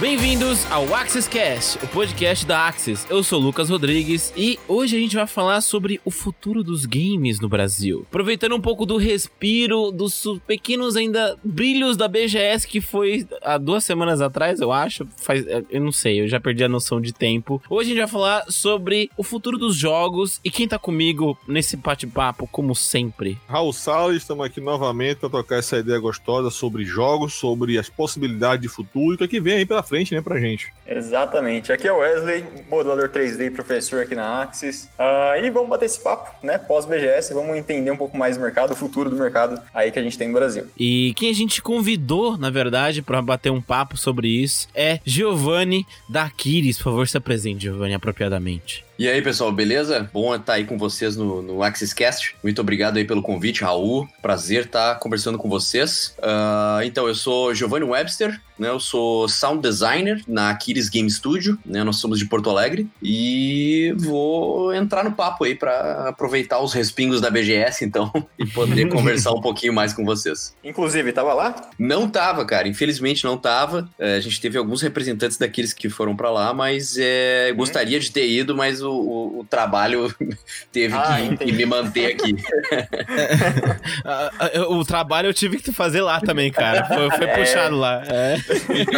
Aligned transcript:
Bem-vindos 0.00 0.64
ao 0.70 0.94
Axis 0.94 1.26
Cast, 1.26 1.76
o 1.84 1.88
podcast 1.88 2.46
da 2.46 2.68
Axis. 2.68 3.04
Eu 3.10 3.24
sou 3.24 3.40
Lucas 3.40 3.68
Rodrigues 3.68 4.32
e 4.36 4.56
hoje 4.68 4.96
a 4.96 5.00
gente 5.00 5.16
vai 5.16 5.26
falar 5.26 5.60
sobre 5.60 6.00
o 6.04 6.10
futuro 6.12 6.62
dos 6.62 6.86
games 6.86 7.40
no 7.40 7.48
Brasil. 7.48 8.06
Aproveitando 8.08 8.54
um 8.54 8.60
pouco 8.60 8.86
do 8.86 8.96
respiro, 8.96 9.90
dos 9.90 10.22
pequenos 10.46 10.94
ainda 10.94 11.36
brilhos 11.42 11.96
da 11.96 12.06
BGS 12.06 12.64
que 12.64 12.80
foi 12.80 13.26
há 13.42 13.58
duas 13.58 13.82
semanas 13.82 14.20
atrás, 14.20 14.60
eu 14.60 14.70
acho. 14.70 15.04
Faz, 15.16 15.44
eu 15.68 15.80
não 15.80 15.90
sei, 15.90 16.20
eu 16.20 16.28
já 16.28 16.38
perdi 16.38 16.62
a 16.62 16.68
noção 16.68 17.00
de 17.00 17.12
tempo. 17.12 17.60
Hoje 17.68 17.90
a 17.90 17.94
gente 17.94 17.98
vai 17.98 18.08
falar 18.08 18.44
sobre 18.48 19.10
o 19.16 19.24
futuro 19.24 19.58
dos 19.58 19.74
jogos 19.74 20.40
e 20.44 20.50
quem 20.50 20.68
tá 20.68 20.78
comigo 20.78 21.36
nesse 21.44 21.76
bate-papo, 21.76 22.46
como 22.52 22.72
sempre. 22.72 23.36
Raul 23.48 23.72
Salles, 23.72 24.18
estamos 24.18 24.46
aqui 24.46 24.60
novamente 24.60 25.18
para 25.18 25.28
tocar 25.28 25.56
essa 25.56 25.76
ideia 25.76 25.98
gostosa 25.98 26.50
sobre 26.50 26.84
jogos, 26.84 27.34
sobre 27.34 27.76
as 27.76 27.88
possibilidades 27.88 28.62
de 28.62 28.68
futuro 28.68 29.16
e 29.20 29.24
o 29.24 29.28
que 29.28 29.38
é 29.38 29.40
vem 29.40 29.54
aí 29.54 29.66
pela 29.66 29.87
frente, 29.88 30.14
né, 30.14 30.20
pra 30.20 30.38
gente. 30.38 30.72
Exatamente. 30.86 31.72
Aqui 31.72 31.88
é 31.88 31.92
o 31.92 31.98
Wesley, 31.98 32.44
modelador 32.70 33.08
3D 33.08 33.52
professor 33.52 34.02
aqui 34.02 34.14
na 34.14 34.42
Axis. 34.42 34.88
Uh, 34.98 35.44
e 35.44 35.50
vamos 35.50 35.68
bater 35.68 35.86
esse 35.86 36.00
papo, 36.00 36.34
né? 36.44 36.58
Pós-BGS, 36.58 37.34
vamos 37.34 37.56
entender 37.56 37.90
um 37.90 37.96
pouco 37.96 38.16
mais 38.16 38.36
do 38.36 38.42
mercado, 38.42 38.72
o 38.72 38.76
futuro 38.76 39.10
do 39.10 39.16
mercado 39.16 39.60
aí 39.72 39.90
que 39.90 39.98
a 39.98 40.02
gente 40.02 40.18
tem 40.18 40.28
no 40.28 40.34
Brasil. 40.34 40.66
E 40.78 41.12
quem 41.16 41.30
a 41.30 41.34
gente 41.34 41.62
convidou, 41.62 42.36
na 42.36 42.50
verdade, 42.50 43.02
para 43.02 43.20
bater 43.22 43.50
um 43.50 43.60
papo 43.60 43.96
sobre 43.96 44.28
isso 44.28 44.68
é 44.74 45.00
Giovanni 45.04 45.86
da 46.08 46.24
Aquiles. 46.24 46.76
Por 46.76 46.84
favor, 46.84 47.08
se 47.08 47.16
apresente, 47.16 47.62
Giovanni, 47.62 47.94
apropriadamente. 47.94 48.87
E 48.98 49.08
aí, 49.08 49.22
pessoal, 49.22 49.52
beleza? 49.52 50.10
Bom 50.12 50.34
estar 50.34 50.54
aí 50.54 50.64
com 50.64 50.76
vocês 50.76 51.16
no, 51.16 51.40
no 51.40 51.62
AxisCast. 51.62 52.34
Muito 52.42 52.60
obrigado 52.60 52.96
aí 52.96 53.04
pelo 53.04 53.22
convite, 53.22 53.62
Raul. 53.62 54.08
Prazer 54.20 54.64
estar 54.64 54.98
conversando 54.98 55.38
com 55.38 55.48
vocês. 55.48 56.16
Uh, 56.18 56.82
então, 56.82 57.06
eu 57.06 57.14
sou 57.14 57.54
Giovanni 57.54 57.84
Webster, 57.84 58.40
né? 58.58 58.68
Eu 58.68 58.80
sou 58.80 59.28
sound 59.28 59.62
designer 59.62 60.20
na 60.26 60.50
Aquiles 60.50 60.88
Game 60.88 61.08
Studio, 61.08 61.56
né? 61.64 61.84
Nós 61.84 61.98
somos 61.98 62.18
de 62.18 62.26
Porto 62.26 62.50
Alegre 62.50 62.88
e 63.00 63.94
vou 63.98 64.74
entrar 64.74 65.04
no 65.04 65.12
papo 65.12 65.44
aí 65.44 65.54
para 65.54 66.08
aproveitar 66.08 66.60
os 66.60 66.72
respingos 66.72 67.20
da 67.20 67.30
BGS, 67.30 67.84
então, 67.84 68.12
e 68.36 68.46
poder 68.46 68.88
conversar 68.90 69.30
um 69.32 69.40
pouquinho 69.40 69.72
mais 69.72 69.92
com 69.92 70.04
vocês. 70.04 70.56
Inclusive, 70.64 71.12
tava 71.12 71.32
lá? 71.34 71.70
Não 71.78 72.08
tava, 72.08 72.44
cara. 72.44 72.66
Infelizmente 72.66 73.24
não 73.24 73.38
tava. 73.38 73.88
É, 73.98 74.16
a 74.16 74.20
gente 74.20 74.40
teve 74.40 74.58
alguns 74.58 74.82
representantes 74.82 75.36
daqueles 75.36 75.72
que 75.72 75.88
foram 75.88 76.16
para 76.16 76.30
lá, 76.30 76.52
mas 76.52 76.96
é, 76.98 77.52
gostaria 77.52 78.00
de 78.00 78.10
ter 78.10 78.28
ido, 78.28 78.56
mas 78.56 78.82
o, 78.88 78.94
o, 78.94 79.40
o 79.40 79.44
trabalho 79.44 80.14
teve 80.72 80.94
ah, 80.94 81.18
que, 81.38 81.44
que, 81.44 81.52
me 81.52 81.66
manter 81.66 82.12
aqui. 82.12 82.36
o 84.68 84.84
trabalho 84.84 85.28
eu 85.28 85.34
tive 85.34 85.58
que 85.58 85.72
fazer 85.72 86.02
lá 86.02 86.20
também, 86.20 86.50
cara. 86.50 86.84
Foi, 86.84 87.10
foi 87.10 87.26
é. 87.26 87.36
puxado 87.36 87.76
lá. 87.76 88.02
É. 88.06 88.36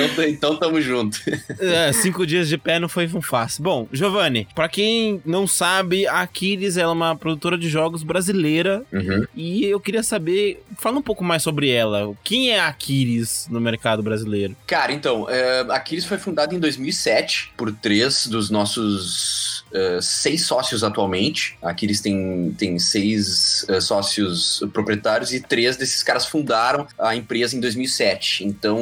Então, 0.04 0.24
então 0.24 0.56
tamo 0.56 0.80
junto. 0.80 1.18
É, 1.58 1.92
cinco 1.92 2.26
dias 2.26 2.48
de 2.48 2.56
pé 2.56 2.78
não 2.78 2.88
foi 2.88 3.08
fácil. 3.20 3.62
Bom, 3.62 3.88
Giovanni, 3.92 4.46
pra 4.54 4.68
quem 4.68 5.20
não 5.24 5.46
sabe, 5.46 6.06
a 6.06 6.20
Aquiles 6.20 6.76
é 6.76 6.86
uma 6.86 7.16
produtora 7.16 7.58
de 7.58 7.68
jogos 7.68 8.02
brasileira. 8.02 8.82
Uhum. 8.92 9.26
E 9.34 9.64
eu 9.64 9.80
queria 9.80 10.02
saber, 10.02 10.62
fala 10.78 10.98
um 10.98 11.02
pouco 11.02 11.24
mais 11.24 11.42
sobre 11.42 11.70
ela. 11.70 12.12
Quem 12.22 12.50
é 12.50 12.60
a 12.60 12.68
Aquiles 12.68 13.48
no 13.50 13.60
mercado 13.60 14.02
brasileiro? 14.02 14.56
Cara, 14.66 14.92
então, 14.92 15.28
é, 15.28 15.66
a 15.68 15.76
Aquiles 15.76 16.04
foi 16.04 16.18
fundada 16.18 16.54
em 16.54 16.58
2007 16.58 17.52
por 17.56 17.72
três 17.72 18.26
dos 18.26 18.50
nossos 18.50 19.64
uh, 19.98 20.02
seis 20.02 20.46
sócios 20.46 20.84
atualmente. 20.84 21.56
A 21.62 21.70
Aquiles 21.70 22.00
tem, 22.00 22.54
tem 22.58 22.78
seis 22.78 23.64
uh, 23.68 23.80
sócios 23.80 24.62
proprietários 24.72 25.32
e 25.32 25.40
três 25.40 25.76
desses 25.76 26.02
caras 26.02 26.26
fundaram 26.26 26.86
a 26.98 27.14
empresa 27.14 27.56
em 27.56 27.60
2007. 27.60 28.44
Então, 28.44 28.78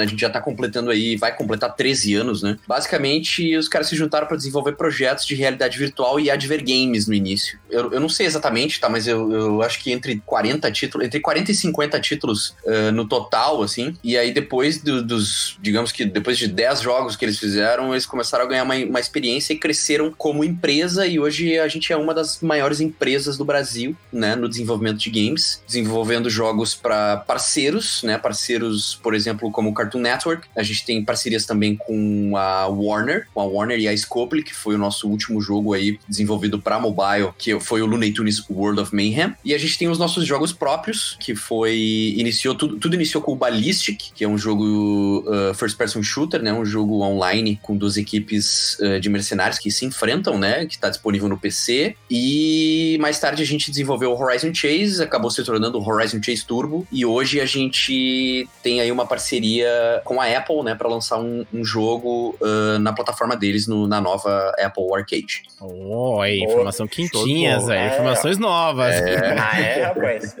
a 0.00 0.06
gente 0.06 0.20
já 0.20 0.30
tá 0.30 0.40
completando 0.40 0.90
aí, 0.90 1.16
vai 1.16 1.34
completar 1.34 1.74
13 1.74 2.14
anos, 2.14 2.42
né? 2.42 2.58
Basicamente, 2.66 3.56
os 3.56 3.68
caras 3.68 3.88
se 3.88 3.96
juntaram 3.96 4.26
para 4.26 4.36
desenvolver 4.36 4.72
projetos 4.72 5.26
de 5.26 5.34
realidade 5.34 5.78
virtual 5.78 6.18
e 6.20 6.30
adver 6.30 6.64
games 6.64 7.06
no 7.06 7.14
início. 7.14 7.58
Eu, 7.70 7.92
eu 7.92 8.00
não 8.00 8.08
sei 8.08 8.26
exatamente, 8.26 8.80
tá? 8.80 8.88
Mas 8.88 9.06
eu, 9.06 9.30
eu 9.32 9.62
acho 9.62 9.80
que 9.82 9.92
entre 9.92 10.22
40 10.24 10.70
títulos, 10.70 11.06
entre 11.06 11.20
40 11.20 11.50
e 11.50 11.54
50 11.54 12.00
títulos 12.00 12.54
uh, 12.64 12.92
no 12.92 13.06
total, 13.06 13.62
assim. 13.62 13.96
E 14.02 14.16
aí, 14.16 14.32
depois 14.32 14.82
do, 14.82 15.02
dos, 15.02 15.58
digamos 15.60 15.92
que 15.92 16.04
depois 16.04 16.38
de 16.38 16.48
10 16.48 16.80
jogos 16.80 17.16
que 17.16 17.24
eles 17.24 17.38
fizeram, 17.38 17.92
eles 17.92 18.06
começaram 18.06 18.44
a 18.44 18.48
ganhar 18.48 18.64
uma, 18.64 18.74
uma 18.74 19.00
experiência 19.00 19.52
e 19.52 19.58
cresceram 19.58 20.12
como 20.16 20.37
empresa. 20.44 21.06
E 21.06 21.18
hoje 21.18 21.58
a 21.58 21.68
gente 21.68 21.92
é 21.92 21.96
uma 21.96 22.14
das 22.14 22.40
maiores 22.40 22.80
empresas 22.80 23.36
do 23.36 23.44
Brasil, 23.44 23.96
né? 24.12 24.34
No 24.36 24.48
desenvolvimento 24.48 24.98
de 24.98 25.10
games, 25.10 25.62
desenvolvendo 25.66 26.30
jogos 26.30 26.74
para 26.74 27.18
parceiros, 27.18 28.02
né? 28.02 28.18
Parceiros, 28.18 28.98
por 29.02 29.14
exemplo, 29.14 29.50
como 29.50 29.70
o 29.70 29.74
Cartoon 29.74 30.00
Network. 30.00 30.48
A 30.56 30.62
gente 30.62 30.84
tem 30.84 31.04
parcerias 31.04 31.46
também 31.46 31.76
com 31.76 32.36
a 32.36 32.66
Warner, 32.66 33.26
com 33.32 33.40
a 33.40 33.44
Warner 33.44 33.78
e 33.78 33.88
a 33.88 33.96
Scopely, 33.96 34.42
que 34.42 34.54
foi 34.54 34.74
o 34.74 34.78
nosso 34.78 35.08
último 35.08 35.40
jogo 35.40 35.74
aí 35.74 35.98
desenvolvido 36.08 36.60
para 36.60 36.78
mobile, 36.78 37.30
que 37.38 37.58
foi 37.60 37.82
o 37.82 37.86
Looney 37.86 38.12
Tunes 38.12 38.42
World 38.50 38.80
of 38.80 38.94
Mayhem. 38.94 39.34
E 39.44 39.54
a 39.54 39.58
gente 39.58 39.78
tem 39.78 39.88
os 39.88 39.98
nossos 39.98 40.26
jogos 40.26 40.52
próprios, 40.52 41.16
que 41.20 41.34
foi 41.34 42.14
iniciou 42.16 42.54
tudo, 42.54 42.76
tudo 42.76 42.94
iniciou 42.94 43.22
com 43.22 43.32
o 43.32 43.36
Ballistic, 43.36 44.12
que 44.14 44.24
é 44.24 44.28
um 44.28 44.38
jogo 44.38 45.24
uh, 45.26 45.54
first 45.54 45.76
person 45.76 46.02
shooter, 46.02 46.42
né, 46.42 46.52
um 46.52 46.64
jogo 46.64 47.02
online 47.02 47.58
com 47.62 47.76
duas 47.76 47.96
equipes 47.96 48.78
uh, 48.80 49.00
de 49.00 49.08
mercenários 49.08 49.58
que 49.58 49.70
se 49.70 49.84
enfrentam, 49.84 50.27
né, 50.36 50.66
que 50.66 50.74
está 50.74 50.88
disponível 50.88 51.28
no 51.28 51.38
PC. 51.38 51.94
E 52.10 52.98
mais 53.00 53.18
tarde 53.20 53.42
a 53.42 53.46
gente 53.46 53.70
desenvolveu 53.70 54.12
o 54.12 54.20
Horizon 54.20 54.52
Chase, 54.52 55.02
acabou 55.02 55.30
se 55.30 55.44
tornando 55.44 55.78
o 55.78 55.88
Horizon 55.88 56.20
Chase 56.22 56.44
Turbo, 56.44 56.86
e 56.90 57.06
hoje 57.06 57.40
a 57.40 57.46
gente 57.46 58.48
tem 58.62 58.80
aí 58.80 58.90
uma 58.90 59.06
parceria 59.06 60.02
com 60.04 60.20
a 60.20 60.26
Apple, 60.26 60.62
né, 60.64 60.74
para 60.74 60.88
lançar 60.88 61.18
um, 61.18 61.46
um 61.52 61.64
jogo 61.64 62.36
uh, 62.40 62.78
na 62.80 62.92
plataforma 62.92 63.36
deles 63.36 63.66
no, 63.66 63.86
na 63.86 64.00
nova 64.00 64.52
Apple 64.58 64.84
Arcade. 64.94 65.42
Oh, 65.60 66.20
aí, 66.20 66.40
informação 66.40 66.86
oh, 66.86 66.88
quentinhas, 66.88 67.68
aí, 67.68 67.78
é, 67.78 67.86
informações 67.94 68.38
novas. 68.38 68.94
É. 68.94 69.34
ah, 69.38 69.60
é, 69.60 69.82
rapaz. 69.84 70.36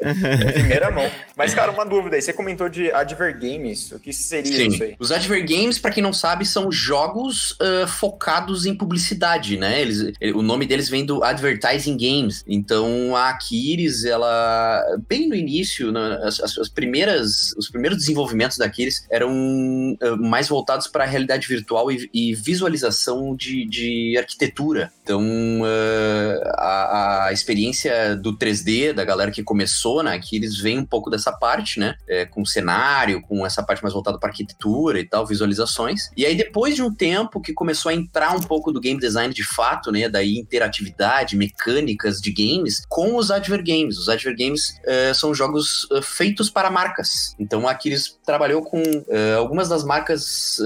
Primeira 0.54 0.90
mão. 0.90 1.08
Mas, 1.36 1.54
cara, 1.54 1.70
uma 1.70 1.84
dúvida 1.84 2.16
aí. 2.16 2.22
Você 2.22 2.32
comentou 2.32 2.68
de 2.68 2.90
Adver 2.92 3.38
Games. 3.38 3.92
O 3.92 3.98
que 3.98 4.12
seria 4.12 4.52
Sim. 4.52 4.68
isso 4.68 4.82
aí? 4.82 4.96
Os 4.98 5.12
Adver 5.12 5.46
Games, 5.46 5.78
para 5.78 5.90
quem 5.90 6.02
não 6.02 6.12
sabe, 6.12 6.44
são 6.44 6.70
jogos 6.70 7.52
uh, 7.52 7.86
focados 7.86 8.66
em 8.66 8.74
publicidade, 8.74 9.56
né? 9.56 9.67
Eles, 9.80 10.12
o 10.34 10.42
nome 10.42 10.66
deles 10.66 10.88
vem 10.88 11.04
do 11.04 11.22
Advertising 11.22 11.96
Games. 11.96 12.44
Então, 12.46 13.14
a 13.16 13.30
Aquiles, 13.30 14.04
ela, 14.04 14.82
bem 15.08 15.28
no 15.28 15.34
início, 15.34 15.92
né, 15.92 16.20
as, 16.22 16.40
as, 16.40 16.68
primeiras, 16.68 17.52
os 17.56 17.68
primeiros 17.68 17.98
desenvolvimentos 17.98 18.56
da 18.56 18.66
Aquiles 18.66 19.06
eram 19.10 19.30
uh, 19.32 20.16
mais 20.18 20.48
voltados 20.48 20.86
para 20.86 21.04
a 21.04 21.06
realidade 21.06 21.46
virtual 21.46 21.90
e, 21.90 22.08
e 22.12 22.34
visualização 22.34 23.34
de, 23.34 23.64
de, 23.66 24.16
arquitetura. 24.18 24.92
Então, 25.02 25.22
uh, 25.22 26.42
a, 26.54 27.26
a, 27.26 27.32
experiência 27.32 28.16
do 28.16 28.36
3D, 28.36 28.92
da 28.92 29.04
galera 29.04 29.30
que 29.30 29.42
começou 29.42 30.02
né, 30.02 30.18
que 30.18 30.36
eles 30.36 30.58
vem 30.58 30.78
um 30.78 30.84
pouco 30.84 31.10
dessa 31.10 31.32
parte, 31.32 31.78
né? 31.80 31.94
É, 32.08 32.24
com 32.24 32.44
cenário, 32.44 33.22
com 33.22 33.44
essa 33.44 33.62
parte 33.62 33.82
mais 33.82 33.92
voltada 33.92 34.18
para 34.18 34.30
arquitetura 34.30 35.00
e 35.00 35.04
tal, 35.04 35.26
visualizações. 35.26 36.10
E 36.16 36.24
aí, 36.26 36.36
depois 36.36 36.74
de 36.74 36.82
um 36.82 36.92
tempo 36.92 37.40
que 37.40 37.52
começou 37.52 37.90
a 37.90 37.94
entrar 37.94 38.34
um 38.34 38.40
pouco 38.40 38.72
do 38.72 38.80
game 38.80 38.98
design 38.98 39.32
de 39.32 39.44
fato, 39.58 39.90
né? 39.90 40.08
Daí 40.08 40.38
interatividade, 40.38 41.36
mecânicas 41.36 42.20
de 42.20 42.30
games, 42.32 42.84
com 42.88 43.16
os 43.16 43.28
Adver 43.28 43.64
Games. 43.64 43.98
Os 43.98 44.08
Adver 44.08 44.36
Games 44.38 44.78
uh, 44.86 45.12
são 45.12 45.34
jogos 45.34 45.82
uh, 45.90 46.00
feitos 46.00 46.48
para 46.48 46.70
marcas. 46.70 47.34
Então, 47.40 47.66
aqui 47.66 47.88
eles 47.88 48.16
trabalhou 48.24 48.62
com 48.62 48.80
uh, 48.80 49.36
algumas 49.36 49.68
das 49.68 49.82
marcas 49.82 50.58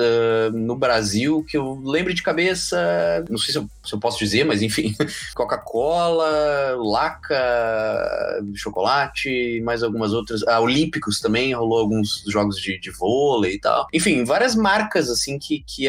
no 0.53 0.76
Brasil 0.76 1.44
que 1.48 1.56
eu 1.56 1.80
lembro 1.84 2.12
de 2.12 2.22
cabeça, 2.22 2.76
não 3.30 3.38
sei 3.38 3.53
se 3.53 3.58
eu, 3.58 3.69
se 3.84 3.94
eu 3.94 4.00
posso 4.00 4.19
dizer, 4.19 4.44
mas 4.44 4.60
enfim, 4.62 4.94
Coca-Cola, 5.34 6.76
Laca, 6.76 8.42
chocolate, 8.54 9.60
mais 9.65 9.83
algumas 9.83 10.12
outras. 10.12 10.42
Ah, 10.47 10.60
Olímpicos 10.60 11.21
também, 11.21 11.54
rolou 11.54 11.78
alguns 11.78 12.24
jogos 12.28 12.56
de, 12.56 12.78
de 12.78 12.91
vôlei 12.91 13.54
e 13.54 13.60
tal. 13.60 13.86
Enfim, 13.92 14.24
várias 14.24 14.54
marcas 14.54 15.09
assim 15.09 15.39
que, 15.39 15.62
que 15.66 15.89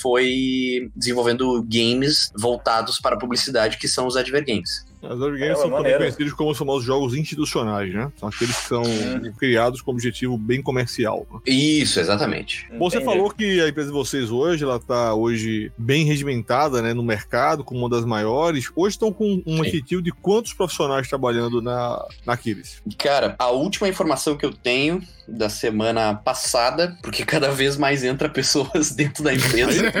foi 0.00 0.90
desenvolvendo 0.94 1.62
games 1.62 2.30
voltados 2.42 3.00
para 3.00 3.14
a 3.14 3.18
publicidade, 3.18 3.78
que 3.78 3.86
são 3.86 4.06
os 4.06 4.16
Adver 4.16 4.44
Games. 4.44 4.84
As 5.02 5.18
board 5.18 5.38
games 5.38 5.58
é, 5.58 5.62
são 5.62 5.70
também 5.70 5.96
conhecidos 5.96 6.32
como 6.32 6.50
os 6.50 6.58
famosos 6.58 6.84
jogos 6.84 7.14
institucionais, 7.14 7.92
né? 7.92 8.10
São 8.16 8.28
aqueles 8.28 8.56
que 8.56 8.68
são 8.68 8.82
hum. 8.82 9.32
criados 9.38 9.82
com 9.82 9.90
objetivo 9.90 10.38
bem 10.38 10.62
comercial. 10.62 11.26
Né? 11.30 11.40
Isso, 11.46 11.98
exatamente. 11.98 12.68
Você 12.78 12.98
Entendi. 12.98 13.04
falou 13.04 13.30
que 13.30 13.60
a 13.60 13.68
empresa 13.68 13.88
de 13.88 13.94
vocês 13.94 14.30
hoje, 14.30 14.62
ela 14.64 14.78
tá 14.78 15.14
hoje 15.14 15.72
bem 15.76 16.04
regimentada, 16.04 16.80
né, 16.80 16.94
no 16.94 17.02
mercado, 17.02 17.64
como 17.64 17.80
uma 17.80 17.88
das 17.88 18.04
maiores. 18.04 18.70
Hoje 18.76 18.94
estão 18.94 19.12
com 19.12 19.42
um 19.46 19.62
Sim. 19.62 19.68
efetivo 19.68 20.00
de 20.00 20.12
quantos 20.12 20.52
profissionais 20.52 21.08
trabalhando 21.08 21.60
na, 21.60 22.04
na 22.24 22.34
Aquiles? 22.34 22.82
Cara, 22.96 23.34
a 23.38 23.50
última 23.50 23.88
informação 23.88 24.36
que 24.36 24.46
eu 24.46 24.52
tenho 24.52 25.02
da 25.26 25.48
semana 25.48 26.14
passada, 26.14 26.96
porque 27.02 27.24
cada 27.24 27.50
vez 27.50 27.76
mais 27.76 28.04
entra 28.04 28.28
pessoas 28.28 28.90
dentro 28.94 29.22
da 29.22 29.32
empresa. 29.32 29.92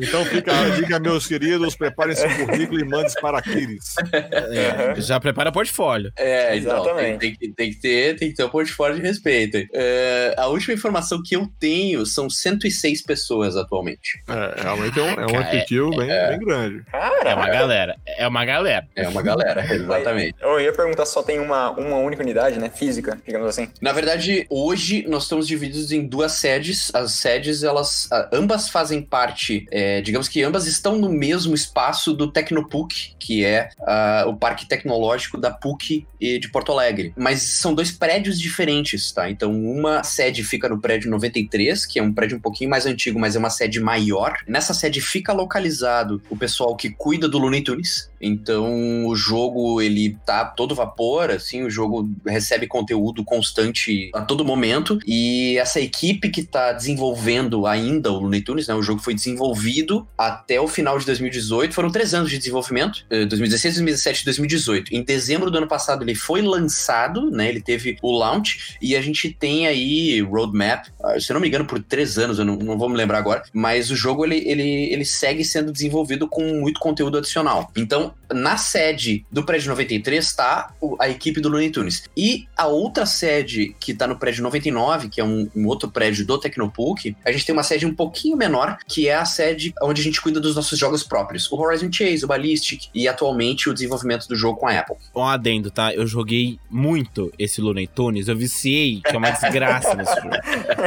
então 0.00 0.24
fica 0.24 0.58
a 0.58 0.68
dica, 0.70 0.98
meus 0.98 1.26
queridos, 1.26 1.76
preparem 1.76 2.14
seu 2.14 2.28
currículo 2.46 2.80
e 2.80 2.84
demandas 2.98 3.14
para 3.20 3.38
Aquiles. 3.38 3.94
É, 4.12 5.00
já 5.00 5.18
prepara 5.20 5.52
portfólio. 5.52 6.12
É, 6.16 6.56
Exatamente. 6.56 6.90
então, 6.90 6.96
tem, 6.96 7.18
tem 7.18 7.36
que- 7.36 7.48
tem 7.54 7.70
que 7.70 7.80
ter, 7.80 8.16
tem 8.16 8.30
que 8.30 8.36
ter 8.36 8.44
um 8.44 8.48
portfólio 8.48 8.96
de 8.96 9.02
respeito. 9.02 9.58
É, 9.72 10.34
a 10.36 10.46
última 10.46 10.74
informação 10.74 11.22
que 11.24 11.34
eu 11.36 11.48
tenho 11.58 12.04
são 12.06 12.28
106 12.28 13.02
pessoas 13.02 13.56
atualmente. 13.56 14.22
É, 14.28 14.62
realmente 14.62 14.98
é 14.98 15.02
um, 15.02 15.08
é 15.08 15.24
um 15.24 15.32
Cara, 15.32 15.56
efetivo 15.56 15.90
bem, 15.90 16.08
bem 16.08 16.38
grande. 16.38 16.82
É 16.92 17.34
uma 17.34 17.44
Cara, 17.46 17.52
galera. 17.52 17.96
É 18.06 18.26
uma 18.28 18.44
galera. 18.44 18.88
É 18.96 19.08
uma 19.08 19.22
galera, 19.22 19.64
exatamente. 19.74 20.34
eu 20.40 20.60
ia 20.60 20.72
perguntar 20.72 21.06
se 21.06 21.12
só 21.12 21.22
tem 21.22 21.38
uma, 21.40 21.70
uma 21.70 21.96
única 21.96 22.22
unidade, 22.22 22.58
né? 22.58 22.70
Física, 22.74 23.18
digamos 23.26 23.48
assim. 23.48 23.68
Na 23.80 23.92
verdade, 23.92 24.46
hoje 24.50 25.04
nós 25.08 25.24
estamos 25.24 25.46
divididos 25.46 25.90
em 25.92 26.06
duas 26.06 26.32
sedes. 26.32 26.90
As 26.94 27.12
sedes, 27.12 27.62
elas 27.62 28.08
ambas 28.32 28.68
fazem 28.68 29.02
parte, 29.02 29.66
é, 29.70 30.00
digamos 30.00 30.28
que 30.28 30.42
ambas 30.42 30.66
estão 30.66 30.96
no 30.98 31.08
mesmo 31.08 31.54
espaço 31.54 32.12
do 32.12 32.30
Tecnopuc, 32.30 32.87
que 33.18 33.44
é 33.44 33.70
ah, 33.80 34.24
o 34.26 34.36
parque 34.36 34.66
tecnológico 34.66 35.38
da 35.38 35.50
PUC 35.50 36.06
de 36.20 36.48
Porto 36.50 36.72
Alegre. 36.72 37.12
Mas 37.16 37.42
são 37.42 37.74
dois 37.74 37.90
prédios 37.90 38.40
diferentes, 38.40 39.12
tá? 39.12 39.30
Então, 39.30 39.52
uma 39.52 40.02
sede 40.02 40.42
fica 40.42 40.68
no 40.68 40.80
prédio 40.80 41.10
93, 41.10 41.86
que 41.86 41.98
é 41.98 42.02
um 42.02 42.12
prédio 42.12 42.36
um 42.36 42.40
pouquinho 42.40 42.70
mais 42.70 42.86
antigo, 42.86 43.18
mas 43.18 43.36
é 43.36 43.38
uma 43.38 43.50
sede 43.50 43.80
maior. 43.80 44.36
Nessa 44.46 44.74
sede 44.74 45.00
fica 45.00 45.32
localizado 45.32 46.20
o 46.30 46.36
pessoal 46.36 46.74
que 46.76 46.90
cuida 46.90 47.28
do 47.28 47.38
Looney 47.38 47.62
Tunes. 47.62 48.10
Então, 48.20 49.06
o 49.06 49.14
jogo, 49.14 49.80
ele 49.80 50.16
tá 50.26 50.44
todo 50.44 50.74
vapor, 50.74 51.30
assim, 51.30 51.62
o 51.62 51.70
jogo 51.70 52.08
recebe 52.26 52.66
conteúdo 52.66 53.24
constante 53.24 54.10
a 54.14 54.22
todo 54.22 54.44
momento. 54.44 54.98
E 55.06 55.56
essa 55.58 55.80
equipe 55.80 56.28
que 56.28 56.42
tá 56.42 56.72
desenvolvendo 56.72 57.66
ainda 57.66 58.10
o 58.10 58.20
Looney 58.20 58.40
Tunes, 58.40 58.66
né? 58.66 58.74
O 58.74 58.82
jogo 58.82 59.00
foi 59.00 59.14
desenvolvido 59.14 60.06
até 60.16 60.60
o 60.60 60.66
final 60.66 60.98
de 60.98 61.06
2018. 61.06 61.74
Foram 61.74 61.90
três 61.90 62.14
anos 62.14 62.30
de 62.30 62.38
desenvolvimento, 62.38 62.77
eh, 63.10 63.24
2016, 63.24 63.74
2017 63.74 64.22
e 64.22 64.24
2018. 64.24 64.94
Em 64.94 65.02
dezembro 65.02 65.50
do 65.50 65.58
ano 65.58 65.66
passado 65.68 66.02
ele 66.02 66.14
foi 66.14 66.42
lançado, 66.42 67.30
né? 67.30 67.48
Ele 67.48 67.60
teve 67.60 67.96
o 68.02 68.16
launch 68.16 68.76
e 68.80 68.96
a 68.96 69.00
gente 69.00 69.32
tem 69.32 69.66
aí 69.66 70.20
roadmap, 70.20 70.86
ah, 71.02 71.18
se 71.18 71.30
eu 71.30 71.34
não 71.34 71.40
me 71.40 71.48
engano, 71.48 71.64
por 71.64 71.82
três 71.82 72.18
anos, 72.18 72.38
eu 72.38 72.44
não, 72.44 72.56
não 72.56 72.78
vou 72.78 72.88
me 72.88 72.96
lembrar 72.96 73.18
agora, 73.18 73.42
mas 73.52 73.90
o 73.90 73.96
jogo 73.96 74.24
ele, 74.24 74.36
ele, 74.46 74.92
ele 74.92 75.04
segue 75.04 75.44
sendo 75.44 75.72
desenvolvido 75.72 76.28
com 76.28 76.42
muito 76.60 76.80
conteúdo 76.80 77.18
adicional. 77.18 77.70
Então, 77.76 78.14
na 78.32 78.56
sede 78.56 79.24
do 79.30 79.42
prédio 79.44 79.70
93 79.70 80.24
está 80.24 80.72
a 80.98 81.08
equipe 81.08 81.40
do 81.40 81.48
Looney 81.48 81.70
Tunes. 81.70 82.04
E 82.16 82.46
a 82.56 82.66
outra 82.66 83.06
sede 83.06 83.74
que 83.80 83.92
está 83.92 84.06
no 84.06 84.18
prédio 84.18 84.42
99, 84.42 85.08
que 85.08 85.20
é 85.20 85.24
um, 85.24 85.48
um 85.54 85.66
outro 85.66 85.90
prédio 85.90 86.26
do 86.26 86.38
Tecnopuc, 86.38 87.16
a 87.24 87.32
gente 87.32 87.46
tem 87.46 87.52
uma 87.52 87.62
sede 87.62 87.86
um 87.86 87.94
pouquinho 87.94 88.36
menor, 88.36 88.78
que 88.86 89.08
é 89.08 89.14
a 89.14 89.24
sede 89.24 89.74
onde 89.82 90.00
a 90.00 90.04
gente 90.04 90.20
cuida 90.20 90.40
dos 90.40 90.56
nossos 90.56 90.78
jogos 90.78 91.02
próprios. 91.02 91.50
O 91.50 91.60
Horizon 91.60 91.90
Chase, 91.92 92.24
o 92.24 92.28
Ballistic 92.28 92.88
e 92.94 93.08
atualmente 93.08 93.68
o 93.68 93.74
desenvolvimento 93.74 94.26
do 94.28 94.36
jogo 94.36 94.58
com 94.58 94.66
a 94.66 94.78
Apple. 94.78 94.96
Um 95.14 95.24
adendo, 95.24 95.70
tá? 95.70 95.92
Eu 95.94 96.06
joguei 96.06 96.58
muito 96.70 97.32
esse 97.38 97.60
Looney 97.60 97.86
Tunes. 97.86 98.28
Eu 98.28 98.36
viciei, 98.36 99.00
que 99.00 99.14
é 99.14 99.18
uma 99.18 99.30
desgraça 99.30 99.94
nesse 99.94 100.14
jogo, 100.14 100.30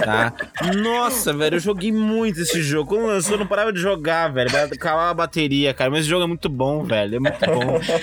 tá? 0.03 0.33
Nossa, 0.81 1.33
velho, 1.33 1.55
eu 1.55 1.59
joguei 1.59 1.91
muito 1.91 2.39
esse 2.41 2.61
jogo. 2.61 2.89
Quando 2.89 3.07
lançou, 3.07 3.33
eu 3.33 3.39
não 3.39 3.47
parava 3.47 3.73
de 3.73 3.79
jogar, 3.79 4.29
velho. 4.29 4.49
Acabava 4.49 5.09
a 5.09 5.13
bateria, 5.13 5.73
cara. 5.73 5.89
Mas 5.89 6.01
esse 6.01 6.09
jogo 6.09 6.23
é 6.23 6.27
muito 6.27 6.49
bom, 6.49 6.83
velho. 6.83 7.15
É 7.15 7.19
muito. 7.19 7.31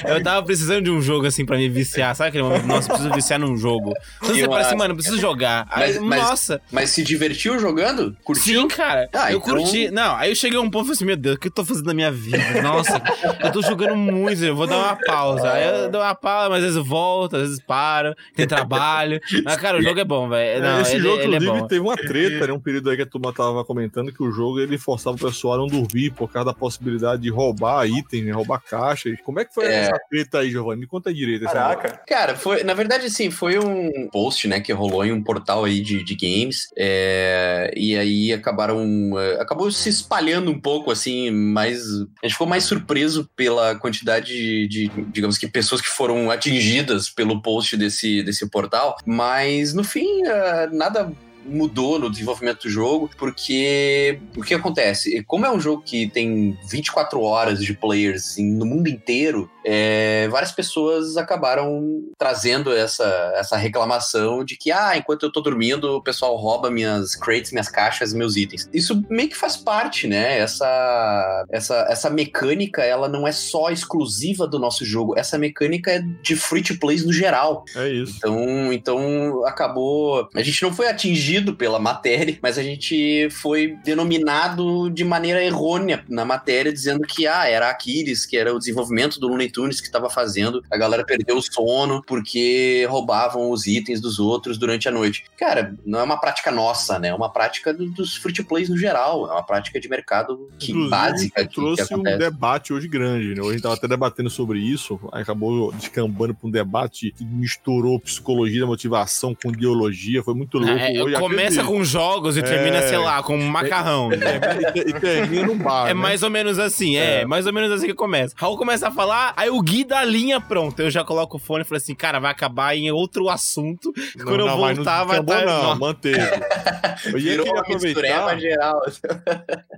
Eu 0.06 0.22
tava 0.22 0.44
precisando 0.44 0.84
de 0.84 0.90
um 0.90 1.00
jogo 1.00 1.26
assim 1.26 1.44
pra 1.44 1.56
me 1.56 1.68
viciar. 1.68 2.14
Sabe 2.14 2.28
aquele 2.28 2.44
momento? 2.44 2.66
Nossa, 2.66 2.88
eu 2.88 2.94
preciso 2.94 3.14
viciar 3.14 3.38
num 3.40 3.56
jogo. 3.56 3.94
Quando 4.18 4.34
você 4.34 4.44
fala 4.44 4.60
assim, 4.60 4.76
mano, 4.76 4.92
eu 4.92 4.96
preciso 4.96 5.18
jogar. 5.20 5.66
Aí, 5.70 5.98
Mas- 6.00 6.22
nossa. 6.22 6.60
Mas 6.70 6.90
se 6.90 7.02
divertiu 7.02 7.58
jogando? 7.58 8.16
Curtiu? 8.24 8.62
Sim, 8.62 8.68
cara. 8.68 9.08
Ah, 9.12 9.32
eu 9.32 9.38
então- 9.38 9.54
curti. 9.56 9.90
Não, 9.90 10.16
aí 10.16 10.30
eu 10.30 10.36
cheguei 10.36 10.58
a 10.58 10.62
um 10.62 10.70
ponto 10.70 10.84
e 10.84 10.86
falei 10.86 10.92
assim: 10.94 11.04
Meu 11.04 11.16
Deus, 11.16 11.36
o 11.36 11.38
que 11.38 11.48
eu 11.48 11.52
tô 11.52 11.64
fazendo 11.64 11.86
na 11.86 11.94
minha 11.94 12.10
vida? 12.10 12.62
Nossa, 12.62 13.00
eu 13.42 13.52
tô 13.52 13.62
jogando 13.62 13.96
muito, 13.96 14.42
eu 14.44 14.54
vou 14.54 14.66
dar 14.66 14.76
uma 14.78 14.96
pausa. 14.96 15.50
Aí 15.52 15.64
eu 15.84 15.90
dou 15.90 16.00
uma 16.00 16.14
pausa, 16.14 16.48
mas 16.50 16.64
às 16.64 16.74
vezes 16.74 16.88
volto, 16.88 17.36
às 17.36 17.42
vezes 17.42 17.60
paro, 17.60 18.14
tem 18.34 18.46
trabalho. 18.46 19.20
Mas, 19.44 19.56
cara, 19.56 19.78
o 19.78 19.82
jogo 19.82 19.98
é 20.00 20.04
bom, 20.04 20.28
velho. 20.28 20.64
Esse 20.80 20.94
ele, 20.94 21.02
jogo, 21.02 21.22
ele 21.22 21.36
é 21.36 21.40
bom. 21.40 21.66
teve 21.66 21.80
uma 21.80 21.96
treta, 21.96 22.46
né? 22.46 22.52
Um 22.52 22.60
período 22.60 22.90
aí 22.90 22.96
que 22.96 23.02
a 23.02 23.06
turma 23.06 23.32
tava 23.32 23.64
comentando 23.64 24.12
que 24.12 24.22
o 24.22 24.30
jogo 24.30 24.60
ele 24.60 24.78
forçava 24.78 25.16
o 25.16 25.18
pessoal 25.18 25.54
a 25.54 25.58
não 25.58 25.66
dormir 25.66 26.10
por 26.10 26.30
causa 26.30 26.46
da 26.46 26.54
possibilidade 26.54 27.22
de 27.22 27.30
roubar 27.30 27.86
itens, 27.88 28.24
né? 28.24 28.32
Roubar 28.32 28.60
caixas. 28.62 29.17
Como 29.24 29.40
é 29.40 29.44
que 29.44 29.54
foi 29.54 29.66
É. 29.66 29.80
essa 29.80 29.98
treta 30.10 30.38
aí, 30.40 30.50
Giovanni? 30.50 30.80
Me 30.80 30.86
conta 30.86 31.12
direito. 31.12 31.44
Caraca. 31.44 32.00
Cara, 32.06 32.34
foi, 32.36 32.62
na 32.62 32.74
verdade, 32.74 33.10
sim, 33.10 33.30
foi 33.30 33.58
um 33.58 34.08
post, 34.10 34.46
né, 34.48 34.60
que 34.60 34.72
rolou 34.72 35.04
em 35.04 35.12
um 35.12 35.22
portal 35.22 35.64
aí 35.64 35.80
de, 35.80 36.02
de 36.02 36.14
games, 36.14 36.68
é, 36.76 37.72
e 37.76 37.96
aí 37.96 38.32
acabaram, 38.32 39.18
é, 39.18 39.40
acabou 39.40 39.70
se 39.70 39.88
espalhando 39.88 40.50
um 40.50 40.60
pouco, 40.60 40.90
assim, 40.90 41.30
mas 41.30 41.82
a 42.22 42.26
gente 42.26 42.32
ficou 42.32 42.46
mais 42.46 42.64
surpreso 42.64 43.28
pela 43.36 43.74
quantidade 43.76 44.28
de, 44.32 44.68
de, 44.68 44.88
digamos 45.10 45.38
que, 45.38 45.46
pessoas 45.48 45.80
que 45.80 45.88
foram 45.88 46.30
atingidas 46.30 47.08
pelo 47.08 47.40
post 47.42 47.76
desse, 47.76 48.22
desse 48.22 48.48
portal, 48.50 48.96
mas 49.06 49.72
no 49.74 49.84
fim, 49.84 50.22
é, 50.26 50.66
nada 50.72 51.10
mudou 51.48 51.98
no 51.98 52.10
desenvolvimento 52.10 52.62
do 52.62 52.70
jogo, 52.70 53.10
porque 53.18 54.20
o 54.36 54.42
que 54.42 54.54
acontece? 54.54 55.22
Como 55.24 55.46
é 55.46 55.50
um 55.50 55.60
jogo 55.60 55.82
que 55.82 56.08
tem 56.08 56.56
24 56.70 57.20
horas 57.20 57.60
de 57.64 57.72
players 57.74 58.38
em- 58.38 58.52
no 58.52 58.66
mundo 58.66 58.88
inteiro, 58.88 59.50
é, 59.70 60.26
várias 60.28 60.50
pessoas 60.50 61.18
acabaram 61.18 62.02
trazendo 62.16 62.72
essa, 62.72 63.32
essa 63.36 63.54
reclamação 63.54 64.42
de 64.42 64.56
que, 64.56 64.72
ah, 64.72 64.96
enquanto 64.96 65.24
eu 65.24 65.30
tô 65.30 65.42
dormindo, 65.42 65.96
o 65.96 66.02
pessoal 66.02 66.34
rouba 66.36 66.70
minhas 66.70 67.14
crates, 67.14 67.52
minhas 67.52 67.68
caixas, 67.68 68.14
meus 68.14 68.34
itens. 68.34 68.66
Isso 68.72 69.04
meio 69.10 69.28
que 69.28 69.36
faz 69.36 69.58
parte, 69.58 70.06
né? 70.06 70.38
Essa, 70.38 71.44
essa, 71.50 71.86
essa 71.90 72.08
mecânica, 72.08 72.82
ela 72.82 73.10
não 73.10 73.28
é 73.28 73.32
só 73.32 73.68
exclusiva 73.70 74.46
do 74.46 74.58
nosso 74.58 74.86
jogo, 74.86 75.18
essa 75.18 75.36
mecânica 75.36 75.90
é 75.90 76.02
de 76.22 76.34
free 76.34 76.62
to 76.62 76.78
plays 76.78 77.04
no 77.04 77.12
geral. 77.12 77.62
É 77.76 77.88
isso. 77.90 78.14
Então, 78.16 78.72
então 78.72 79.44
acabou. 79.44 80.30
A 80.34 80.42
gente 80.42 80.62
não 80.62 80.72
foi 80.72 80.88
atingido 80.88 81.54
pela 81.54 81.78
matéria, 81.78 82.38
mas 82.40 82.56
a 82.56 82.62
gente 82.62 83.28
foi 83.30 83.76
denominado 83.84 84.88
de 84.88 85.04
maneira 85.04 85.44
errônea 85.44 86.02
na 86.08 86.24
matéria, 86.24 86.72
dizendo 86.72 87.02
que 87.02 87.26
ah, 87.26 87.46
era 87.46 87.68
Aquiles, 87.68 88.24
que 88.24 88.38
era 88.38 88.54
o 88.54 88.58
desenvolvimento 88.58 89.20
do 89.20 89.28
Looney 89.28 89.57
Tunes 89.58 89.80
que 89.80 89.86
estava 89.88 90.08
fazendo. 90.08 90.62
A 90.70 90.76
galera 90.78 91.04
perdeu 91.04 91.36
o 91.36 91.42
sono 91.42 92.00
porque 92.06 92.86
roubavam 92.88 93.50
os 93.50 93.66
itens 93.66 94.00
dos 94.00 94.20
outros 94.20 94.56
durante 94.56 94.88
a 94.88 94.92
noite. 94.92 95.24
Cara, 95.36 95.74
não 95.84 95.98
é 95.98 96.02
uma 96.04 96.16
prática 96.20 96.50
nossa, 96.52 96.96
né? 96.98 97.08
É 97.08 97.14
uma 97.14 97.28
prática 97.32 97.74
do- 97.74 97.90
dos 97.90 98.14
free 98.14 98.32
to 98.32 98.44
plays 98.44 98.68
no 98.68 98.76
geral. 98.78 99.28
É 99.28 99.32
uma 99.32 99.42
prática 99.42 99.80
de 99.80 99.88
mercado 99.88 100.48
que, 100.60 100.70
Inclusive, 100.70 100.90
básica 100.90 101.42
que, 101.42 101.48
que 101.48 101.54
trouxe 101.56 101.82
um 101.92 101.96
acontece. 101.96 102.18
debate 102.18 102.72
hoje 102.72 102.86
grande, 102.86 103.34
né? 103.34 103.40
Hoje 103.40 103.48
a 103.48 103.52
gente 103.54 103.62
tava 103.62 103.74
até 103.74 103.88
debatendo 103.88 104.30
sobre 104.30 104.60
isso, 104.60 105.00
aí 105.12 105.22
acabou 105.22 105.72
descambando 105.72 106.34
pra 106.34 106.46
um 106.48 106.50
debate 106.52 107.12
que 107.16 107.24
misturou 107.24 107.98
psicologia 107.98 108.60
da 108.60 108.66
motivação 108.66 109.34
com 109.34 109.50
ideologia, 109.50 110.22
foi 110.22 110.34
muito 110.34 110.58
louco. 110.58 110.72
É, 110.72 111.02
hoje, 111.02 111.16
começa 111.18 111.64
com 111.64 111.82
jogos 111.82 112.36
e 112.36 112.42
termina, 112.42 112.76
É. 112.76 112.88
sei 112.88 112.98
lá, 112.98 113.22
com 113.22 113.36
um 113.36 113.48
macarrão. 113.48 114.10
E, 114.12 114.72
te- 114.72 114.88
e 114.90 114.92
termina 115.00 115.46
no 115.48 115.54
bar. 115.56 115.86
É 115.86 115.88
né? 115.88 115.94
mais 115.94 116.22
ou 116.22 116.30
menos 116.30 116.58
assim, 116.60 116.96
é, 116.96 117.22
É. 117.22 117.24
mais 117.24 117.46
ou 117.46 117.52
menos 117.52 117.72
assim 117.72 117.86
que 117.86 117.94
começa. 117.94 118.34
Raul 118.36 118.56
começa 118.56 118.88
a 118.88 118.90
falar, 118.90 119.32
aí 119.38 119.50
o 119.50 119.60
Gui 119.62 119.84
dá 119.84 120.00
a 120.00 120.04
linha 120.04 120.40
pronto. 120.40 120.80
Eu 120.80 120.90
já 120.90 121.04
coloco 121.04 121.36
o 121.36 121.40
fone 121.40 121.62
e 121.62 121.64
falo 121.64 121.76
assim, 121.78 121.94
cara, 121.94 122.18
vai 122.18 122.30
acabar 122.30 122.76
em 122.76 122.90
outro 122.90 123.28
assunto. 123.28 123.92
Não, 124.16 124.24
Quando 124.24 124.40
eu 124.40 124.46
não, 124.46 124.58
mas 124.60 124.76
voltar, 124.76 124.98
não 125.00 125.06
vai 125.06 125.20
estar. 125.20 125.46
Não, 125.46 125.78
manteve. 125.78 126.18
Eu 127.06 127.16
ia 127.16 127.30
Virou 127.42 127.54
mistureba 127.68 128.32
aproveitar. 128.32 128.40
geral. 128.40 128.82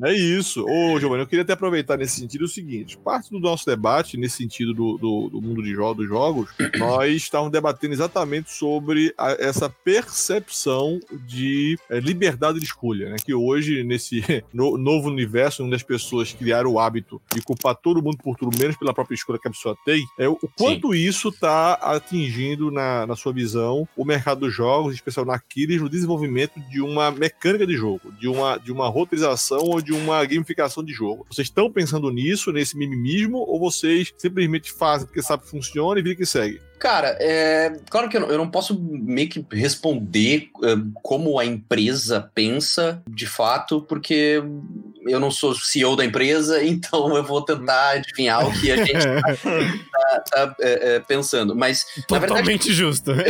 É 0.05 0.13
isso. 0.15 0.65
Ô, 0.67 0.99
Giovanni, 0.99 1.21
eu 1.23 1.27
queria 1.27 1.43
até 1.43 1.53
aproveitar 1.53 1.99
nesse 1.99 2.19
sentido 2.19 2.47
o 2.47 2.49
seguinte: 2.49 2.97
parte 2.97 3.31
do 3.31 3.39
nosso 3.39 3.67
debate, 3.67 4.17
nesse 4.17 4.39
sentido 4.39 4.73
do, 4.73 4.97
do, 4.97 5.29
do 5.29 5.43
mundo 5.43 5.63
de 5.63 5.71
jogos, 5.75 5.99
dos 5.99 6.09
jogos, 6.09 6.49
nós 6.79 7.13
estávamos 7.15 7.53
debatendo 7.53 7.93
exatamente 7.93 8.51
sobre 8.51 9.13
a- 9.19 9.37
essa 9.39 9.69
percepção 9.69 10.99
de 11.27 11.79
eh, 11.91 12.01
liberdade 12.01 12.59
de 12.59 12.65
escolha, 12.65 13.11
né? 13.11 13.17
Que 13.23 13.35
hoje, 13.35 13.85
nesse 13.85 14.23
no- 14.53 14.79
novo 14.79 15.09
universo, 15.09 15.63
onde 15.65 15.75
as 15.75 15.83
pessoas 15.83 16.33
criaram 16.33 16.73
o 16.73 16.79
hábito 16.81 17.21
de 17.35 17.43
culpar 17.43 17.75
todo 17.75 18.03
mundo 18.03 18.17
por 18.17 18.35
tudo, 18.37 18.57
menos 18.59 18.77
pela 18.79 18.95
própria 18.95 19.15
escolha 19.15 19.39
que 19.39 19.47
a 19.51 19.53
pessoa 19.53 19.77
tem, 19.85 20.05
é 20.19 20.29
o 20.29 20.37
quanto 20.57 20.95
isso 20.95 21.29
está 21.29 21.75
atingindo, 21.75 22.71
na, 22.71 23.07
na 23.07 23.17
sua 23.17 23.33
visão, 23.33 23.89
o 23.97 24.05
mercado 24.05 24.41
dos 24.41 24.55
jogos, 24.55 24.93
em 24.93 24.97
especial 24.97 25.27
na 25.27 25.35
Aquiles, 25.35 25.81
no 25.81 25.89
desenvolvimento 25.89 26.61
de 26.71 26.81
uma 26.81 27.11
mecânica 27.11 27.67
de 27.67 27.75
jogo, 27.75 28.13
de 28.13 28.29
uma, 28.29 28.57
de 28.59 28.73
uma 28.73 28.89
roteirização 28.89 29.61
ou 29.61 29.81
de 29.81 29.93
uma 29.93 30.25
gamificação 30.25 30.85
de 30.85 30.93
jogo. 30.93 31.27
Vocês 31.31 31.49
estão 31.49 31.71
pensando 31.71 32.11
nisso, 32.11 32.53
nesse 32.53 32.77
mimimismo, 32.77 33.39
ou 33.39 33.59
vocês 33.59 34.13
simplesmente 34.17 34.73
fazem 34.73 35.07
porque 35.07 35.23
sabe 35.23 35.45
que 35.45 35.51
funciona 35.51 35.99
e 35.99 36.03
vida 36.03 36.17
que 36.17 36.27
segue? 36.27 36.61
Cara, 36.81 37.15
é, 37.21 37.79
claro 37.91 38.09
que 38.09 38.17
eu 38.17 38.23
não, 38.23 38.31
eu 38.31 38.39
não 38.39 38.51
posso 38.51 38.81
meio 38.81 39.29
que 39.29 39.45
responder 39.53 40.49
eh, 40.65 40.77
como 41.03 41.39
a 41.39 41.45
empresa 41.45 42.31
pensa 42.35 43.03
de 43.07 43.27
fato, 43.27 43.83
porque 43.83 44.43
eu 45.07 45.21
não 45.21 45.31
sou 45.31 45.55
CEO 45.55 45.97
da 45.97 46.05
empresa, 46.05 46.63
então 46.65 47.17
eu 47.17 47.25
vou 47.25 47.43
tentar 47.43 47.91
adivinhar 47.91 48.47
o 48.47 48.61
que 48.61 48.71
a 48.71 48.85
gente 48.85 49.07
tá, 50.19 50.55
é, 50.61 50.97
é, 50.97 51.01
pensando. 51.01 51.55
Mas, 51.55 51.85
Totalmente 52.09 52.31
na 52.31 52.43
verdade, 52.43 52.73
justo. 52.73 53.13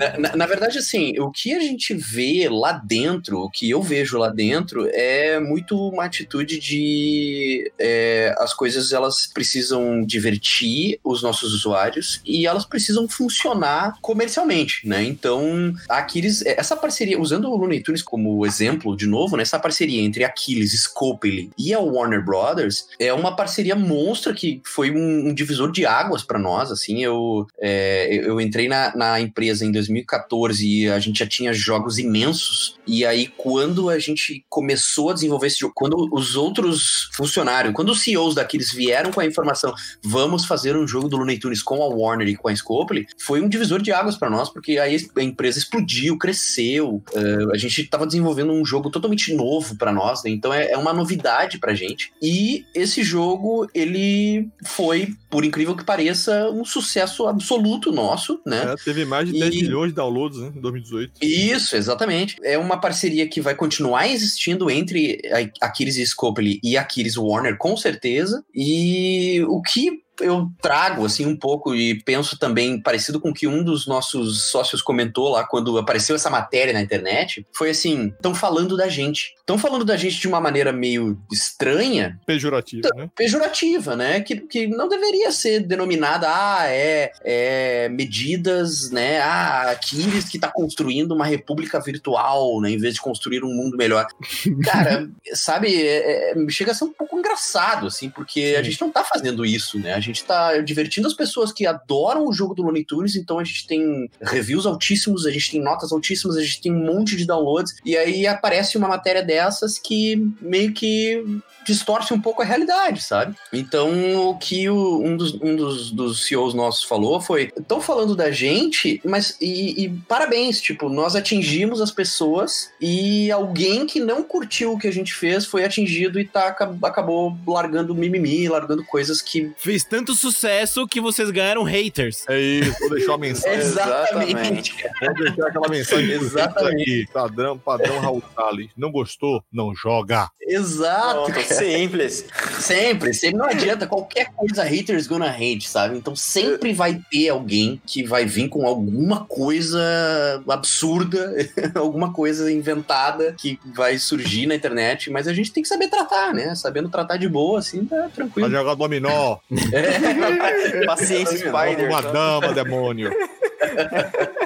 É, 0.00 0.18
na, 0.18 0.36
na, 0.36 0.46
verdade, 0.46 0.78
assim, 0.78 1.18
o 1.18 1.30
que 1.30 1.54
a 1.54 1.60
gente 1.60 1.94
vê 1.94 2.48
lá 2.50 2.72
dentro, 2.72 3.38
o 3.38 3.50
que 3.50 3.70
eu 3.70 3.80
vejo 3.82 4.18
lá 4.18 4.28
dentro, 4.28 4.88
é 4.92 5.38
muito 5.38 5.76
uma 5.88 6.04
atitude 6.04 6.58
de 6.58 7.72
é, 7.78 8.34
as 8.38 8.52
coisas 8.52 8.92
elas 8.92 9.26
precisam 9.26 10.04
divertir 10.04 10.98
os 11.04 11.22
nossos 11.22 11.54
usuários 11.54 12.20
e 12.24 12.46
elas 12.46 12.64
precisam 12.64 13.08
funcionar 13.08 13.96
comercialmente, 14.00 14.86
né? 14.86 15.02
Então, 15.04 15.72
a 15.88 15.98
Aquiles, 15.98 16.44
essa 16.44 16.76
parceria, 16.76 17.20
usando 17.20 17.48
o 17.48 17.56
Looney 17.56 17.82
Tunes 17.82 18.02
como 18.02 18.44
exemplo, 18.44 18.96
de 18.96 19.06
novo, 19.06 19.36
né? 19.36 19.42
Essa 19.42 19.58
parceria 19.58 20.02
entre 20.02 20.24
Aquiles, 20.24 20.72
Scopely 20.82 21.50
e 21.56 21.72
a 21.72 21.78
Warner 21.78 22.24
Brothers 22.24 22.88
é 22.98 23.12
uma 23.12 23.34
parceria 23.34 23.74
monstra 23.74 24.32
que 24.32 24.60
foi 24.64 24.90
um, 24.90 25.28
um 25.28 25.34
divisor 25.34 25.63
de 25.72 25.86
águas 25.86 26.22
para 26.22 26.38
nós, 26.38 26.70
assim, 26.70 27.02
eu, 27.02 27.46
é, 27.60 28.14
eu 28.14 28.40
entrei 28.40 28.68
na, 28.68 28.94
na 28.96 29.20
empresa 29.20 29.64
em 29.64 29.72
2014 29.72 30.66
e 30.66 30.88
a 30.88 30.98
gente 30.98 31.18
já 31.18 31.26
tinha 31.26 31.52
jogos 31.52 31.98
imensos, 31.98 32.78
e 32.86 33.04
aí 33.04 33.26
quando 33.26 33.88
a 33.88 33.98
gente 33.98 34.44
começou 34.48 35.10
a 35.10 35.14
desenvolver 35.14 35.48
esse 35.48 35.58
jogo, 35.58 35.72
quando 35.74 36.08
os 36.12 36.36
outros 36.36 37.10
funcionários, 37.14 37.74
quando 37.74 37.90
os 37.90 38.00
CEOs 38.02 38.34
daqueles 38.34 38.72
vieram 38.72 39.10
com 39.10 39.20
a 39.20 39.26
informação, 39.26 39.74
vamos 40.02 40.44
fazer 40.44 40.76
um 40.76 40.86
jogo 40.86 41.08
do 41.08 41.16
Looney 41.16 41.38
Tunes 41.38 41.62
com 41.62 41.82
a 41.82 41.86
Warner 41.86 42.28
e 42.28 42.36
com 42.36 42.48
a 42.48 42.56
Scopely, 42.56 43.06
foi 43.18 43.40
um 43.40 43.48
divisor 43.48 43.80
de 43.80 43.92
águas 43.92 44.16
para 44.16 44.30
nós, 44.30 44.48
porque 44.48 44.78
aí 44.78 44.96
a 45.16 45.22
empresa 45.22 45.58
explodiu, 45.58 46.18
cresceu, 46.18 47.02
uh, 47.12 47.52
a 47.52 47.56
gente 47.56 47.80
estava 47.80 48.06
desenvolvendo 48.06 48.52
um 48.52 48.64
jogo 48.64 48.90
totalmente 48.90 49.32
novo 49.34 49.76
para 49.76 49.92
nós, 49.92 50.22
né? 50.24 50.30
então 50.30 50.52
é, 50.52 50.70
é 50.70 50.76
uma 50.76 50.92
novidade 50.92 51.58
pra 51.58 51.74
gente, 51.74 52.12
e 52.20 52.64
esse 52.74 53.02
jogo, 53.02 53.68
ele 53.74 54.48
foi, 54.64 55.14
por 55.30 55.44
incrível 55.54 55.76
que 55.76 55.84
pareça, 55.84 56.50
um 56.50 56.64
sucesso 56.64 57.28
absoluto 57.28 57.92
nosso, 57.92 58.40
né? 58.44 58.72
É, 58.72 58.74
teve 58.84 59.04
mais 59.04 59.28
de 59.28 59.38
10 59.38 59.54
e... 59.54 59.62
milhões 59.62 59.90
de 59.90 59.94
downloads 59.94 60.38
né, 60.40 60.52
em 60.54 60.60
2018. 60.60 61.12
Isso, 61.22 61.76
exatamente. 61.76 62.36
É 62.42 62.58
uma 62.58 62.80
parceria 62.80 63.28
que 63.28 63.40
vai 63.40 63.54
continuar 63.54 64.08
existindo 64.08 64.68
entre 64.68 65.20
a 65.60 65.66
Aquiles 65.66 65.96
Scopely 66.10 66.60
e 66.62 66.76
a 66.76 66.80
Aquiles 66.80 67.16
Warner, 67.16 67.56
com 67.56 67.76
certeza. 67.76 68.44
E 68.52 69.44
o 69.46 69.62
que 69.62 70.03
eu 70.20 70.50
trago 70.60 71.04
assim 71.04 71.26
um 71.26 71.36
pouco 71.36 71.74
e 71.74 72.00
penso 72.02 72.38
também 72.38 72.80
parecido 72.80 73.20
com 73.20 73.30
o 73.30 73.34
que 73.34 73.46
um 73.46 73.62
dos 73.62 73.86
nossos 73.86 74.44
sócios 74.44 74.82
comentou 74.82 75.30
lá 75.30 75.44
quando 75.44 75.76
apareceu 75.78 76.14
essa 76.14 76.30
matéria 76.30 76.72
na 76.72 76.80
internet, 76.80 77.46
foi 77.52 77.70
assim, 77.70 78.08
estão 78.08 78.34
falando 78.34 78.76
da 78.76 78.88
gente. 78.88 79.34
Estão 79.38 79.58
falando 79.58 79.84
da 79.84 79.96
gente 79.96 80.18
de 80.18 80.28
uma 80.28 80.40
maneira 80.40 80.72
meio 80.72 81.20
estranha. 81.32 82.18
Pejorativa, 82.26 82.88
né? 82.96 83.10
Pejorativa, 83.14 83.96
né? 83.96 84.20
Que, 84.20 84.36
que 84.36 84.66
não 84.66 84.88
deveria 84.88 85.30
ser 85.32 85.60
denominada, 85.60 86.28
ah, 86.28 86.66
é, 86.66 87.12
é 87.22 87.88
medidas, 87.90 88.90
né? 88.90 89.20
Ah, 89.20 89.70
Aquiles 89.72 90.28
que 90.28 90.36
está 90.36 90.50
construindo 90.50 91.12
uma 91.12 91.26
república 91.26 91.80
virtual, 91.80 92.60
né? 92.60 92.70
Em 92.70 92.78
vez 92.78 92.94
de 92.94 93.00
construir 93.00 93.44
um 93.44 93.54
mundo 93.54 93.76
melhor. 93.76 94.06
Cara, 94.64 95.08
sabe, 95.34 95.74
é, 95.74 96.32
é, 96.32 96.34
chega 96.48 96.72
a 96.72 96.74
ser 96.74 96.84
um 96.84 96.92
pouco 96.92 97.18
engraçado, 97.18 97.86
assim, 97.86 98.08
porque 98.08 98.52
Sim. 98.52 98.56
a 98.56 98.62
gente 98.62 98.80
não 98.80 98.88
está 98.88 99.04
fazendo 99.04 99.44
isso, 99.44 99.78
né? 99.78 99.94
Gente 100.04 100.16
está 100.16 100.58
divertindo 100.58 101.08
as 101.08 101.14
pessoas 101.14 101.52
que 101.52 101.66
adoram 101.66 102.26
o 102.26 102.32
jogo 102.32 102.54
do 102.54 102.62
Looney 102.62 102.84
Tunes, 102.84 103.16
então 103.16 103.38
a 103.38 103.44
gente 103.44 103.66
tem 103.66 104.10
reviews 104.20 104.66
altíssimos, 104.66 105.24
a 105.24 105.30
gente 105.30 105.50
tem 105.50 105.62
notas 105.62 105.92
altíssimas, 105.92 106.36
a 106.36 106.42
gente 106.42 106.60
tem 106.60 106.72
um 106.72 106.84
monte 106.84 107.16
de 107.16 107.26
downloads, 107.26 107.76
e 107.84 107.96
aí 107.96 108.26
aparece 108.26 108.76
uma 108.76 108.88
matéria 108.88 109.22
dessas 109.22 109.78
que 109.78 110.30
meio 110.40 110.72
que 110.72 111.24
distorce 111.64 112.12
um 112.12 112.20
pouco 112.20 112.42
a 112.42 112.44
realidade, 112.44 113.02
sabe? 113.02 113.34
Então, 113.52 114.28
o 114.28 114.38
que 114.38 114.68
o, 114.68 115.00
um, 115.02 115.16
dos, 115.16 115.34
um 115.34 115.56
dos, 115.56 115.90
dos 115.90 116.26
CEOs 116.26 116.54
nossos 116.54 116.84
falou 116.84 117.20
foi: 117.20 117.52
estão 117.56 117.80
falando 117.80 118.14
da 118.14 118.30
gente, 118.30 119.00
mas 119.04 119.36
e, 119.40 119.84
e, 119.84 119.88
parabéns, 120.08 120.60
tipo, 120.60 120.88
nós 120.88 121.14
atingimos 121.16 121.80
as 121.80 121.90
pessoas 121.90 122.70
e 122.80 123.30
alguém 123.30 123.86
que 123.86 124.00
não 124.00 124.22
curtiu 124.22 124.72
o 124.72 124.78
que 124.78 124.88
a 124.88 124.92
gente 124.92 125.12
fez 125.12 125.46
foi 125.46 125.64
atingido 125.64 126.18
e 126.20 126.24
tá, 126.24 126.48
acabou 126.82 127.36
largando 127.46 127.94
mimimi, 127.94 128.48
largando 128.48 128.84
coisas 128.84 129.20
que. 129.20 129.52
Fez 129.56 129.84
tanto 129.84 130.14
sucesso 130.14 130.86
que 130.86 131.00
vocês 131.00 131.30
ganharam 131.30 131.62
haters. 131.62 132.24
É 132.28 132.40
isso, 132.40 132.78
vou 132.80 132.90
deixar 132.90 133.12
uma 133.12 133.18
mensagem. 133.24 133.58
Exatamente. 133.58 134.74
Vou 135.00 135.14
deixar 135.14 135.46
aquela 135.48 135.68
mensagem 135.68 136.10
Exatamente. 136.10 136.82
Aqui, 136.82 137.06
padrão, 137.12 137.58
padrão 137.58 137.98
Raul 138.00 138.22
Salles. 138.34 138.70
Não 138.76 138.90
gostou? 138.90 139.42
Não 139.52 139.74
joga. 139.74 140.28
Exato. 140.40 141.32
Pronto, 141.32 141.53
simples. 141.54 142.24
Sempre, 142.60 143.14
sempre. 143.14 143.38
Não 143.38 143.46
adianta. 143.46 143.86
Qualquer 143.86 144.30
coisa, 144.34 144.62
haters 144.62 145.06
gonna 145.06 145.30
hate, 145.30 145.68
sabe? 145.68 145.96
Então 145.96 146.14
sempre 146.14 146.72
vai 146.72 147.00
ter 147.10 147.28
alguém 147.28 147.80
que 147.86 148.04
vai 148.04 148.24
vir 148.24 148.48
com 148.48 148.66
alguma 148.66 149.24
coisa 149.24 150.42
absurda, 150.48 151.34
alguma 151.74 152.12
coisa 152.12 152.50
inventada 152.50 153.34
que 153.38 153.58
vai 153.74 153.98
surgir 153.98 154.46
na 154.46 154.54
internet, 154.54 155.10
mas 155.10 155.26
a 155.26 155.32
gente 155.32 155.52
tem 155.52 155.62
que 155.62 155.68
saber 155.68 155.88
tratar, 155.88 156.32
né? 156.32 156.54
Sabendo 156.54 156.88
tratar 156.88 157.16
de 157.16 157.28
boa, 157.28 157.58
assim, 157.58 157.84
tá 157.84 158.08
tranquilo. 158.14 158.48
Vai 158.48 158.58
jogar 158.58 158.74
dominó. 158.74 159.38
É. 159.72 160.84
Paciência, 160.86 161.36
Spider. 161.38 161.88
Uma 161.88 162.02
dama, 162.02 162.52
demônio. 162.52 163.10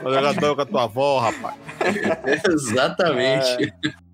Vai 0.03 0.15
jogar 0.15 0.35
dama 0.35 0.55
com 0.57 0.62
a 0.62 0.67
tua 0.67 0.85
avó, 0.85 1.19
rapaz. 1.21 1.57
Exatamente. 2.53 3.73
É. 3.85 4.09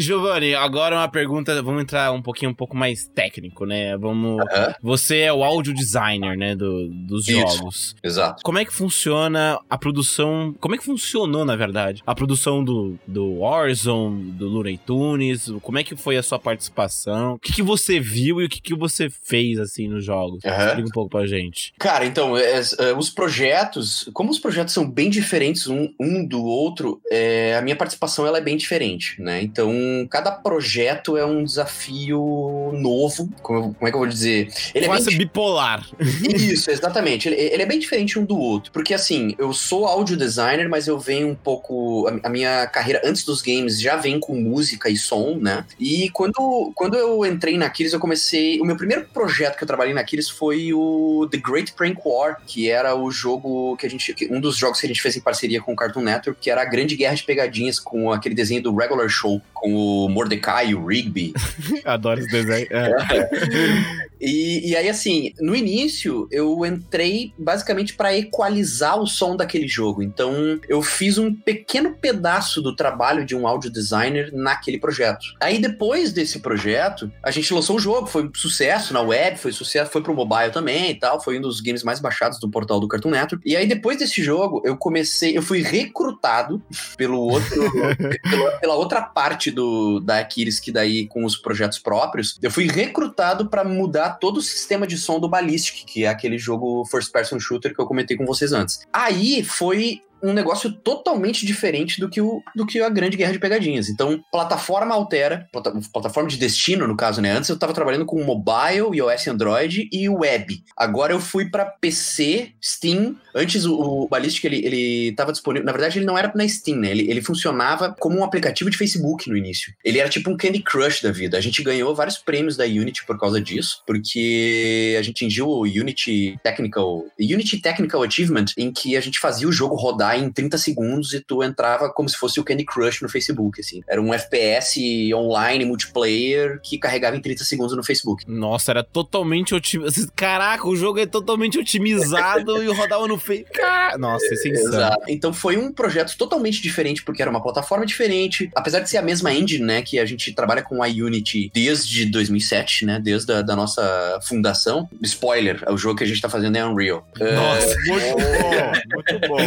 Giovanni, 0.00 0.54
agora 0.54 0.96
uma 0.96 1.08
pergunta, 1.08 1.60
vamos 1.62 1.82
entrar 1.82 2.12
um 2.12 2.22
pouquinho 2.22 2.50
um 2.50 2.54
pouco 2.54 2.76
mais 2.76 3.06
técnico, 3.06 3.64
né? 3.64 3.96
Vamos. 3.96 4.42
Você 4.82 5.18
é 5.20 5.32
o 5.32 5.42
audio 5.44 5.74
designer, 5.74 6.36
né, 6.36 6.54
do, 6.54 6.88
dos 6.88 7.28
Isso. 7.28 7.56
jogos. 7.56 7.96
Exato. 8.02 8.42
Como 8.42 8.58
é 8.58 8.64
que 8.64 8.72
funciona 8.72 9.58
a 9.68 9.78
produção? 9.78 10.54
Como 10.60 10.74
é 10.74 10.78
que 10.78 10.84
funcionou, 10.84 11.44
na 11.44 11.56
verdade, 11.56 12.02
a 12.06 12.14
produção 12.14 12.64
do, 12.64 12.98
do 13.06 13.38
Warzone, 13.38 14.32
do 14.32 14.48
Looney 14.48 14.78
Tunes? 14.78 15.50
Como 15.62 15.78
é 15.78 15.84
que 15.84 15.96
foi 15.96 16.16
a 16.16 16.22
sua 16.22 16.38
participação? 16.38 17.34
O 17.34 17.38
que, 17.38 17.52
que 17.52 17.62
você 17.62 18.00
viu 18.00 18.40
e 18.40 18.46
o 18.46 18.48
que, 18.48 18.60
que 18.60 18.74
você 18.74 19.08
fez 19.10 19.58
assim 19.58 19.88
nos 19.88 20.04
jogos? 20.04 20.42
Uhum. 20.44 20.66
Explica 20.66 20.88
um 20.88 20.92
pouco 20.92 21.10
pra 21.10 21.26
gente. 21.26 21.72
Cara, 21.78 22.04
então, 22.04 22.36
é, 22.36 22.60
é, 22.78 22.92
os 22.96 23.10
projetos, 23.10 24.08
como 24.12 24.30
os 24.30 24.38
projetos 24.38 24.74
são 24.74 24.88
bem 24.88 25.10
diferentes 25.10 25.66
um, 25.66 25.92
um 26.00 26.26
do 26.26 26.42
outro, 26.44 27.00
é, 27.10 27.56
a 27.56 27.62
minha 27.62 27.76
participação 27.76 28.26
ela 28.26 28.38
é 28.38 28.40
bem 28.40 28.56
diferente, 28.56 29.20
né? 29.20 29.42
Então 29.42 29.72
cada 30.10 30.30
projeto 30.30 31.16
é 31.16 31.24
um 31.24 31.44
desafio 31.44 32.70
novo. 32.74 33.28
Como, 33.42 33.74
como 33.74 33.88
é 33.88 33.90
que 33.90 33.94
eu 33.94 34.00
vou 34.00 34.08
dizer? 34.08 34.52
Ele 34.74 34.86
Quase 34.86 35.08
é 35.08 35.10
bem... 35.10 35.18
bipolar. 35.18 35.86
Isso, 36.34 36.70
exatamente. 36.72 37.28
Ele, 37.28 37.36
ele, 37.36 37.62
é 37.62 37.66
bem 37.66 37.78
diferente 37.78 38.18
um 38.18 38.24
do 38.24 38.38
outro. 38.38 38.72
Porque 38.72 38.94
assim, 38.94 39.34
eu 39.38 39.52
sou 39.52 39.86
audio 39.86 40.16
designer, 40.16 40.68
mas 40.68 40.86
eu 40.86 40.98
venho 40.98 41.28
um 41.28 41.34
pouco. 41.34 42.06
A, 42.08 42.28
a, 42.28 42.30
minha 42.30 42.66
carreira 42.66 43.02
antes 43.04 43.24
dos 43.24 43.42
games 43.42 43.80
já 43.80 43.96
vem 43.96 44.18
com 44.18 44.34
música 44.34 44.88
e 44.88 44.96
som, 44.96 45.36
né? 45.40 45.64
E 45.78 46.10
quando, 46.10 46.72
quando 46.74 46.96
eu 46.96 47.24
entrei 47.24 47.56
na 47.56 47.66
Aquiles, 47.66 47.92
eu 47.92 48.00
comecei. 48.00 48.60
O 48.60 48.64
meu 48.64 48.76
primeiro 48.76 49.06
projeto 49.12 49.56
que 49.56 49.64
eu 49.64 49.68
trabalhei 49.68 49.94
na 49.94 50.00
Aquiles 50.00 50.28
foi 50.28 50.72
o 50.72 51.28
The 51.30 51.38
Great 51.38 51.72
Prank 51.72 52.00
War, 52.04 52.40
que 52.46 52.70
era 52.70 52.94
o 52.94 53.10
jogo 53.10 53.76
que 53.76 53.86
a 53.86 53.90
gente. 53.90 54.14
Um 54.30 54.40
dos 54.40 54.56
jogos 54.56 54.80
que 54.80 54.86
a 54.86 54.88
gente 54.88 55.02
fez 55.02 55.16
em 55.16 55.20
parceria 55.20 55.60
com 55.60 55.72
o 55.72 55.76
Cartoon 55.76 56.02
Network, 56.02 56.40
que 56.40 56.50
era 56.50 56.62
a 56.62 56.64
grande 56.64 56.96
guerra 56.96 57.14
de 57.14 57.24
pegadinhas 57.24 57.78
com 57.78 58.12
aquele 58.12 58.34
desenho 58.34 58.62
do 58.62 58.74
Regular 58.74 59.08
Show, 59.08 59.40
com 59.64 59.74
o 59.74 60.08
Mordecai, 60.10 60.74
o 60.74 60.86
Rigby. 60.86 61.32
Adoro 61.86 62.20
esse 62.20 62.30
desenho. 62.30 62.66
É. 62.70 64.04
E, 64.24 64.70
e 64.70 64.76
aí, 64.76 64.88
assim, 64.88 65.34
no 65.38 65.54
início 65.54 66.26
eu 66.30 66.64
entrei 66.64 67.34
basicamente 67.38 67.94
para 67.94 68.16
equalizar 68.16 68.98
o 68.98 69.06
som 69.06 69.36
daquele 69.36 69.68
jogo. 69.68 70.02
Então, 70.02 70.58
eu 70.66 70.80
fiz 70.80 71.18
um 71.18 71.34
pequeno 71.34 71.94
pedaço 71.94 72.62
do 72.62 72.74
trabalho 72.74 73.26
de 73.26 73.36
um 73.36 73.46
audio 73.46 73.70
designer 73.70 74.32
naquele 74.32 74.78
projeto. 74.78 75.26
Aí, 75.38 75.58
depois 75.58 76.10
desse 76.10 76.38
projeto, 76.38 77.12
a 77.22 77.30
gente 77.30 77.52
lançou 77.52 77.76
o 77.76 77.78
jogo, 77.78 78.06
foi 78.06 78.24
um 78.24 78.30
sucesso 78.34 78.94
na 78.94 79.02
web, 79.02 79.36
foi 79.36 79.52
sucesso, 79.52 79.90
foi 79.90 80.02
pro 80.02 80.14
mobile 80.14 80.50
também 80.50 80.92
e 80.92 80.94
tal. 80.94 81.20
Foi 81.20 81.38
um 81.38 81.42
dos 81.42 81.60
games 81.60 81.82
mais 81.82 82.00
baixados 82.00 82.40
do 82.40 82.48
portal 82.48 82.80
do 82.80 82.88
Cartoon 82.88 83.10
Network. 83.10 83.46
E 83.46 83.54
aí, 83.54 83.66
depois 83.66 83.98
desse 83.98 84.22
jogo, 84.22 84.62
eu 84.64 84.74
comecei, 84.74 85.36
eu 85.36 85.42
fui 85.42 85.60
recrutado 85.60 86.62
pelo 86.96 87.20
outro, 87.20 87.70
pela 88.58 88.74
outra 88.74 89.02
parte 89.02 89.50
do, 89.54 90.00
da 90.00 90.18
Aquiles, 90.18 90.60
que 90.60 90.72
daí 90.72 91.06
com 91.06 91.24
os 91.24 91.36
projetos 91.36 91.78
próprios, 91.78 92.38
eu 92.42 92.50
fui 92.50 92.66
recrutado 92.66 93.48
para 93.48 93.64
mudar 93.64 94.18
todo 94.18 94.38
o 94.38 94.42
sistema 94.42 94.86
de 94.86 94.98
som 94.98 95.18
do 95.18 95.28
Ballistic, 95.28 95.84
que 95.86 96.04
é 96.04 96.08
aquele 96.08 96.36
jogo 96.36 96.84
first 96.84 97.12
person 97.12 97.38
shooter 97.38 97.74
que 97.74 97.80
eu 97.80 97.86
comentei 97.86 98.16
com 98.16 98.26
vocês 98.26 98.52
antes. 98.52 98.80
Aí 98.92 99.42
foi 99.42 100.02
um 100.24 100.32
negócio 100.32 100.72
totalmente 100.72 101.44
diferente 101.44 102.00
do 102.00 102.08
que, 102.08 102.20
o, 102.20 102.42
do 102.54 102.64
que 102.64 102.80
a 102.80 102.88
grande 102.88 103.16
guerra 103.16 103.32
de 103.32 103.38
pegadinhas. 103.38 103.88
Então, 103.88 104.22
plataforma 104.30 104.94
altera, 104.94 105.48
plata, 105.52 105.72
plataforma 105.92 106.28
de 106.28 106.36
destino, 106.36 106.86
no 106.86 106.96
caso, 106.96 107.20
né? 107.20 107.32
Antes 107.32 107.50
eu 107.50 107.58
tava 107.58 107.74
trabalhando 107.74 108.06
com 108.06 108.22
mobile, 108.22 108.96
iOS 108.96 109.28
Android 109.28 109.88
e 109.92 110.08
web. 110.08 110.62
Agora 110.76 111.12
eu 111.12 111.20
fui 111.20 111.50
para 111.50 111.64
PC, 111.64 112.52
Steam. 112.62 113.16
Antes 113.34 113.64
o, 113.64 113.74
o 113.74 114.08
Ballistic, 114.08 114.44
ele, 114.44 114.64
ele 114.64 115.12
tava 115.12 115.32
disponível. 115.32 115.66
Na 115.66 115.72
verdade, 115.72 115.98
ele 115.98 116.06
não 116.06 116.16
era 116.16 116.32
na 116.34 116.48
Steam, 116.48 116.78
né? 116.78 116.90
Ele, 116.90 117.10
ele 117.10 117.22
funcionava 117.22 117.94
como 117.98 118.18
um 118.18 118.24
aplicativo 118.24 118.70
de 118.70 118.76
Facebook 118.76 119.28
no 119.28 119.36
início. 119.36 119.72
Ele 119.84 119.98
era 119.98 120.08
tipo 120.08 120.30
um 120.30 120.36
Candy 120.36 120.60
Crush 120.60 121.02
da 121.02 121.10
vida. 121.10 121.36
A 121.36 121.40
gente 121.40 121.62
ganhou 121.62 121.94
vários 121.94 122.18
prêmios 122.18 122.56
da 122.56 122.64
Unity 122.64 123.04
por 123.04 123.18
causa 123.18 123.40
disso, 123.40 123.82
porque 123.86 124.96
a 124.98 125.02
gente 125.02 125.24
atingiu 125.24 125.48
o 125.48 125.62
Unity 125.62 126.38
Technical, 126.42 127.06
Unity 127.18 127.58
Technical 127.58 128.02
Achievement, 128.02 128.46
em 128.58 128.70
que 128.70 128.96
a 128.96 129.00
gente 129.00 129.18
fazia 129.18 129.48
o 129.48 129.52
jogo 129.52 129.74
rodar 129.74 130.13
em 130.18 130.30
30 130.30 130.58
segundos 130.58 131.12
e 131.12 131.20
tu 131.20 131.42
entrava 131.42 131.90
como 131.90 132.08
se 132.08 132.16
fosse 132.16 132.40
o 132.40 132.44
Candy 132.44 132.64
Crush 132.64 133.02
no 133.02 133.08
Facebook, 133.08 133.60
assim. 133.60 133.82
Era 133.88 134.00
um 134.00 134.12
FPS 134.12 135.12
online, 135.14 135.64
multiplayer, 135.64 136.60
que 136.62 136.78
carregava 136.78 137.16
em 137.16 137.20
30 137.20 137.44
segundos 137.44 137.76
no 137.76 137.84
Facebook. 137.84 138.24
Nossa, 138.26 138.72
era 138.72 138.82
totalmente 138.82 139.54
otimizado. 139.54 140.12
Caraca, 140.14 140.66
o 140.66 140.76
jogo 140.76 140.98
é 140.98 141.06
totalmente 141.06 141.58
otimizado 141.58 142.62
e 142.62 142.66
rodava 142.72 143.06
no 143.06 143.18
Facebook. 143.18 143.58
Nossa, 143.98 144.34
isso 144.34 144.48
é 144.48 144.50
insano. 144.50 144.74
Exato. 144.74 145.04
Então 145.08 145.32
foi 145.32 145.56
um 145.56 145.72
projeto 145.72 146.16
totalmente 146.16 146.60
diferente, 146.60 147.02
porque 147.02 147.22
era 147.22 147.30
uma 147.30 147.42
plataforma 147.42 147.86
diferente. 147.86 148.50
Apesar 148.54 148.80
de 148.80 148.90
ser 148.90 148.98
a 148.98 149.02
mesma 149.02 149.32
engine, 149.32 149.64
né, 149.64 149.82
que 149.82 149.98
a 149.98 150.04
gente 150.04 150.32
trabalha 150.32 150.62
com 150.62 150.82
a 150.82 150.86
Unity 150.86 151.50
desde 151.54 152.06
2007, 152.06 152.84
né, 152.84 153.00
desde 153.00 153.32
a 153.32 153.42
da 153.42 153.54
nossa 153.54 154.18
fundação. 154.22 154.88
Spoiler, 155.02 155.62
o 155.68 155.76
jogo 155.76 155.98
que 155.98 156.04
a 156.04 156.06
gente 156.06 156.20
tá 156.20 156.28
fazendo 156.28 156.56
é 156.56 156.64
Unreal. 156.64 157.06
Nossa, 157.18 157.72
é... 157.72 157.76
muito 157.86 158.16
bom, 158.18 158.94
muito 158.94 159.28
bom. 159.28 159.38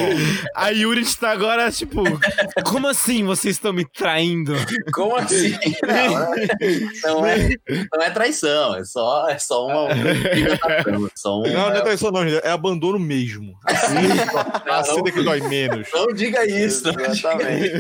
A 0.56 0.70
Unity 0.70 1.18
tá 1.18 1.32
agora, 1.32 1.72
tipo, 1.72 2.04
como 2.66 2.88
assim 2.88 3.24
vocês 3.24 3.56
estão 3.56 3.74
me 3.74 3.86
traindo? 3.86 4.54
Como 4.94 5.16
assim? 5.16 5.58
Não, 7.04 7.20
não, 7.22 7.26
é, 7.26 7.50
não 7.94 8.02
é 8.02 8.10
traição, 8.10 8.76
é 8.76 8.84
só, 8.84 9.28
é 9.30 9.38
só 9.38 9.66
uma. 9.68 9.90
só 11.16 11.40
uma... 11.40 11.48
Não, 11.48 11.70
não 11.70 11.76
é 11.76 11.82
traição, 11.82 12.12
não, 12.12 12.24
é 12.24 12.50
abandono 12.50 13.00
mesmo. 13.00 13.58
Assim, 13.66 13.96
assim 14.70 15.04
que 15.04 15.24
dói 15.24 15.42
menos. 15.42 15.88
Não 15.94 16.08
diga 16.08 16.46
isso. 16.46 16.90
Exatamente. 16.90 17.72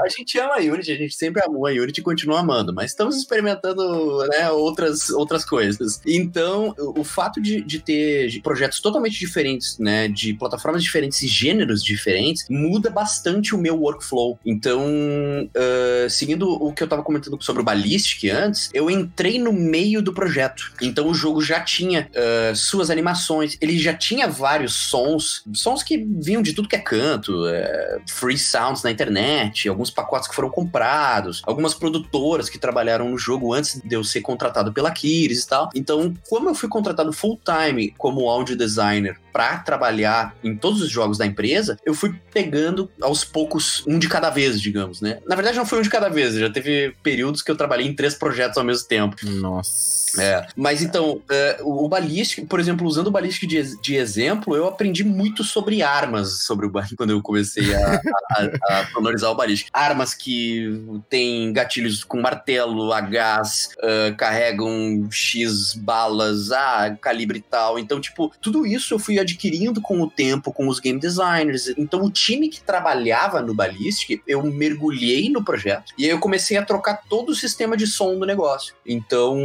a 0.00 0.08
gente 0.08 0.38
ama 0.38 0.54
a 0.54 0.58
Unity, 0.58 0.92
a 0.92 0.96
gente 0.96 1.14
sempre 1.14 1.42
amou 1.44 1.66
a 1.66 1.70
Unity 1.70 2.00
e 2.00 2.04
continua 2.04 2.40
amando, 2.40 2.72
mas 2.72 2.90
estamos 2.90 3.16
experimentando 3.16 4.26
né, 4.28 4.50
outras, 4.50 5.10
outras 5.10 5.44
coisas. 5.44 6.00
Então, 6.06 6.74
o 6.78 7.04
fato 7.04 7.40
de, 7.40 7.60
de 7.62 7.80
ter 7.80 8.40
projetos 8.42 8.80
totalmente 8.80 9.18
diferentes, 9.18 9.78
né, 9.78 10.08
de 10.08 10.34
plataformas 10.34 10.82
diferentes 10.82 11.22
e 11.22 11.26
gêneros 11.26 11.57
diferentes, 11.66 12.46
muda 12.48 12.90
bastante 12.90 13.54
o 13.54 13.58
meu 13.58 13.80
workflow. 13.80 14.38
Então, 14.44 14.84
uh, 14.84 16.10
seguindo 16.10 16.50
o 16.50 16.72
que 16.72 16.82
eu 16.82 16.88
tava 16.88 17.02
comentando 17.02 17.40
sobre 17.42 17.62
o 17.62 17.64
Ballistic 17.64 18.30
antes, 18.30 18.70
eu 18.72 18.90
entrei 18.90 19.38
no 19.38 19.52
meio 19.52 20.02
do 20.02 20.12
projeto. 20.12 20.72
Então, 20.80 21.08
o 21.08 21.14
jogo 21.14 21.40
já 21.40 21.60
tinha 21.60 22.10
uh, 22.10 22.56
suas 22.56 22.90
animações, 22.90 23.56
ele 23.60 23.78
já 23.78 23.94
tinha 23.94 24.28
vários 24.28 24.74
sons, 24.74 25.42
sons 25.52 25.82
que 25.82 25.98
vinham 25.98 26.42
de 26.42 26.52
tudo 26.52 26.68
que 26.68 26.76
é 26.76 26.80
canto, 26.80 27.46
uh, 27.46 28.00
free 28.08 28.38
sounds 28.38 28.82
na 28.82 28.90
internet, 28.90 29.68
alguns 29.68 29.90
pacotes 29.90 30.28
que 30.28 30.34
foram 30.34 30.50
comprados, 30.50 31.42
algumas 31.44 31.74
produtoras 31.74 32.48
que 32.48 32.58
trabalharam 32.58 33.08
no 33.10 33.18
jogo 33.18 33.52
antes 33.52 33.80
de 33.82 33.94
eu 33.94 34.04
ser 34.04 34.20
contratado 34.20 34.72
pela 34.72 34.90
Kiris 34.90 35.44
e 35.44 35.48
tal. 35.48 35.70
Então, 35.74 36.14
como 36.28 36.48
eu 36.48 36.54
fui 36.54 36.68
contratado 36.68 37.12
full 37.12 37.40
time 37.44 37.94
como 37.96 38.28
audio 38.28 38.56
designer 38.56 39.18
para 39.38 39.58
trabalhar 39.58 40.34
em 40.42 40.56
todos 40.56 40.82
os 40.82 40.90
jogos 40.90 41.16
da 41.16 41.24
empresa, 41.24 41.78
eu 41.86 41.94
fui 41.94 42.12
pegando 42.32 42.90
aos 43.00 43.22
poucos 43.22 43.84
um 43.86 43.96
de 43.96 44.08
cada 44.08 44.30
vez, 44.30 44.60
digamos, 44.60 45.00
né? 45.00 45.20
Na 45.28 45.36
verdade, 45.36 45.56
não 45.56 45.64
foi 45.64 45.78
um 45.78 45.82
de 45.82 45.88
cada 45.88 46.08
vez, 46.08 46.34
já 46.34 46.50
teve 46.50 46.92
períodos 47.04 47.40
que 47.40 47.48
eu 47.48 47.54
trabalhei 47.54 47.86
em 47.86 47.94
três 47.94 48.16
projetos 48.16 48.58
ao 48.58 48.64
mesmo 48.64 48.88
tempo. 48.88 49.14
Nossa. 49.22 49.98
É. 50.18 50.46
Mas 50.56 50.82
então, 50.82 51.20
é, 51.30 51.58
o 51.62 51.88
Ballistic, 51.88 52.46
por 52.46 52.60
exemplo, 52.60 52.86
usando 52.86 53.08
o 53.08 53.10
Ballistic 53.10 53.48
de, 53.48 53.80
de, 53.80 53.96
exemplo, 53.96 54.56
eu 54.56 54.66
aprendi 54.66 55.04
muito 55.04 55.44
sobre 55.44 55.82
armas 55.82 56.44
sobre 56.44 56.66
o 56.66 56.72
quando 56.96 57.10
eu 57.10 57.20
comecei 57.20 57.74
a, 57.74 58.00
a, 58.30 58.80
a 58.80 58.86
sonorizar 58.86 59.30
o 59.30 59.34
Ballistic. 59.34 59.68
Armas 59.72 60.14
que 60.14 60.82
têm 61.10 61.52
gatilhos 61.52 62.04
com 62.04 62.20
martelo, 62.20 62.92
a 62.92 63.00
gás, 63.00 63.70
uh, 63.78 64.16
carregam 64.16 65.08
X 65.10 65.74
balas, 65.74 66.52
ah, 66.52 66.96
calibre 67.00 67.38
e 67.38 67.42
tal. 67.42 67.78
Então, 67.78 68.00
tipo, 68.00 68.32
tudo 68.40 68.66
isso 68.66 68.94
eu 68.94 68.98
fui 68.98 69.18
adquirindo 69.28 69.80
com 69.80 70.00
o 70.00 70.10
tempo, 70.10 70.52
com 70.52 70.68
os 70.68 70.80
game 70.80 70.98
designers. 70.98 71.72
Então, 71.76 72.02
o 72.02 72.10
time 72.10 72.48
que 72.48 72.60
trabalhava 72.60 73.42
no 73.42 73.54
Ballistic, 73.54 74.22
eu 74.26 74.42
mergulhei 74.42 75.28
no 75.28 75.44
projeto 75.44 75.92
e 75.96 76.04
aí 76.04 76.10
eu 76.10 76.18
comecei 76.18 76.56
a 76.56 76.64
trocar 76.64 77.02
todo 77.08 77.30
o 77.30 77.34
sistema 77.34 77.76
de 77.76 77.86
som 77.86 78.18
do 78.18 78.26
negócio. 78.26 78.74
Então, 78.86 79.36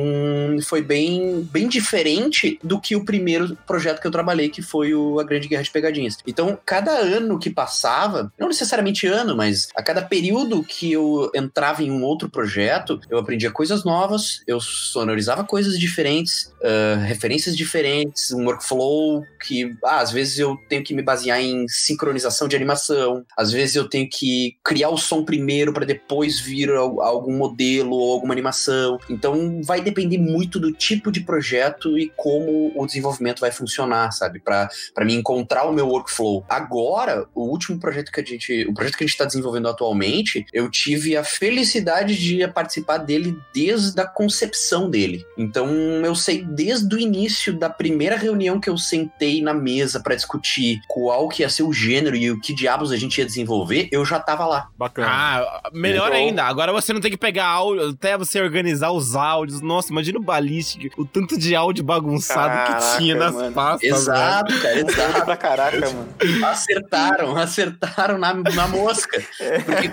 foi 0.66 0.82
bem, 0.82 1.48
bem 1.52 1.68
diferente 1.68 2.60
do 2.64 2.80
que 2.80 2.96
o 2.96 3.06
primeiro 3.06 3.58
projeto 3.68 4.00
que 4.00 4.08
eu 4.08 4.12
trabalhei, 4.12 4.50
que 4.50 4.62
foi 4.62 4.94
o 4.94 5.20
A 5.20 5.24
Grande 5.24 5.48
Guerra 5.48 5.64
de 5.64 5.72
Pegadinhas. 5.72 6.18
Então, 6.26 6.58
cada 6.66 6.92
ano 6.92 7.38
que 7.38 7.50
passava, 7.50 8.32
não 8.40 8.48
necessariamente 8.48 9.08
ano, 9.08 9.36
mas 9.36 9.70
a 9.76 9.84
cada 9.84 10.02
período 10.02 10.64
que 10.64 10.92
eu 10.92 11.32
entrava 11.36 11.84
em 11.84 11.92
um 11.92 12.04
outro 12.04 12.30
projeto, 12.30 13.00
eu 13.10 13.18
aprendia 13.18 13.52
coisas 13.52 13.84
novas, 13.84 14.42
eu 14.48 14.60
sonorizava 14.60 15.44
coisas 15.44 15.78
diferentes, 15.80 16.54
uh, 16.62 17.04
referências 17.06 17.56
diferentes, 17.56 18.32
um 18.32 18.46
workflow 18.46 19.24
que 19.46 19.73
ah, 19.84 20.00
às 20.00 20.12
vezes 20.12 20.40
eu 20.40 20.58
tenho 20.70 20.84
que 20.84 20.94
me 20.94 21.02
basear 21.02 21.42
em 21.42 21.68
sincronização 21.68 22.48
de 22.48 22.56
animação, 22.56 23.26
às 23.38 23.52
vezes 23.52 23.76
eu 23.76 23.88
tenho 23.88 24.10
que 24.10 24.56
criar 24.64 24.90
o 24.90 24.98
som 24.98 25.24
primeiro 25.24 25.74
para 25.74 25.86
depois 25.86 26.40
vir 26.40 26.70
algum 26.72 27.38
modelo 27.38 27.96
ou 27.96 28.14
alguma 28.14 28.34
animação. 28.34 28.98
Então, 29.10 29.62
vai 29.64 29.82
depender 29.82 30.18
muito 30.18 30.60
do 30.60 30.72
tipo 30.72 31.12
de 31.12 31.22
projeto 31.22 31.98
e 31.98 32.12
como 32.16 32.72
o 32.76 32.86
desenvolvimento 32.86 33.40
vai 33.40 33.52
funcionar, 33.52 34.12
sabe? 34.12 34.40
Para 34.40 34.70
mim 35.02 35.16
encontrar 35.16 35.66
o 35.66 35.74
meu 35.74 35.88
workflow. 35.88 36.46
Agora, 36.50 37.28
o 37.34 37.44
último 37.44 37.80
projeto 37.80 38.12
que 38.12 38.20
a 38.20 38.24
gente, 38.24 38.66
o 38.68 38.74
projeto 38.74 38.98
que 38.98 39.04
a 39.04 39.08
gente 39.08 39.14
está 39.14 39.26
desenvolvendo 39.26 39.68
atualmente, 39.68 40.46
eu 40.54 40.70
tive 40.70 41.16
a 41.16 41.24
felicidade 41.24 42.18
de 42.18 42.48
participar 42.48 42.98
dele 42.98 43.38
desde 43.54 44.00
a 44.00 44.06
concepção 44.06 44.90
dele. 44.90 45.26
Então, 45.38 45.68
eu 46.04 46.16
sei 46.16 46.44
desde 46.44 46.94
o 46.96 47.00
início 47.00 47.54
da 47.58 47.70
primeira 47.70 48.16
reunião 48.16 48.60
que 48.60 48.70
eu 48.70 48.78
sentei 48.78 49.42
na 49.42 49.53
mesa 49.54 50.00
para 50.00 50.16
discutir 50.16 50.82
qual 50.88 51.28
que 51.30 51.42
ia 51.42 51.50
ser 51.50 51.64
o 51.64 51.74
gênero 51.74 52.16
e 52.16 52.32
o 52.32 52.40
que 52.40 52.54
diabos 52.54 52.92
a 52.92 52.98
gente 52.98 53.18
ia 53.18 53.26
desenvolver, 53.26 53.88
eu 53.92 54.06
já 54.06 54.20
tava 54.20 54.46
lá. 54.46 54.70
Bacana. 54.78 55.08
Ah, 55.10 55.70
melhor 55.74 56.08
então... 56.08 56.18
ainda. 56.18 56.44
Agora 56.44 56.72
você 56.72 56.94
não 56.94 57.02
tem 57.02 57.12
que 57.12 57.18
pegar 57.18 57.48
áudio, 57.48 57.90
até 57.90 58.18
você 58.18 58.42
organizar 58.42 58.92
os 58.92 59.16
áudios. 59.16 59.62
Nossa, 59.62 59.92
imagina 59.92 60.20
o 60.20 60.24
balística, 60.24 60.90
o 61.00 61.06
tanto 61.06 61.38
de 61.38 61.56
áudio 61.56 61.84
bagunçado 61.84 62.54
caraca, 62.54 62.76
que 62.76 62.98
tinha 62.98 63.16
nas 63.16 63.34
mano. 63.34 63.54
pastas. 63.54 63.90
Exato, 63.90 64.62
cara, 64.62 64.80
exato. 64.80 65.26
pra 65.26 65.38
caraca, 65.38 65.90
mano. 65.90 66.14
Acertaram, 66.46 67.36
acertaram 67.38 68.18
na, 68.18 68.34
na 68.34 68.68
mosca. 68.68 69.24
É. 69.40 69.60
Porque, 69.60 69.92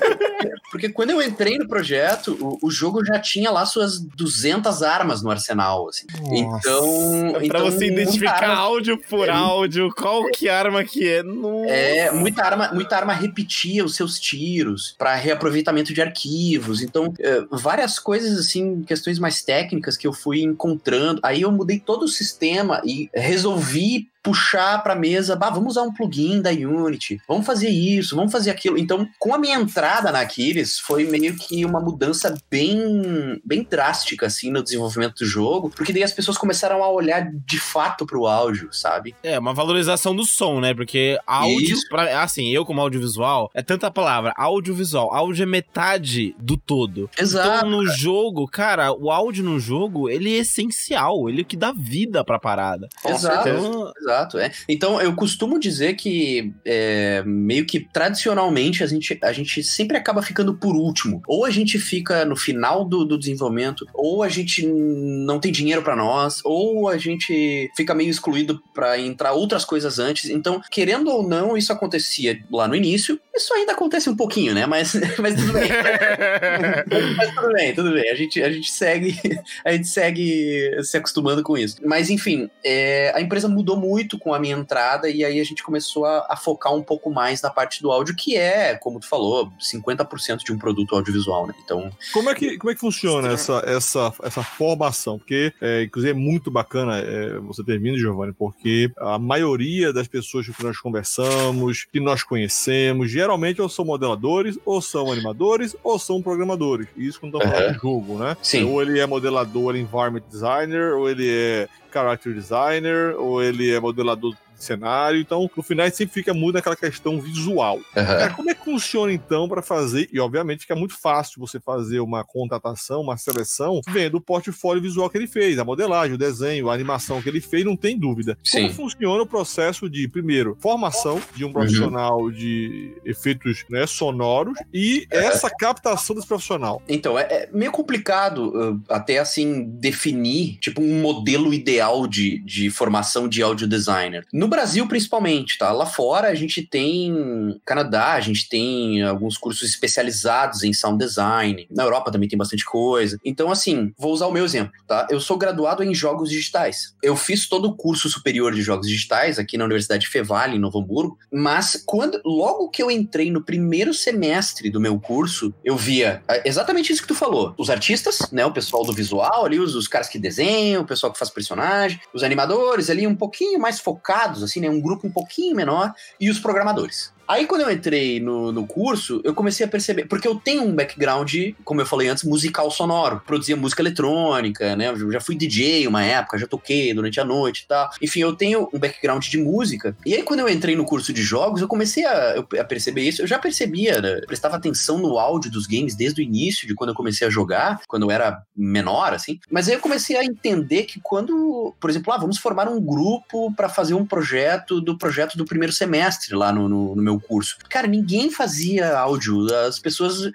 porque, 0.70 0.88
quando 0.88 1.10
eu 1.10 1.22
entrei 1.22 1.58
no 1.58 1.68
projeto, 1.68 2.36
o, 2.40 2.66
o, 2.66 2.70
jogo 2.70 3.04
já 3.04 3.18
tinha 3.18 3.50
lá 3.50 3.64
suas 3.66 3.98
200 3.98 4.82
armas 4.82 5.22
no 5.22 5.30
arsenal, 5.30 5.88
assim. 5.88 6.06
Então, 6.32 7.28
é 7.28 7.32
pra 7.32 7.46
então, 7.46 7.64
você 7.64 7.86
identificar 7.86 8.54
áudio 8.56 8.98
por 9.08 9.28
é, 9.28 9.32
áudio, 9.50 9.90
qual 9.94 10.24
que 10.30 10.48
arma 10.48 10.82
que 10.84 11.06
é. 11.06 11.22
Nossa. 11.22 11.70
É, 11.70 12.10
muita 12.12 12.42
arma, 12.42 12.70
muita 12.72 12.96
arma 12.96 13.12
repetia 13.12 13.84
os 13.84 13.94
seus 13.94 14.18
tiros 14.18 14.94
para 14.96 15.14
reaproveitamento 15.14 15.92
de 15.92 16.00
arquivos. 16.00 16.82
Então, 16.82 17.12
é, 17.18 17.44
várias 17.50 17.98
coisas 17.98 18.38
assim, 18.38 18.82
questões 18.82 19.18
mais 19.18 19.42
técnicas 19.42 19.96
que 19.96 20.06
eu 20.06 20.12
fui 20.12 20.30
fui 20.30 20.42
encontrando. 20.42 21.20
Aí 21.24 21.42
eu 21.42 21.50
mudei 21.50 21.80
todo 21.80 22.04
o 22.04 22.08
sistema 22.08 22.80
e 22.84 23.10
resolvi 23.12 24.08
puxar 24.22 24.82
para 24.82 24.92
a 24.92 24.96
mesa, 24.96 25.34
bah, 25.36 25.50
vamos 25.50 25.72
usar 25.72 25.82
um 25.82 25.92
plugin 25.92 26.40
da 26.40 26.50
Unity, 26.50 27.20
vamos 27.26 27.46
fazer 27.46 27.68
isso, 27.68 28.14
vamos 28.14 28.32
fazer 28.32 28.50
aquilo. 28.50 28.78
Então, 28.78 29.08
com 29.18 29.34
a 29.34 29.38
minha 29.38 29.56
entrada 29.56 30.12
na 30.12 30.20
Aquiles, 30.20 30.78
foi 30.78 31.04
meio 31.04 31.36
que 31.36 31.64
uma 31.64 31.80
mudança 31.80 32.34
bem, 32.50 33.40
bem 33.44 33.66
drástica, 33.68 34.26
assim, 34.26 34.50
no 34.50 34.62
desenvolvimento 34.62 35.18
do 35.18 35.26
jogo, 35.26 35.70
porque 35.70 35.92
daí 35.92 36.02
as 36.02 36.12
pessoas 36.12 36.36
começaram 36.36 36.82
a 36.84 36.90
olhar 36.90 37.30
de 37.46 37.58
fato 37.58 38.04
pro 38.06 38.26
áudio, 38.26 38.72
sabe? 38.72 39.14
É, 39.22 39.38
uma 39.38 39.54
valorização 39.54 40.14
do 40.14 40.24
som, 40.24 40.60
né? 40.60 40.74
Porque 40.74 41.18
áudio, 41.26 41.76
pra, 41.88 42.22
assim, 42.22 42.50
eu 42.50 42.64
como 42.64 42.80
audiovisual, 42.80 43.50
é 43.54 43.62
tanta 43.62 43.90
palavra, 43.90 44.32
audiovisual, 44.36 45.14
áudio 45.14 45.42
é 45.42 45.46
metade 45.46 46.34
do 46.38 46.56
todo. 46.56 47.08
Exato. 47.18 47.48
Então, 47.48 47.70
no 47.70 47.86
jogo, 47.86 48.46
cara, 48.46 48.92
o 48.92 49.10
áudio 49.10 49.44
no 49.44 49.58
jogo, 49.58 50.08
ele 50.08 50.34
é 50.34 50.38
essencial, 50.38 51.28
ele 51.28 51.40
é 51.40 51.42
o 51.42 51.46
que 51.46 51.56
dá 51.56 51.72
vida 51.72 52.24
pra 52.24 52.38
parada. 52.38 52.88
Exato. 53.04 53.48
Então, 53.48 53.70
Exato, 53.70 53.92
é. 54.38 54.50
Então 54.68 55.00
eu 55.00 55.14
costumo 55.14 55.58
dizer 55.58 55.94
que 55.94 56.52
é, 56.64 57.22
meio 57.24 57.64
que 57.64 57.80
tradicionalmente 57.80 58.82
a 58.82 58.86
gente, 58.86 59.18
a 59.22 59.32
gente 59.32 59.62
sempre 59.62 59.96
acaba 59.96 60.22
ficando 60.22 60.54
por 60.54 60.74
último. 60.74 61.22
Ou 61.26 61.44
a 61.44 61.50
gente 61.50 61.78
fica 61.78 62.24
no 62.24 62.36
final 62.36 62.84
do, 62.84 63.04
do 63.04 63.18
desenvolvimento, 63.18 63.86
ou 63.94 64.22
a 64.22 64.28
gente 64.28 64.66
não 64.66 65.38
tem 65.38 65.52
dinheiro 65.52 65.82
para 65.82 65.96
nós, 65.96 66.40
ou 66.44 66.88
a 66.88 66.98
gente 66.98 67.70
fica 67.76 67.94
meio 67.94 68.10
excluído 68.10 68.60
para 68.74 68.98
entrar 68.98 69.32
outras 69.32 69.64
coisas 69.64 69.98
antes. 69.98 70.30
Então, 70.30 70.60
querendo 70.70 71.10
ou 71.10 71.26
não, 71.26 71.56
isso 71.56 71.72
acontecia 71.72 72.40
lá 72.50 72.66
no 72.66 72.74
início. 72.74 73.20
Isso 73.34 73.52
ainda 73.54 73.72
acontece 73.72 74.10
um 74.10 74.16
pouquinho, 74.16 74.54
né? 74.54 74.66
Mas, 74.66 74.94
mas 75.18 75.34
tudo 75.34 75.52
bem. 75.52 75.68
mas 77.16 77.34
tudo 77.34 77.52
bem, 77.52 77.74
tudo 77.74 77.92
bem. 77.92 78.10
A 78.10 78.14
gente, 78.14 78.42
a 78.42 78.50
gente 78.50 78.70
segue, 78.70 79.18
a 79.64 79.72
gente 79.72 79.88
segue 79.88 80.70
se 80.82 80.96
acostumando 80.96 81.42
com 81.42 81.56
isso. 81.56 81.76
Mas 81.84 82.10
enfim, 82.10 82.50
é, 82.64 83.12
a 83.14 83.20
empresa 83.20 83.48
mudou 83.48 83.76
muito 83.76 83.99
com 84.18 84.34
a 84.34 84.38
minha 84.38 84.56
entrada 84.56 85.08
e 85.08 85.24
aí 85.24 85.40
a 85.40 85.44
gente 85.44 85.62
começou 85.62 86.04
a, 86.04 86.26
a, 86.28 86.36
focar 86.36 86.74
um 86.74 86.82
pouco 86.82 87.10
mais 87.10 87.42
na 87.42 87.50
parte 87.50 87.82
do 87.82 87.90
áudio, 87.90 88.14
que 88.16 88.36
é, 88.36 88.74
como 88.76 89.00
tu 89.00 89.08
falou, 89.08 89.52
50% 89.60 90.38
de 90.38 90.52
um 90.52 90.58
produto 90.58 90.94
audiovisual, 90.94 91.46
né? 91.46 91.54
Então. 91.64 91.90
Como 92.12 92.30
é 92.30 92.34
que, 92.34 92.58
como 92.58 92.70
é 92.70 92.74
que 92.74 92.80
funciona 92.80 93.32
essa, 93.32 93.62
essa, 93.66 94.12
essa 94.22 94.42
formação? 94.42 95.18
Porque, 95.18 95.52
é, 95.60 95.82
inclusive, 95.84 96.12
é 96.12 96.14
muito 96.14 96.50
bacana 96.50 96.98
é, 96.98 97.38
você 97.38 97.62
ter 97.64 97.78
vindo, 97.78 97.98
Giovanni, 97.98 98.32
porque 98.32 98.90
a 98.98 99.18
maioria 99.18 99.92
das 99.92 100.08
pessoas 100.08 100.46
que 100.46 100.62
nós 100.62 100.78
conversamos, 100.78 101.86
que 101.92 102.00
nós 102.00 102.22
conhecemos, 102.22 103.10
geralmente 103.10 103.60
ou 103.60 103.68
são 103.68 103.84
modeladores, 103.84 104.58
ou 104.64 104.80
são 104.80 105.10
animadores, 105.10 105.76
ou 105.82 105.98
são 105.98 106.22
programadores. 106.22 106.88
Isso 106.96 107.20
quando 107.20 107.36
estamos 107.36 107.54
uhum. 107.54 107.60
falando 107.60 107.74
de 107.74 107.80
jogo, 107.80 108.18
né? 108.18 108.36
Sim. 108.42 108.64
Ou 108.64 108.82
ele 108.82 108.98
é 108.98 109.06
modelador 109.06 109.76
environment 109.76 110.22
designer, 110.28 110.94
ou 110.94 111.08
ele 111.08 111.28
é 111.28 111.68
character 111.90 112.32
designer, 112.32 113.14
ou 113.18 113.42
ele 113.42 113.70
é 113.70 113.80
modelador 113.80 114.34
cenário. 114.64 115.20
Então, 115.20 115.50
no 115.54 115.62
final, 115.62 115.90
sempre 115.90 116.14
fica 116.14 116.34
muito 116.34 116.54
naquela 116.54 116.76
questão 116.76 117.20
visual. 117.20 117.76
Uhum. 117.76 117.82
Cara, 117.94 118.34
como 118.34 118.50
é 118.50 118.54
que 118.54 118.64
funciona 118.64 119.12
então 119.12 119.48
para 119.48 119.62
fazer? 119.62 120.08
E 120.12 120.20
obviamente 120.20 120.60
fica 120.60 120.76
muito 120.76 120.94
fácil 120.96 121.40
você 121.40 121.58
fazer 121.58 122.00
uma 122.00 122.24
contratação, 122.24 123.00
uma 123.00 123.16
seleção, 123.16 123.80
vendo 123.88 124.16
o 124.16 124.20
portfólio 124.20 124.82
visual 124.82 125.08
que 125.08 125.18
ele 125.18 125.26
fez, 125.26 125.58
a 125.58 125.64
modelagem, 125.64 126.14
o 126.14 126.18
desenho, 126.18 126.68
a 126.68 126.74
animação 126.74 127.20
que 127.22 127.28
ele 127.28 127.40
fez, 127.40 127.64
não 127.64 127.76
tem 127.76 127.98
dúvida. 127.98 128.36
Sim. 128.44 128.62
Como 128.62 128.74
funciona 128.74 129.22
o 129.22 129.26
processo 129.26 129.88
de, 129.88 130.08
primeiro, 130.08 130.56
formação 130.60 131.20
de 131.34 131.44
um 131.44 131.52
profissional 131.52 132.20
uhum. 132.20 132.30
de 132.30 132.96
efeitos 133.04 133.64
né, 133.68 133.86
sonoros 133.86 134.58
e 134.72 135.06
uhum. 135.12 135.18
essa 135.18 135.50
captação 135.50 136.14
desse 136.14 136.28
profissional? 136.28 136.82
Então, 136.88 137.18
é, 137.18 137.22
é 137.22 137.48
meio 137.52 137.72
complicado 137.72 138.48
uh, 138.48 138.82
até 138.88 139.18
assim 139.18 139.64
definir 139.64 140.58
tipo 140.60 140.82
um 140.82 141.00
modelo 141.00 141.52
ideal 141.52 142.06
de, 142.06 142.38
de 142.44 142.70
formação 142.70 143.28
de 143.28 143.42
audio 143.42 143.66
designer. 143.66 144.26
No 144.32 144.48
Brasil, 144.50 144.86
principalmente, 144.86 145.56
tá? 145.56 145.72
Lá 145.72 145.86
fora 145.86 146.28
a 146.28 146.34
gente 146.34 146.62
tem 146.62 147.58
Canadá, 147.64 148.12
a 148.12 148.20
gente 148.20 148.48
tem 148.48 149.02
alguns 149.02 149.38
cursos 149.38 149.68
especializados 149.68 150.62
em 150.62 150.72
sound 150.72 150.98
design. 150.98 151.66
Na 151.70 151.84
Europa 151.84 152.10
também 152.10 152.28
tem 152.28 152.38
bastante 152.38 152.64
coisa. 152.64 153.18
Então, 153.24 153.50
assim, 153.50 153.92
vou 153.96 154.12
usar 154.12 154.26
o 154.26 154.32
meu 154.32 154.44
exemplo, 154.44 154.72
tá? 154.86 155.06
Eu 155.10 155.20
sou 155.20 155.38
graduado 155.38 155.82
em 155.82 155.94
jogos 155.94 156.28
digitais. 156.28 156.94
Eu 157.02 157.16
fiz 157.16 157.48
todo 157.48 157.66
o 157.66 157.74
curso 157.74 158.08
superior 158.08 158.52
de 158.52 158.62
jogos 158.62 158.86
digitais 158.86 159.38
aqui 159.38 159.56
na 159.56 159.64
Universidade 159.64 160.08
Fevale, 160.08 160.56
em 160.56 160.60
Novo 160.60 160.78
Hamburgo, 160.78 161.18
mas 161.32 161.82
quando 161.86 162.20
logo 162.24 162.68
que 162.68 162.82
eu 162.82 162.90
entrei 162.90 163.30
no 163.30 163.42
primeiro 163.42 163.94
semestre 163.94 164.70
do 164.70 164.80
meu 164.80 164.98
curso, 164.98 165.54
eu 165.64 165.76
via 165.76 166.22
é, 166.28 166.48
exatamente 166.48 166.92
isso 166.92 167.02
que 167.02 167.08
tu 167.08 167.14
falou. 167.14 167.54
Os 167.56 167.70
artistas, 167.70 168.30
né, 168.32 168.44
o 168.44 168.52
pessoal 168.52 168.84
do 168.84 168.92
visual 168.92 169.44
ali, 169.46 169.58
os, 169.58 169.74
os 169.74 169.86
caras 169.86 170.08
que 170.08 170.18
desenham, 170.18 170.82
o 170.82 170.86
pessoal 170.86 171.12
que 171.12 171.18
faz 171.18 171.30
personagem, 171.30 172.00
os 172.12 172.22
animadores 172.22 172.90
ali 172.90 173.06
um 173.06 173.14
pouquinho 173.14 173.58
mais 173.58 173.78
focados 173.78 174.39
assim, 174.42 174.60
né? 174.60 174.70
Um 174.70 174.80
grupo 174.80 175.06
um 175.06 175.10
pouquinho 175.10 175.56
menor, 175.56 175.92
e 176.18 176.30
os 176.30 176.38
programadores. 176.38 177.12
Aí, 177.30 177.46
quando 177.46 177.60
eu 177.60 177.70
entrei 177.70 178.18
no, 178.18 178.50
no 178.50 178.66
curso, 178.66 179.20
eu 179.22 179.32
comecei 179.32 179.64
a 179.64 179.68
perceber, 179.68 180.06
porque 180.06 180.26
eu 180.26 180.34
tenho 180.34 180.64
um 180.64 180.74
background, 180.74 181.32
como 181.64 181.80
eu 181.80 181.86
falei 181.86 182.08
antes, 182.08 182.24
musical 182.24 182.68
sonoro. 182.72 183.22
Produzia 183.24 183.56
música 183.56 183.80
eletrônica, 183.80 184.74
né? 184.74 184.88
Eu 184.88 185.12
já 185.12 185.20
fui 185.20 185.36
DJ 185.36 185.86
uma 185.86 186.02
época, 186.02 186.38
já 186.38 186.48
toquei 186.48 186.92
durante 186.92 187.20
a 187.20 187.24
noite 187.24 187.60
e 187.60 187.68
tal. 187.68 187.88
Enfim, 188.02 188.18
eu 188.18 188.34
tenho 188.34 188.68
um 188.74 188.80
background 188.80 189.24
de 189.24 189.38
música. 189.38 189.96
E 190.04 190.12
aí, 190.12 190.24
quando 190.24 190.40
eu 190.40 190.48
entrei 190.48 190.74
no 190.74 190.84
curso 190.84 191.12
de 191.12 191.22
jogos, 191.22 191.60
eu 191.60 191.68
comecei 191.68 192.04
a, 192.04 192.44
a 192.58 192.64
perceber 192.64 193.02
isso. 193.02 193.22
Eu 193.22 193.28
já 193.28 193.38
percebia, 193.38 194.00
né? 194.00 194.22
prestava 194.26 194.56
atenção 194.56 194.98
no 194.98 195.16
áudio 195.16 195.52
dos 195.52 195.68
games 195.68 195.94
desde 195.94 196.20
o 196.20 196.24
início, 196.24 196.66
de 196.66 196.74
quando 196.74 196.90
eu 196.90 196.96
comecei 196.96 197.24
a 197.28 197.30
jogar, 197.30 197.80
quando 197.86 198.06
eu 198.06 198.10
era 198.10 198.42
menor, 198.56 199.14
assim. 199.14 199.38
Mas 199.48 199.68
aí 199.68 199.74
eu 199.74 199.80
comecei 199.80 200.16
a 200.16 200.24
entender 200.24 200.82
que 200.82 200.98
quando, 201.00 201.72
por 201.78 201.90
exemplo, 201.90 202.12
ah, 202.12 202.18
vamos 202.18 202.38
formar 202.38 202.68
um 202.68 202.80
grupo 202.80 203.54
para 203.54 203.68
fazer 203.68 203.94
um 203.94 204.04
projeto 204.04 204.80
do 204.80 204.98
projeto 204.98 205.38
do 205.38 205.44
primeiro 205.44 205.72
semestre 205.72 206.34
lá 206.34 206.52
no, 206.52 206.68
no, 206.68 206.96
no 206.96 207.02
meu 207.02 207.19
curso. 207.20 207.56
Cara, 207.68 207.86
ninguém 207.86 208.30
fazia 208.30 208.96
áudio. 208.98 209.52
As 209.66 209.78
pessoas 209.78 210.26
uh, 210.26 210.32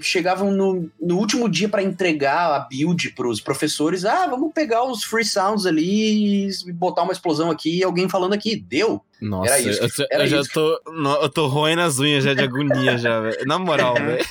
chegavam 0.00 0.50
no, 0.50 0.90
no 1.00 1.18
último 1.18 1.48
dia 1.48 1.68
para 1.68 1.82
entregar 1.82 2.54
a 2.54 2.60
build 2.60 3.10
para 3.12 3.28
os 3.28 3.40
professores. 3.40 4.04
Ah, 4.04 4.26
vamos 4.26 4.52
pegar 4.52 4.84
os 4.84 5.04
free 5.04 5.24
sounds 5.24 5.66
ali 5.66 6.48
e 6.48 6.72
botar 6.72 7.02
uma 7.02 7.12
explosão 7.12 7.50
aqui 7.50 7.78
e 7.78 7.84
alguém 7.84 8.08
falando 8.08 8.32
aqui. 8.32 8.56
Deu. 8.56 9.02
Nossa, 9.20 9.52
era 9.52 9.60
isso. 9.60 10.02
Eu, 10.02 10.06
era 10.10 10.24
eu 10.24 10.28
já 10.28 10.40
isso. 10.40 10.52
tô. 10.52 10.80
Eu 11.22 11.28
tô 11.28 11.46
roendo 11.46 11.82
as 11.82 11.98
unhas 11.98 12.24
já 12.24 12.34
de 12.34 12.42
agonia, 12.42 12.96
já, 12.96 13.20
velho. 13.20 13.46
Na 13.46 13.58
moral, 13.58 13.94
velho. 14.00 14.24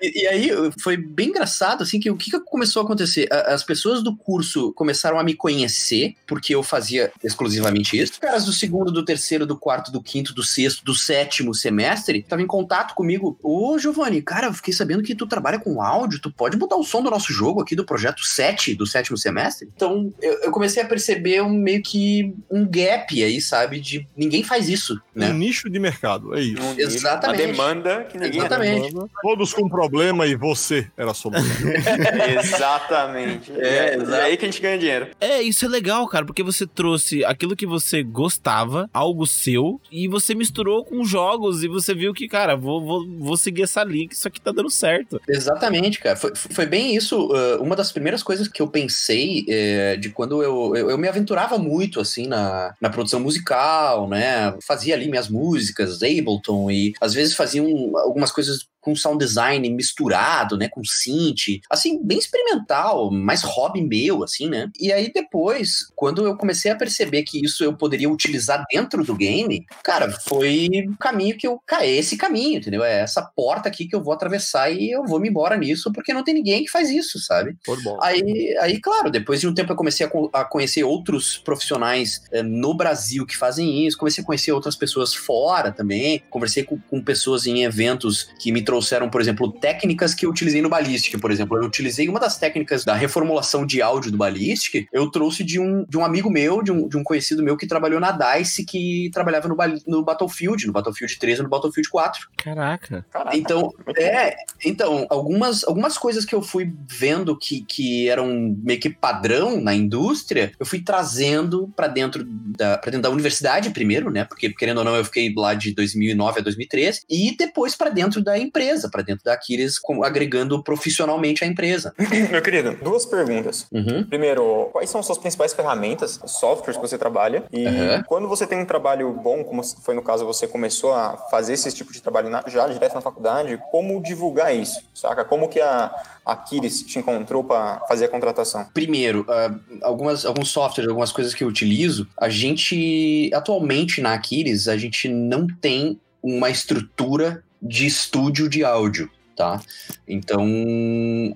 E, 0.00 0.22
e, 0.22 0.26
aí 0.26 0.50
foi 0.80 0.96
bem 0.96 1.28
engraçado, 1.28 1.82
assim, 1.82 2.00
que 2.00 2.10
o 2.10 2.16
que, 2.16 2.30
que 2.30 2.40
começou 2.40 2.82
a 2.82 2.84
acontecer? 2.84 3.28
As 3.30 3.62
pessoas 3.62 4.02
do 4.02 4.16
curso 4.16 4.72
começaram 4.72 5.18
a 5.18 5.24
me 5.24 5.34
conhecer, 5.34 6.14
porque 6.26 6.54
eu 6.54 6.62
fazia 6.62 7.12
exclusivamente 7.22 7.98
isso. 7.98 8.12
Os 8.12 8.18
caras 8.18 8.44
do 8.44 8.52
segundo, 8.52 8.90
do 8.90 9.04
terceiro, 9.04 9.46
do 9.46 9.56
quarto, 9.56 9.92
do 9.92 10.02
quinto, 10.02 10.34
do 10.34 10.42
sexto, 10.42 10.84
do 10.84 10.94
sétimo 10.94 11.54
semestre 11.54 12.18
estavam 12.18 12.44
em 12.44 12.48
contato 12.48 12.94
comigo. 12.94 13.38
Ô, 13.42 13.78
Giovanni, 13.78 14.22
cara, 14.22 14.46
eu 14.46 14.54
fiquei 14.54 14.72
sabendo 14.72 15.02
que 15.02 15.14
tu 15.14 15.26
trabalha 15.26 15.58
com 15.58 15.82
áudio, 15.82 16.20
tu 16.20 16.30
pode 16.30 16.56
botar 16.56 16.76
o 16.76 16.84
som 16.84 17.02
do 17.02 17.10
nosso 17.10 17.32
jogo 17.32 17.60
aqui 17.60 17.74
do 17.74 17.84
projeto 17.84 18.24
7 18.24 18.74
do 18.74 18.86
sétimo 18.86 19.16
semestre? 19.16 19.68
Então, 19.74 20.12
eu, 20.20 20.32
eu 20.44 20.50
comecei 20.50 20.82
a 20.82 20.86
perceber 20.86 21.42
um, 21.42 21.50
meio 21.50 21.82
que 21.82 22.34
um 22.50 22.66
gap 22.66 23.22
aí, 23.22 23.40
sabe? 23.40 23.80
De 23.80 24.06
ninguém 24.16 24.42
faz 24.42 24.68
isso, 24.68 25.00
né? 25.14 25.30
Um 25.30 25.34
nicho 25.34 25.68
de 25.68 25.78
mercado, 25.78 26.34
é 26.34 26.40
isso. 26.40 26.62
Um 26.62 26.78
Exatamente. 26.78 27.42
Uma 27.42 27.52
demanda 27.52 28.04
que 28.04 28.18
ninguém 28.18 28.40
Exatamente. 28.40 28.94
Todos 29.42 29.54
com 29.54 29.68
problema 29.68 30.24
e 30.24 30.36
você 30.36 30.86
era 30.96 31.10
a 31.10 31.14
solução. 31.14 31.42
Exatamente. 32.38 33.50
É, 33.58 33.96
é, 33.96 33.96
é 33.96 34.22
aí 34.22 34.36
que 34.36 34.44
a 34.44 34.48
gente 34.48 34.62
ganha 34.62 34.78
dinheiro. 34.78 35.08
É, 35.20 35.42
isso 35.42 35.64
é 35.64 35.68
legal, 35.68 36.06
cara, 36.06 36.24
porque 36.24 36.44
você 36.44 36.64
trouxe 36.64 37.24
aquilo 37.24 37.56
que 37.56 37.66
você 37.66 38.04
gostava, 38.04 38.88
algo 38.94 39.26
seu, 39.26 39.80
e 39.90 40.06
você 40.06 40.32
misturou 40.32 40.84
com 40.84 41.04
jogos 41.04 41.64
e 41.64 41.68
você 41.68 41.92
viu 41.92 42.14
que, 42.14 42.28
cara, 42.28 42.54
vou, 42.54 42.84
vou, 42.84 43.04
vou 43.18 43.36
seguir 43.36 43.62
essa 43.62 43.82
linha, 43.82 44.06
que 44.06 44.14
isso 44.14 44.28
aqui 44.28 44.40
tá 44.40 44.52
dando 44.52 44.70
certo. 44.70 45.20
Exatamente, 45.28 45.98
cara. 45.98 46.14
Foi, 46.14 46.32
foi 46.36 46.66
bem 46.66 46.94
isso. 46.94 47.26
Uh, 47.26 47.60
uma 47.60 47.74
das 47.74 47.90
primeiras 47.90 48.22
coisas 48.22 48.46
que 48.46 48.62
eu 48.62 48.68
pensei 48.68 49.44
é, 49.48 49.96
de 49.96 50.10
quando 50.10 50.40
eu, 50.40 50.76
eu, 50.76 50.90
eu, 50.90 50.98
me 50.98 51.08
aventurava 51.08 51.58
muito, 51.58 51.98
assim, 51.98 52.28
na, 52.28 52.74
na 52.80 52.90
produção 52.90 53.18
musical 53.18 54.06
né? 54.08 54.54
Fazia 54.62 54.94
ali 54.94 55.08
minhas 55.08 55.28
músicas, 55.28 56.02
Ableton, 56.02 56.70
e 56.70 56.92
às 57.00 57.14
vezes 57.14 57.34
fazia 57.34 57.62
um, 57.62 57.96
algumas 57.96 58.30
coisas 58.30 58.66
com 58.82 58.94
sound 58.94 59.24
design 59.24 59.70
misturado, 59.70 60.58
né, 60.58 60.68
com 60.68 60.84
synth, 60.84 61.60
assim, 61.70 62.02
bem 62.04 62.18
experimental, 62.18 63.10
mais 63.10 63.42
hobby 63.42 63.80
meu, 63.80 64.22
assim, 64.24 64.48
né? 64.48 64.70
E 64.78 64.92
aí 64.92 65.10
depois, 65.12 65.90
quando 65.94 66.26
eu 66.26 66.36
comecei 66.36 66.70
a 66.70 66.76
perceber 66.76 67.22
que 67.22 67.42
isso 67.42 67.64
eu 67.64 67.74
poderia 67.74 68.10
utilizar 68.10 68.64
dentro 68.70 69.04
do 69.04 69.14
game, 69.14 69.64
cara, 69.82 70.10
foi 70.10 70.68
o 70.88 70.96
caminho 70.96 71.36
que 71.36 71.46
eu, 71.46 71.60
cara, 71.66 71.86
é 71.86 71.90
esse 71.90 72.16
caminho, 72.16 72.58
entendeu? 72.58 72.82
É 72.82 73.00
essa 73.00 73.22
porta 73.22 73.68
aqui 73.68 73.86
que 73.86 73.94
eu 73.94 74.02
vou 74.02 74.12
atravessar 74.12 74.70
e 74.70 74.90
eu 74.90 75.04
vou 75.04 75.20
me 75.20 75.28
embora 75.28 75.56
nisso, 75.56 75.92
porque 75.92 76.12
não 76.12 76.24
tem 76.24 76.34
ninguém 76.34 76.64
que 76.64 76.70
faz 76.70 76.90
isso, 76.90 77.18
sabe? 77.20 77.56
Aí, 78.02 78.56
aí, 78.60 78.80
claro, 78.80 79.10
depois 79.10 79.40
de 79.40 79.46
um 79.46 79.54
tempo 79.54 79.72
eu 79.72 79.76
comecei 79.76 80.04
a, 80.06 80.40
a 80.40 80.44
conhecer 80.44 80.82
outros 80.82 81.38
profissionais 81.38 82.22
eh, 82.32 82.42
no 82.42 82.74
Brasil 82.74 83.24
que 83.24 83.36
fazem 83.36 83.86
isso, 83.86 83.96
comecei 83.96 84.22
a 84.22 84.26
conhecer 84.26 84.52
outras 84.52 84.74
pessoas 84.74 85.14
fora 85.14 85.70
também, 85.70 86.22
conversei 86.28 86.64
com, 86.64 86.78
com 86.78 87.00
pessoas 87.00 87.46
em 87.46 87.62
eventos 87.62 88.24
que 88.38 88.50
me 88.50 88.62
trouxeram, 88.72 89.10
por 89.10 89.20
exemplo, 89.20 89.52
técnicas 89.52 90.14
que 90.14 90.24
eu 90.24 90.30
utilizei 90.30 90.62
no 90.62 90.68
Ballistic, 90.70 91.20
por 91.20 91.30
exemplo. 91.30 91.58
Eu 91.58 91.64
utilizei 91.64 92.08
uma 92.08 92.18
das 92.18 92.38
técnicas 92.38 92.86
da 92.86 92.94
reformulação 92.94 93.66
de 93.66 93.82
áudio 93.82 94.10
do 94.10 94.16
Ballistic, 94.16 94.88
eu 94.90 95.10
trouxe 95.10 95.44
de 95.44 95.60
um, 95.60 95.84
de 95.86 95.98
um 95.98 96.04
amigo 96.04 96.30
meu, 96.30 96.62
de 96.62 96.72
um, 96.72 96.88
de 96.88 96.96
um 96.96 97.04
conhecido 97.04 97.42
meu 97.42 97.54
que 97.54 97.66
trabalhou 97.66 98.00
na 98.00 98.10
DICE, 98.10 98.64
que 98.64 99.10
trabalhava 99.12 99.46
no, 99.46 99.56
no 99.86 100.02
Battlefield, 100.02 100.66
no 100.66 100.72
Battlefield 100.72 101.18
3 101.18 101.40
e 101.40 101.42
no 101.42 101.50
Battlefield 101.50 101.86
4. 101.90 102.28
Caraca. 102.38 103.04
Caraca. 103.10 103.36
Então, 103.36 103.74
é, 103.98 104.36
então 104.64 105.06
algumas, 105.10 105.64
algumas 105.64 105.98
coisas 105.98 106.24
que 106.24 106.34
eu 106.34 106.40
fui 106.40 106.72
vendo 106.88 107.36
que, 107.36 107.62
que 107.62 108.08
eram 108.08 108.56
meio 108.64 108.80
que 108.80 108.88
padrão 108.88 109.60
na 109.60 109.74
indústria, 109.74 110.52
eu 110.58 110.64
fui 110.64 110.80
trazendo 110.80 111.70
para 111.76 111.88
dentro 111.88 112.24
da, 112.24 112.78
pra 112.78 112.90
dentro 112.90 113.02
da 113.02 113.10
universidade 113.10 113.68
primeiro, 113.68 114.10
né? 114.10 114.24
Porque, 114.24 114.50
querendo 114.50 114.78
ou 114.78 114.84
não, 114.84 114.96
eu 114.96 115.04
fiquei 115.04 115.30
lá 115.36 115.52
de 115.52 115.74
2009 115.74 116.40
a 116.40 116.42
2013, 116.42 117.02
e 117.10 117.36
depois 117.36 117.76
para 117.76 117.90
dentro 117.90 118.22
da 118.22 118.38
empresa 118.38 118.61
empresa, 118.62 118.88
para 118.90 119.02
dentro 119.02 119.24
da 119.24 119.32
Aquiles, 119.34 119.76
agregando 120.04 120.62
profissionalmente 120.62 121.44
a 121.44 121.46
empresa. 121.46 121.92
Meu 122.30 122.40
querido, 122.42 122.76
duas 122.82 123.04
perguntas. 123.04 123.66
Uhum. 123.72 124.04
Primeiro, 124.04 124.68
quais 124.72 124.88
são 124.88 125.02
suas 125.02 125.18
principais 125.18 125.52
ferramentas, 125.52 126.20
softwares 126.26 126.76
que 126.76 126.82
você 126.88 126.96
trabalha? 126.96 127.44
E 127.52 127.66
Uhum. 127.66 128.02
quando 128.06 128.28
você 128.28 128.46
tem 128.46 128.58
um 128.58 128.64
trabalho 128.66 129.12
bom, 129.12 129.42
como 129.44 129.62
foi 129.64 129.94
no 129.94 130.02
caso 130.02 130.24
você 130.24 130.46
começou 130.46 130.92
a 130.92 131.16
fazer 131.30 131.54
esse 131.54 131.72
tipo 131.72 131.92
de 131.92 132.00
trabalho 132.00 132.28
na- 132.28 132.44
já 132.46 132.66
direto 132.68 132.94
na 132.94 133.00
faculdade, 133.00 133.58
como 133.70 134.00
divulgar 134.02 134.54
isso, 134.54 134.80
saca? 134.94 135.24
Como 135.24 135.48
que 135.48 135.60
a 135.60 135.90
Aquiles 136.24 136.82
te 136.82 136.98
encontrou 136.98 137.42
para 137.42 137.80
fazer 137.88 138.04
a 138.04 138.08
contratação? 138.08 138.66
Primeiro, 138.74 139.24
ah, 139.28 139.54
algumas, 139.82 140.24
alguns 140.24 140.50
softwares, 140.50 140.88
algumas 140.88 141.10
coisas 141.12 141.34
que 141.34 141.42
eu 141.44 141.48
utilizo, 141.48 142.06
a 142.16 142.28
gente, 142.28 143.30
atualmente 143.34 144.00
na 144.00 144.12
Aquiles, 144.14 144.68
a 144.68 144.76
gente 144.76 145.08
não 145.08 145.46
tem 145.46 145.98
uma 146.22 146.50
estrutura 146.50 147.42
de 147.62 147.86
estúdio 147.86 148.48
de 148.48 148.64
áudio, 148.64 149.08
tá? 149.36 149.62
Então, 150.06 150.44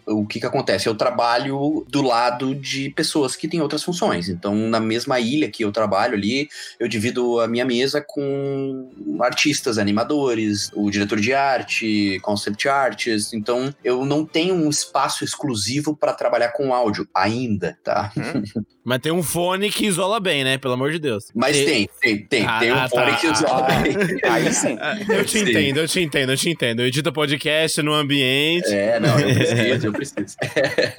o 0.07 0.27
que 0.27 0.41
que 0.41 0.47
acontece? 0.47 0.89
Eu 0.89 0.95
trabalho 0.95 1.87
do 1.89 2.03
lado 2.03 2.55
de 2.55 2.91
pessoas 2.91 3.37
que 3.37 3.49
têm 3.49 3.63
outras 3.63 3.83
funções. 3.83 4.29
Então, 4.29 4.55
na 4.55 4.81
mesma 4.81 5.21
ilha 5.21 5.51
que 5.51 5.65
eu 5.65 5.71
trabalho 5.71 6.15
ali, 6.15 6.49
eu 6.79 6.89
divido 6.89 7.41
a 7.41 7.49
minha 7.49 7.65
mesa 7.65 8.05
com 8.07 8.91
artistas, 9.21 9.79
animadores, 9.79 10.71
o 10.75 10.91
diretor 10.91 11.21
de 11.21 11.33
arte, 11.33 12.19
concept 12.23 12.69
artists. 12.69 13.33
Então, 13.33 13.73
eu 13.85 14.05
não 14.05 14.27
tenho 14.27 14.55
um 14.55 14.69
espaço 14.69 15.25
exclusivo 15.25 15.97
para 15.97 16.13
trabalhar 16.13 16.49
com 16.49 16.75
áudio 16.75 17.09
ainda, 17.15 17.79
tá? 17.83 18.13
Mas 18.87 19.01
tem 19.01 19.11
um 19.11 19.23
fone 19.23 19.69
que 19.69 19.85
isola 19.85 20.21
bem, 20.21 20.45
né? 20.45 20.59
Pelo 20.59 20.75
amor 20.75 20.93
de 20.93 21.01
Deus. 21.01 21.27
Mas 21.35 21.57
tem, 21.57 21.89
tem, 22.01 22.19
tem. 22.19 22.47
Ah, 22.47 22.61
tem 22.61 22.73
um 22.73 22.77
ah, 22.77 22.89
fone 22.89 23.11
tá. 23.11 23.17
que 23.17 23.27
usa 23.27 23.47
bem. 23.63 23.97
Aí 24.23 24.53
sim. 24.53 24.79
Ah, 24.81 24.97
Eu 25.13 25.25
te 25.25 25.39
Sim. 25.39 25.51
entendo, 25.51 25.79
eu 25.79 25.89
te 25.89 26.01
entendo, 26.01 26.33
eu 26.33 26.37
te 26.37 26.51
entendo. 26.51 26.81
Eu 26.81 26.87
edito 26.87 27.13
podcast 27.13 27.83
no 27.83 27.93
ambiente. 27.93 28.73
É, 28.73 29.01
não, 29.01 29.19
eu 29.19 29.27
preciso, 29.35 29.87
eu 29.87 29.93
preciso. 29.93 30.37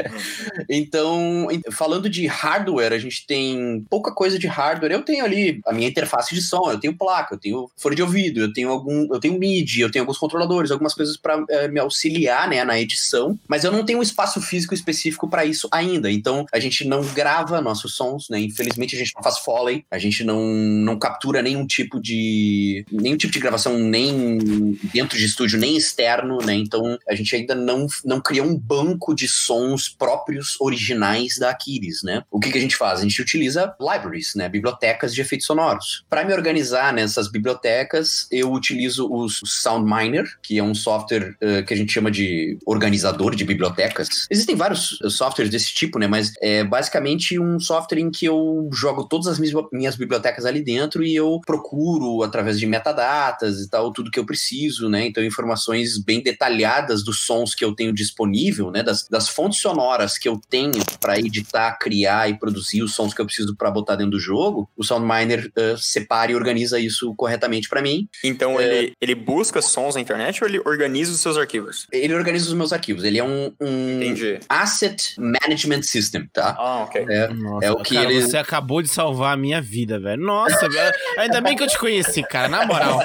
então, 0.69 1.47
falando 1.71 2.09
de 2.09 2.27
hardware, 2.27 2.91
a 2.91 2.97
gente 2.97 3.25
tem 3.25 3.85
pouca 3.89 4.11
coisa 4.11 4.37
de 4.37 4.47
hardware. 4.47 4.91
Eu 4.91 5.03
tenho 5.03 5.23
ali 5.23 5.61
a 5.65 5.71
minha 5.71 5.87
interface 5.87 6.35
de 6.35 6.41
som, 6.41 6.69
eu 6.69 6.79
tenho 6.79 6.93
placa, 6.93 7.35
eu 7.35 7.39
tenho 7.39 7.71
fone 7.77 7.95
de 7.95 8.01
ouvido, 8.01 8.41
eu 8.41 8.51
tenho 8.51 8.69
algum, 8.69 9.07
eu 9.13 9.19
tenho 9.19 9.39
MIDI, 9.39 9.81
eu 9.81 9.91
tenho 9.91 10.03
alguns 10.03 10.17
controladores, 10.17 10.71
algumas 10.71 10.93
coisas 10.93 11.15
para 11.15 11.37
me 11.69 11.79
auxiliar, 11.79 12.49
né, 12.49 12.63
na 12.63 12.79
edição, 12.79 13.39
mas 13.47 13.63
eu 13.63 13.71
não 13.71 13.85
tenho 13.85 13.99
um 13.99 14.03
espaço 14.03 14.41
físico 14.41 14.73
específico 14.73 15.29
para 15.29 15.45
isso 15.45 15.69
ainda. 15.71 16.11
Então, 16.11 16.45
a 16.51 16.59
gente 16.59 16.85
não 16.85 17.01
grava 17.13 17.61
nossos 17.77 17.95
sons, 17.95 18.27
né? 18.29 18.39
Infelizmente 18.39 18.95
a 18.95 18.99
gente 18.99 19.13
não 19.15 19.23
faz 19.23 19.37
foley, 19.39 19.85
a 19.91 19.97
gente 19.97 20.23
não, 20.23 20.41
não 20.43 20.97
captura 20.97 21.41
nenhum 21.41 21.65
tipo 21.65 22.01
de 22.01 22.85
nenhum 22.91 23.17
tipo 23.17 23.31
de 23.31 23.39
gravação 23.39 23.77
nem 23.77 24.77
dentro 24.93 25.17
de 25.17 25.25
estúdio, 25.25 25.59
nem 25.59 25.77
externo, 25.77 26.39
né? 26.39 26.55
Então, 26.55 26.97
a 27.07 27.15
gente 27.15 27.35
ainda 27.35 27.53
não, 27.53 27.87
não 28.03 28.19
criou 28.19 28.47
um 28.47 28.57
banco 28.57 29.13
de 29.13 29.27
sons 29.27 29.87
próprios 29.89 30.59
originais 30.59 31.37
da 31.37 31.51
Aquiles, 31.51 32.01
né? 32.03 32.23
O 32.31 32.39
que, 32.39 32.51
que 32.51 32.57
a 32.57 32.61
gente 32.61 32.75
faz? 32.75 32.99
A 32.99 33.03
gente 33.03 33.21
utiliza 33.21 33.75
libraries, 33.79 34.33
né? 34.35 34.49
Bibliotecas 34.49 35.13
de 35.13 35.21
efeitos 35.21 35.45
sonoros. 35.45 36.05
Para 36.09 36.25
me 36.25 36.33
organizar 36.33 36.93
nessas 36.93 37.29
bibliotecas, 37.29 38.27
eu 38.31 38.51
utilizo 38.51 39.07
o 39.09 39.27
SoundMiner, 39.29 40.25
que 40.41 40.57
é 40.57 40.63
um 40.63 40.73
software 40.73 41.35
eh, 41.41 41.61
que 41.61 41.73
a 41.73 41.77
gente 41.77 41.91
chama 41.91 42.09
de 42.09 42.57
organizador 42.65 43.35
de 43.35 43.45
bibliotecas. 43.45 44.27
Existem 44.29 44.55
vários 44.55 44.97
softwares 45.09 45.51
desse 45.51 45.73
tipo, 45.73 45.99
né? 45.99 46.07
Mas 46.07 46.33
é 46.41 46.63
basicamente 46.63 47.39
um 47.39 47.59
software 47.67 47.99
em 47.99 48.09
que 48.09 48.25
eu 48.25 48.69
jogo 48.71 49.07
todas 49.07 49.27
as 49.27 49.39
minhas 49.71 49.95
bibliotecas 49.95 50.45
ali 50.45 50.63
dentro 50.63 51.03
e 51.03 51.15
eu 51.15 51.39
procuro 51.45 52.23
através 52.23 52.59
de 52.59 52.65
metadatas 52.65 53.59
e 53.59 53.69
tal 53.69 53.91
tudo 53.91 54.11
que 54.11 54.19
eu 54.19 54.25
preciso, 54.25 54.89
né? 54.89 55.05
Então 55.07 55.23
informações 55.23 55.97
bem 55.97 56.21
detalhadas 56.21 57.03
dos 57.03 57.21
sons 57.21 57.53
que 57.53 57.65
eu 57.65 57.75
tenho 57.75 57.93
disponível, 57.93 58.71
né? 58.71 58.83
Das, 58.83 59.07
das 59.07 59.27
fontes 59.29 59.59
sonoras 59.59 60.17
que 60.17 60.27
eu 60.27 60.39
tenho 60.49 60.83
para 60.99 61.19
editar, 61.19 61.77
criar 61.77 62.29
e 62.29 62.37
produzir 62.37 62.81
os 62.81 62.93
sons 62.93 63.13
que 63.13 63.21
eu 63.21 63.25
preciso 63.25 63.55
para 63.55 63.69
botar 63.69 63.95
dentro 63.95 64.11
do 64.11 64.19
jogo. 64.19 64.69
O 64.75 64.83
SoundMiner 64.83 65.51
eh, 65.55 65.75
separa 65.77 66.31
e 66.31 66.35
organiza 66.35 66.79
isso 66.79 67.13
corretamente 67.15 67.67
para 67.67 67.81
mim. 67.81 68.07
Então 68.23 68.59
ele, 68.59 68.93
ele 69.01 69.15
busca 69.15 69.61
sons 69.61 69.95
na 69.95 70.01
internet 70.01 70.43
ou 70.43 70.49
ele 70.49 70.59
organiza 70.65 71.11
os 71.11 71.19
seus 71.19 71.37
arquivos? 71.37 71.87
Ele 71.91 72.13
organiza 72.13 72.47
os 72.47 72.53
meus 72.53 72.71
arquivos. 72.71 73.03
Ele 73.03 73.17
é 73.17 73.23
um, 73.23 73.51
um 73.59 74.01
Entendi. 74.01 74.39
asset 74.47 75.15
management 75.19 75.83
system, 75.83 76.27
tá? 76.31 76.55
Ah, 76.57 76.83
ok. 76.83 77.05
É, 77.09 77.29
Nossa, 77.59 77.67
É 77.67 77.71
o 77.71 77.83
que 77.83 77.95
cara, 77.95 78.11
ele- 78.11 78.21
você 78.21 78.37
acabou 78.37 78.81
de 78.81 78.87
salvar 78.87 79.33
a 79.33 79.37
minha 79.37 79.61
vida, 79.61 79.99
velho. 79.99 80.21
Nossa, 80.21 80.67
velho. 80.69 80.93
Ainda 81.17 81.41
bem 81.41 81.55
que 81.55 81.63
eu 81.63 81.67
te 81.67 81.77
conheci, 81.77 82.23
cara, 82.23 82.47
na 82.47 82.65
moral. 82.65 82.99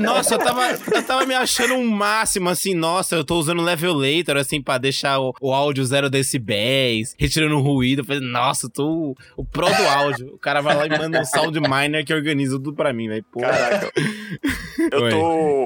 Nossa, 0.00 0.34
eu 0.34 0.38
tava, 0.38 0.62
eu 0.94 1.02
tava 1.02 1.24
me 1.26 1.34
achando 1.34 1.74
um 1.74 1.88
máximo, 1.88 2.48
assim, 2.48 2.74
nossa, 2.74 3.14
eu 3.16 3.24
tô 3.24 3.36
usando 3.38 3.62
levelator, 3.62 4.36
assim, 4.36 4.60
pra 4.62 4.78
deixar 4.78 5.18
o, 5.20 5.34
o 5.40 5.52
áudio 5.54 5.84
zero 5.84 6.10
decibéis, 6.10 7.14
retirando 7.18 7.56
o 7.56 7.60
ruído. 7.62 8.00
Eu 8.00 8.04
falei, 8.04 8.20
nossa, 8.20 8.66
eu 8.66 8.70
tô 8.70 8.86
o, 8.86 9.14
o 9.36 9.44
pro 9.44 9.66
do 9.66 9.88
áudio. 9.88 10.28
O 10.34 10.38
cara 10.38 10.60
vai 10.60 10.76
lá 10.76 10.86
e 10.86 10.90
manda 10.98 11.20
um 11.20 11.24
sound 11.24 11.58
miner 11.60 12.04
que 12.04 12.12
organiza 12.14 12.54
tudo 12.56 12.74
pra 12.74 12.92
mim, 12.92 13.08
velho. 13.08 13.24
Caraca. 13.38 13.90
Eu 14.92 15.02
Oi. 15.02 15.10
tô 15.10 15.18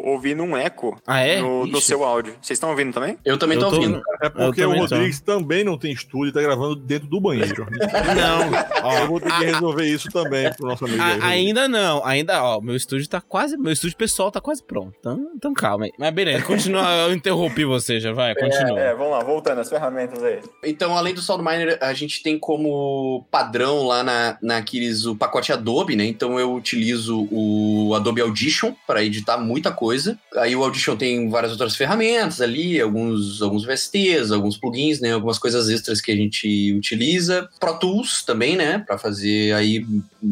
ouvindo 0.05 0.43
um 0.43 0.57
eco 0.57 1.01
Ah, 1.07 1.21
é? 1.21 1.41
no, 1.41 1.67
no 1.67 1.81
seu 1.81 2.05
áudio. 2.05 2.35
Vocês 2.41 2.57
estão 2.57 2.71
ouvindo 2.71 2.93
também? 2.93 3.19
eu 3.25 3.37
também 3.37 3.57
Eu 3.59 3.65
tô 3.65 3.71
tô- 3.71 3.77
ouvindo. 3.77 4.03
É 4.23 4.29
porque 4.29 4.65
o 4.65 4.69
também 4.69 4.87
tô. 4.87 4.95
Rodrigues 4.95 5.21
também 5.21 5.65
não 5.65 5.77
tem 5.79 5.93
estúdio 5.93 6.29
e 6.31 6.33
tá 6.33 6.41
gravando 6.41 6.77
dentro 6.77 7.09
do 7.09 7.21
banheiro. 7.21 7.67
Não, 8.15 8.51
ó, 8.83 8.99
Eu 8.99 9.07
vou 9.09 9.21
ter 9.21 9.31
que 9.33 9.45
resolver 9.45 9.87
isso 9.87 10.09
também 10.11 10.53
pro 10.55 10.69
nosso 10.69 10.85
amigo. 10.85 11.03
A- 11.03 11.27
aí, 11.27 11.47
ainda 11.47 11.69
não, 11.69 12.05
ainda, 12.05 12.43
ó, 12.43 12.61
meu 12.61 12.77
estúdio 12.77 13.09
tá 13.09 13.21
quase, 13.21 13.57
meu 13.57 13.73
estúdio 13.73 13.97
pessoal 13.97 14.31
tá 14.31 14.41
quase 14.41 14.63
pronto. 14.63 14.95
Então, 14.99 15.31
então 15.35 15.55
calma 15.55 15.85
aí. 15.87 15.93
Mas 15.99 16.13
beleza, 16.13 16.45
continua, 16.45 16.83
eu 17.09 17.15
interrompi 17.15 17.65
você, 17.65 18.01
já 18.01 18.13
vai, 18.13 18.35
continua. 18.35 18.79
É, 18.79 18.95
vamos 18.95 19.13
lá, 19.13 19.23
voltando, 19.23 19.61
as 19.61 19.69
ferramentas 19.69 20.23
aí. 20.23 20.41
Então, 20.65 20.97
além 20.97 21.15
do 21.15 21.21
SoundMiner, 21.21 21.79
a 21.81 21.93
gente 21.93 22.23
tem 22.23 22.39
como 22.39 23.27
padrão 23.31 23.87
lá 23.87 24.03
na, 24.03 24.39
naqueles 24.43 25.05
o 25.07 25.15
pacote 25.17 25.53
Adobe, 25.53 25.97
né? 25.97 26.05
Então 26.05 26.39
eu 26.39 26.55
utilizo 26.55 27.27
o 27.31 27.93
Adobe 27.95 28.21
Audition 28.21 28.73
para 28.87 29.03
editar 29.03 29.39
muita 29.39 29.71
coisa. 29.71 30.19
Aí 30.37 30.55
o 30.55 30.63
Audition 30.63 30.97
tem 30.97 31.29
várias 31.29 31.53
outras 31.53 31.77
ferramentas 31.77 32.41
ali, 32.41 32.81
alguns, 32.81 33.43
alguns 33.43 33.65
VSTs, 33.65 34.31
alguns 34.33 34.57
plugins, 34.57 35.01
né? 35.01 35.13
Algumas 35.13 35.39
coisas 35.39 35.69
extras 35.69 36.01
que 36.01 36.11
a 36.13 36.17
gente 36.17 36.73
utiliza. 36.75 37.49
Pro 37.59 37.79
Tools 37.79 37.90
também, 38.25 38.57
né? 38.57 38.79
Para 38.79 38.99
fazer 38.99 39.55
aí 39.55 39.87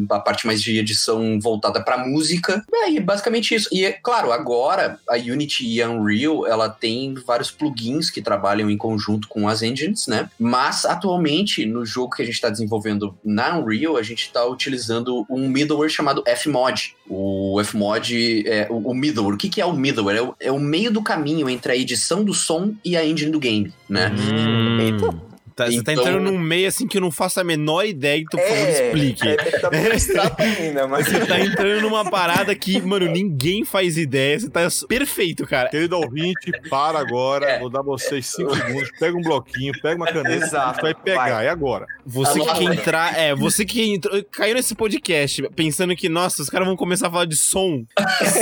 a 0.09 0.19
parte 0.19 0.45
mais 0.45 0.61
de 0.61 0.77
edição 0.77 1.39
voltada 1.39 1.81
para 1.81 1.97
música. 1.97 2.63
E 2.71 2.75
aí, 2.77 2.99
basicamente 2.99 3.55
isso. 3.55 3.69
E, 3.71 3.85
é 3.85 3.91
claro, 3.91 4.31
agora 4.31 4.99
a 5.09 5.15
Unity 5.15 5.67
e 5.67 5.81
a 5.81 5.89
Unreal, 5.89 6.47
ela 6.47 6.69
tem 6.69 7.13
vários 7.13 7.51
plugins 7.51 8.09
que 8.09 8.21
trabalham 8.21 8.69
em 8.69 8.77
conjunto 8.77 9.27
com 9.27 9.47
as 9.47 9.61
engines, 9.61 10.07
né? 10.07 10.29
Mas, 10.39 10.85
atualmente, 10.85 11.65
no 11.65 11.85
jogo 11.85 12.15
que 12.15 12.21
a 12.21 12.25
gente 12.25 12.35
está 12.35 12.49
desenvolvendo 12.49 13.17
na 13.23 13.57
Unreal, 13.57 13.97
a 13.97 14.03
gente 14.03 14.23
está 14.23 14.45
utilizando 14.45 15.25
um 15.29 15.47
middleware 15.47 15.89
chamado 15.89 16.23
Fmod. 16.37 16.95
O 17.07 17.61
Fmod 17.63 18.47
é 18.47 18.67
o, 18.69 18.91
o 18.91 18.93
middleware. 18.93 19.35
O 19.35 19.37
que, 19.37 19.49
que 19.49 19.61
é 19.61 19.65
o 19.65 19.73
middleware? 19.73 20.17
É 20.17 20.21
o, 20.21 20.35
é 20.39 20.51
o 20.51 20.59
meio 20.59 20.91
do 20.91 21.01
caminho 21.01 21.49
entre 21.49 21.71
a 21.71 21.75
edição 21.75 22.23
do 22.23 22.33
som 22.33 22.73
e 22.83 22.95
a 22.95 23.05
engine 23.05 23.31
do 23.31 23.39
game, 23.39 23.73
né? 23.87 24.11
Hum. 24.11 25.28
Tá, 25.59 25.65
Você 25.69 25.83
tá 25.83 25.91
Então- 25.91 26.03
entrando 26.05 26.31
num 26.31 26.37
meio 26.39 26.67
assim 26.67 26.87
que 26.87 26.97
eu 26.97 27.01
não 27.01 27.11
faço 27.11 27.39
a 27.39 27.43
menor 27.43 27.85
ideia 27.85 28.19
que 28.19 28.25
tu 28.29 28.37
por 28.37 28.47
favor 28.47 28.69
explique. 28.69 29.27
É, 29.27 29.31
é, 29.33 29.59
tá 29.59 30.35
ainda, 30.39 30.87
mas... 30.87 31.05
Você 31.07 31.25
tá 31.25 31.39
entrando 31.39 31.81
numa 31.81 32.09
parada 32.09 32.55
que, 32.55 32.81
mano, 32.81 33.07
ninguém 33.07 33.65
faz 33.65 33.97
ideia. 33.97 34.39
Você 34.39 34.49
tá 34.49 34.67
perfeito, 34.87 35.45
cara. 35.45 35.69
Querido 35.69 35.97
ouvinte, 35.97 36.51
para 36.69 36.97
agora. 36.99 37.45
É. 37.45 37.59
Vou 37.59 37.69
dar 37.69 37.81
vocês 37.81 38.25
cinco 38.27 38.55
segundos. 38.55 38.89
Pega 38.99 39.17
um 39.17 39.21
bloquinho, 39.21 39.73
pega 39.81 39.95
uma 39.97 40.07
caneta. 40.07 40.45
Exato, 40.45 40.81
vai 40.81 40.93
pegar. 40.93 41.29
vai. 41.29 41.45
É 41.45 41.49
agora. 41.49 41.85
Você 42.05 42.39
que 42.39 42.53
quer 42.53 42.63
entrar, 42.73 43.17
é, 43.19 43.35
você 43.35 43.65
que 43.65 43.81
entrou, 43.93 44.23
caiu 44.31 44.55
nesse 44.55 44.73
podcast 44.75 45.41
pensando 45.55 45.95
que, 45.95 46.07
nossa, 46.09 46.41
os 46.41 46.49
caras 46.49 46.67
vão 46.67 46.75
começar 46.77 47.07
a 47.07 47.11
falar 47.11 47.25
de 47.25 47.35
som. 47.35 47.83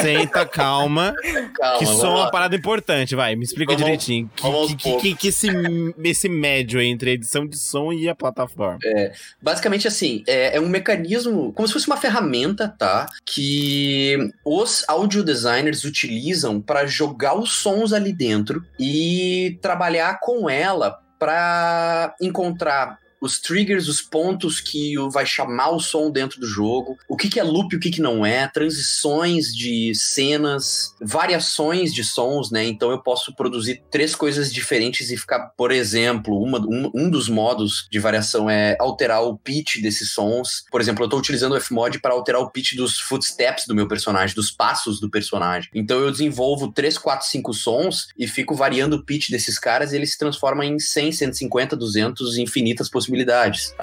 Senta, 0.01 0.45
calma, 0.45 1.13
Calma, 1.55 1.79
que 1.79 1.85
som 1.85 2.07
é 2.17 2.21
uma 2.21 2.31
parada 2.31 2.55
importante, 2.55 3.15
vai, 3.15 3.35
me 3.35 3.43
explica 3.43 3.73
Vamos- 3.73 3.83
direitinho. 3.85 4.29
Que, 4.35 4.41
vamos 4.43 4.67
que, 4.69 4.75
que, 4.75 4.97
que, 4.97 5.15
que 5.15 5.27
esse, 5.29 5.47
esse 6.03 6.29
médio 6.29 6.79
aí 6.79 6.87
entre 7.07 7.11
a 7.11 7.13
edição 7.13 7.47
de 7.47 7.57
som 7.57 7.93
e 7.93 8.09
a 8.09 8.15
plataforma. 8.15 8.79
Basicamente 9.41 9.87
assim, 9.87 10.23
é, 10.27 10.57
é 10.57 10.59
um 10.59 10.67
mecanismo, 10.67 11.53
como 11.53 11.67
se 11.67 11.73
fosse 11.73 11.87
uma 11.87 11.97
ferramenta, 11.97 12.67
tá? 12.67 13.07
Que 13.25 14.31
os 14.43 14.83
audio 14.87 15.23
designers 15.23 15.83
utilizam 15.83 16.61
para 16.61 16.85
jogar 16.85 17.37
os 17.37 17.51
sons 17.53 17.93
ali 17.93 18.11
dentro 18.11 18.65
e 18.79 19.57
trabalhar 19.61 20.19
com 20.19 20.49
ela 20.49 20.99
para 21.19 22.15
encontrar 22.21 22.99
os 23.21 23.39
triggers, 23.39 23.87
os 23.87 24.01
pontos 24.01 24.59
que 24.59 24.95
vai 25.11 25.25
chamar 25.25 25.71
o 25.71 25.79
som 25.79 26.11
dentro 26.11 26.39
do 26.39 26.47
jogo, 26.47 26.97
o 27.07 27.15
que, 27.15 27.39
é 27.39 27.43
loop 27.43 27.73
e 27.73 27.77
o 27.77 27.79
que, 27.79 27.91
que 27.91 28.01
não 28.01 28.25
é, 28.25 28.47
transições 28.47 29.53
de 29.55 29.93
cenas, 29.95 30.95
variações 31.01 31.93
de 31.93 32.03
sons, 32.03 32.51
né? 32.51 32.65
Então 32.65 32.91
eu 32.91 33.01
posso 33.01 33.35
produzir 33.35 33.83
três 33.91 34.15
coisas 34.15 34.51
diferentes 34.51 35.11
e 35.11 35.17
ficar, 35.17 35.51
por 35.57 35.71
exemplo, 35.71 36.41
uma, 36.41 36.59
um, 36.59 36.91
um 36.93 37.09
dos 37.09 37.29
modos 37.29 37.87
de 37.91 37.99
variação 37.99 38.49
é 38.49 38.75
alterar 38.79 39.23
o 39.23 39.37
pitch 39.37 39.81
desses 39.81 40.11
sons. 40.11 40.65
Por 40.71 40.81
exemplo, 40.81 41.03
eu 41.03 41.07
estou 41.07 41.19
utilizando 41.19 41.55
o 41.55 41.61
Fmod 41.61 41.99
para 41.99 42.13
alterar 42.13 42.41
o 42.41 42.49
pitch 42.49 42.75
dos 42.75 42.99
footsteps 42.99 43.65
do 43.67 43.75
meu 43.75 43.87
personagem, 43.87 44.35
dos 44.35 44.51
passos 44.51 44.99
do 44.99 45.09
personagem. 45.09 45.69
Então 45.73 45.99
eu 45.99 46.11
desenvolvo 46.11 46.71
três, 46.71 46.97
quatro, 46.97 47.27
cinco 47.27 47.53
sons 47.53 48.07
e 48.17 48.27
fico 48.27 48.55
variando 48.55 48.95
o 48.95 49.03
pitch 49.03 49.29
desses 49.29 49.59
caras 49.59 49.91
e 49.91 49.95
ele 49.95 50.05
se 50.05 50.17
transforma 50.17 50.65
em 50.65 50.79
100, 50.79 51.11
150, 51.11 51.75
200, 51.75 52.37
infinitas 52.37 52.89
possibilidades. 52.89 53.07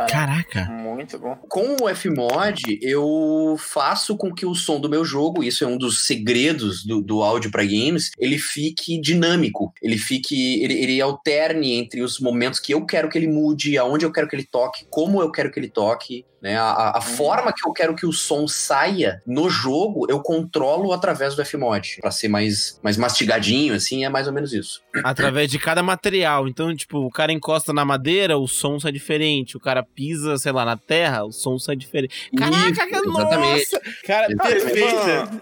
Caraca. 0.08 0.64
Muito 0.64 1.18
bom. 1.18 1.36
Com 1.48 1.76
o 1.82 1.94
Fmod, 1.94 2.78
eu 2.80 3.56
faço 3.58 4.16
com 4.16 4.32
que 4.32 4.46
o 4.46 4.54
som 4.54 4.80
do 4.80 4.88
meu 4.88 5.04
jogo, 5.04 5.42
isso 5.42 5.64
é 5.64 5.66
um 5.66 5.76
dos 5.76 6.06
segredos 6.06 6.84
do, 6.84 7.00
do 7.00 7.22
áudio 7.22 7.50
para 7.50 7.64
games, 7.64 8.10
ele 8.18 8.38
fique 8.38 9.00
dinâmico, 9.00 9.72
ele 9.82 9.98
fique, 9.98 10.62
ele, 10.62 10.74
ele 10.74 11.00
alterne 11.00 11.72
entre 11.74 12.02
os 12.02 12.18
momentos 12.20 12.60
que 12.60 12.72
eu 12.72 12.84
quero 12.84 13.08
que 13.08 13.18
ele 13.18 13.28
mude, 13.28 13.78
aonde 13.78 14.04
eu 14.04 14.12
quero 14.12 14.28
que 14.28 14.36
ele 14.36 14.46
toque, 14.50 14.86
como 14.90 15.20
eu 15.20 15.30
quero 15.30 15.50
que 15.50 15.58
ele 15.58 15.68
toque. 15.68 16.24
Né? 16.44 16.58
A, 16.58 16.98
a 16.98 17.00
forma 17.00 17.54
que 17.54 17.66
eu 17.66 17.72
quero 17.72 17.96
que 17.96 18.04
o 18.04 18.12
som 18.12 18.46
saia 18.46 19.22
no 19.26 19.48
jogo, 19.48 20.06
eu 20.10 20.20
controlo 20.20 20.92
através 20.92 21.34
do 21.34 21.42
Fmod. 21.42 21.96
Pra 22.02 22.10
ser 22.10 22.28
mais, 22.28 22.78
mais 22.82 22.98
mastigadinho, 22.98 23.72
assim, 23.72 24.04
é 24.04 24.10
mais 24.10 24.26
ou 24.26 24.32
menos 24.34 24.52
isso. 24.52 24.82
Através 25.02 25.50
de 25.50 25.58
cada 25.58 25.82
material. 25.82 26.46
Então, 26.46 26.76
tipo, 26.76 26.98
o 26.98 27.10
cara 27.10 27.32
encosta 27.32 27.72
na 27.72 27.82
madeira, 27.82 28.36
o 28.36 28.46
som 28.46 28.78
sai 28.78 28.92
diferente. 28.92 29.13
O 29.56 29.60
cara 29.60 29.82
pisa, 29.82 30.36
sei 30.38 30.52
lá, 30.52 30.64
na 30.64 30.76
terra, 30.76 31.24
o 31.24 31.32
som 31.32 31.58
sai 31.58 31.76
diferente. 31.76 32.30
Caraca, 32.36 32.70
Isso, 32.70 33.08
exatamente. 33.08 33.72
nossa! 33.72 33.80
Cara, 34.04 34.36
Cara, 34.36 34.50
perfeito. 34.50 34.94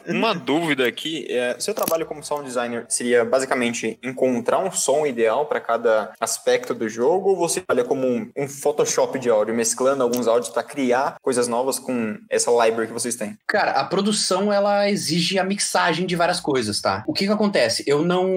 uma, 0.09 0.33
uma 0.33 0.35
dúvida 0.35 0.87
aqui. 0.87 1.27
É, 1.29 1.57
seu 1.59 1.75
trabalho 1.75 2.07
como 2.07 2.23
sound 2.23 2.45
designer 2.45 2.85
seria 2.89 3.25
basicamente 3.25 3.99
encontrar 4.03 4.59
um 4.59 4.71
som 4.71 5.07
ideal 5.07 5.47
para 5.47 5.61
cada 5.61 6.13
aspecto 6.21 6.75
do 6.75 6.89
jogo 6.89 7.31
ou 7.31 7.37
você 7.37 7.61
trabalha 7.61 7.87
como 7.87 8.07
um, 8.07 8.31
um 8.37 8.49
Photoshop 8.49 9.19
de 9.19 9.31
áudio, 9.31 9.55
mesclando 9.55 10.03
alguns 10.03 10.27
áudios 10.27 10.53
para 10.53 10.63
criar 10.63 11.17
coisas 11.23 11.49
novas 11.49 11.79
com 11.79 12.19
essa 12.31 12.51
library 12.51 12.87
que 12.87 12.93
vocês 12.93 13.17
têm? 13.17 13.37
Cara, 13.47 13.73
a 13.73 13.85
produção 13.85 14.53
ela 14.53 14.89
exige 14.89 15.39
a 15.39 15.45
mixagem 15.45 16.07
de 16.07 16.17
várias 16.17 16.41
coisas, 16.41 16.81
tá? 16.81 17.05
O 17.07 17.13
que 17.13 17.27
que 17.27 17.33
acontece? 17.33 17.85
Eu 17.87 18.05
não, 18.05 18.29